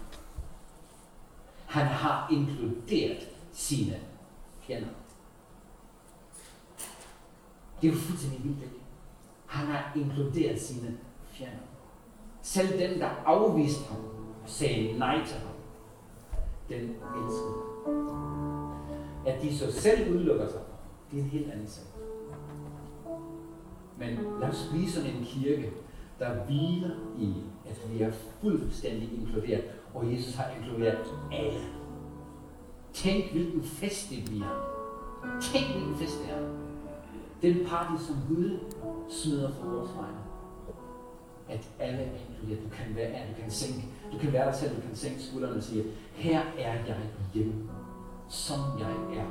Han 1.65 1.85
har 1.85 2.27
inkluderet 2.31 3.29
sine 3.51 3.99
fjender. 4.61 4.89
Det 7.81 7.87
er 7.87 7.91
jo 7.91 7.97
fuldstændig 7.97 8.43
vildt, 8.43 8.63
ikke? 8.63 8.75
Han 9.45 9.67
har 9.67 9.91
inkluderet 9.95 10.61
sine 10.61 10.97
fjender. 11.25 11.63
Selv 12.41 12.79
dem, 12.79 12.99
der 12.99 13.07
afviste 13.25 13.83
ham, 13.89 14.01
sagde 14.45 14.99
nej 14.99 15.25
til 15.25 15.37
ham. 15.37 15.55
Den 16.69 16.95
elskede. 17.23 17.53
At 19.25 19.41
de 19.41 19.57
så 19.57 19.71
selv 19.71 20.15
udelukker 20.15 20.47
sig, 20.47 20.61
det 21.11 21.19
er 21.19 21.23
en 21.23 21.29
helt 21.29 21.51
anden 21.51 21.67
sag. 21.67 21.83
Men 23.97 24.19
lad 24.39 24.49
os 24.49 24.67
blive 24.71 24.89
sådan 24.89 25.09
en 25.09 25.23
kirke, 25.23 25.71
der 26.19 26.45
hviler 26.45 26.89
i, 27.19 27.33
at 27.69 27.91
vi 27.91 28.01
er 28.01 28.11
fuldstændig 28.41 29.13
inkluderet, 29.13 29.63
og 29.93 30.13
Jesus 30.13 30.35
har 30.35 30.51
inkluderet 30.59 31.05
alle. 31.31 31.59
Tænk, 32.93 33.31
hvilken 33.31 33.63
fest 33.63 34.09
det 34.09 34.25
bliver. 34.25 34.81
Tænk, 35.41 35.65
hvilken 35.75 35.95
fest 35.95 36.19
det 36.19 36.33
er. 36.33 36.70
Den 37.41 37.65
pakke, 37.67 38.03
som 38.03 38.15
Gud 38.29 38.59
smider 39.09 39.51
for 39.51 39.69
vores 39.69 39.91
vegne. 39.95 40.17
At 41.49 41.69
alle 41.79 41.99
er 41.99 42.11
inkluderet. 42.29 42.63
Du 42.63 42.69
kan 42.69 42.95
være, 42.95 43.09
du 43.09 43.41
kan 43.41 43.51
sænke, 43.51 43.87
du 44.13 44.17
kan 44.17 44.33
være 44.33 44.45
der 44.45 44.53
selv, 44.53 44.75
du 44.75 44.81
kan 44.81 44.95
sænke 44.95 45.21
skuldrene 45.21 45.55
og 45.55 45.63
sige, 45.63 45.83
her 46.13 46.39
er 46.57 46.73
jeg 46.87 46.97
hjemme, 47.33 47.53
som 48.29 48.59
jeg 48.79 49.19
er. 49.19 49.25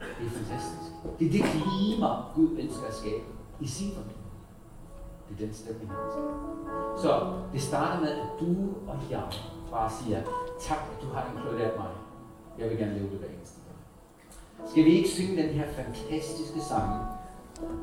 Det 0.00 0.26
er 0.26 0.30
fantastisk. 0.30 0.92
Det 1.18 1.26
er 1.26 1.32
det 1.32 1.42
klima, 1.42 2.06
Gud 2.34 2.58
ønsker 2.58 2.86
at 2.86 2.94
skabe 2.94 3.24
i 3.60 3.66
sin 3.66 3.90
familie. 3.90 4.28
Det 5.28 5.34
er 5.34 5.46
den 5.46 5.54
stemning, 5.54 5.90
han 5.90 5.98
ønsker. 6.06 6.22
Så 7.02 7.32
det 7.52 7.62
starter 7.62 8.00
med, 8.00 8.10
at 8.10 8.28
du 8.40 8.50
og 8.86 8.98
jeg 9.10 9.22
bare 9.70 9.90
siger, 9.90 10.22
tak, 10.60 10.78
at 10.92 11.02
du 11.02 11.06
har 11.06 11.30
inkluderet 11.32 11.76
mig. 11.76 11.90
Jeg 12.58 12.70
vil 12.70 12.78
gerne 12.78 12.94
leve 12.94 13.10
det 13.10 13.18
hver 13.18 13.28
eneste. 13.28 13.57
Skal 14.66 14.84
vi 14.84 14.90
ikke 14.90 15.08
synge 15.08 15.42
den 15.42 15.48
her 15.48 15.66
fantastiske 15.68 16.60
sang? 16.60 16.90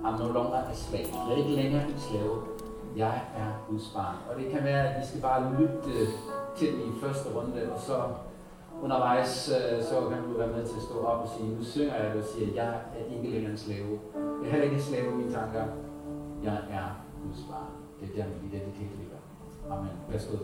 I'm 0.03 0.19
no 0.19 0.27
longer 0.31 0.57
a 0.57 0.73
slave. 0.73 1.07
Jeg 1.27 1.33
er 1.33 1.37
ikke 1.37 1.61
længere 1.61 1.83
en 1.83 1.99
slave. 1.99 2.35
Jeg 2.97 3.21
er 3.37 3.65
Guds 3.69 3.91
barn. 3.95 4.15
Og 4.29 4.41
det 4.41 4.51
kan 4.51 4.63
være, 4.63 4.89
at 4.89 5.01
vi 5.01 5.07
skal 5.07 5.21
bare 5.21 5.53
lytte 5.59 5.99
øh, 5.99 6.07
til 6.57 6.67
den 6.73 6.81
i 6.81 6.99
første 7.01 7.29
runde, 7.35 7.71
og 7.73 7.79
så 7.79 8.03
undervejs, 8.81 9.51
øh, 9.57 9.83
så 9.83 10.09
kan 10.09 10.23
du 10.23 10.37
være 10.37 10.47
med 10.47 10.65
til 10.67 10.75
at 10.75 10.81
stå 10.81 10.99
op 11.05 11.21
og 11.21 11.29
sige, 11.37 11.55
nu 11.57 11.63
synger 11.63 11.95
jeg 11.95 12.13
det 12.13 12.21
og 12.21 12.27
siger, 12.27 12.53
jeg 12.55 12.67
er 12.67 13.15
ikke 13.15 13.29
længere 13.29 13.51
en 13.51 13.57
slave. 13.57 13.99
Jeg 14.15 14.47
er 14.47 14.51
heller 14.51 14.63
ikke 14.63 14.75
en 14.75 14.81
slave 14.81 15.11
i 15.11 15.15
mine 15.15 15.31
tanker. 15.31 15.63
Jeg 16.43 16.57
er 16.69 16.87
Guds 17.23 17.45
barn. 17.49 17.71
Det 17.99 18.09
er 18.09 18.23
der, 18.23 18.29
min 18.29 18.51
identitet 18.51 18.91
ligger. 18.99 19.19
Amen. 19.71 19.91
Værsgo. 20.09 20.37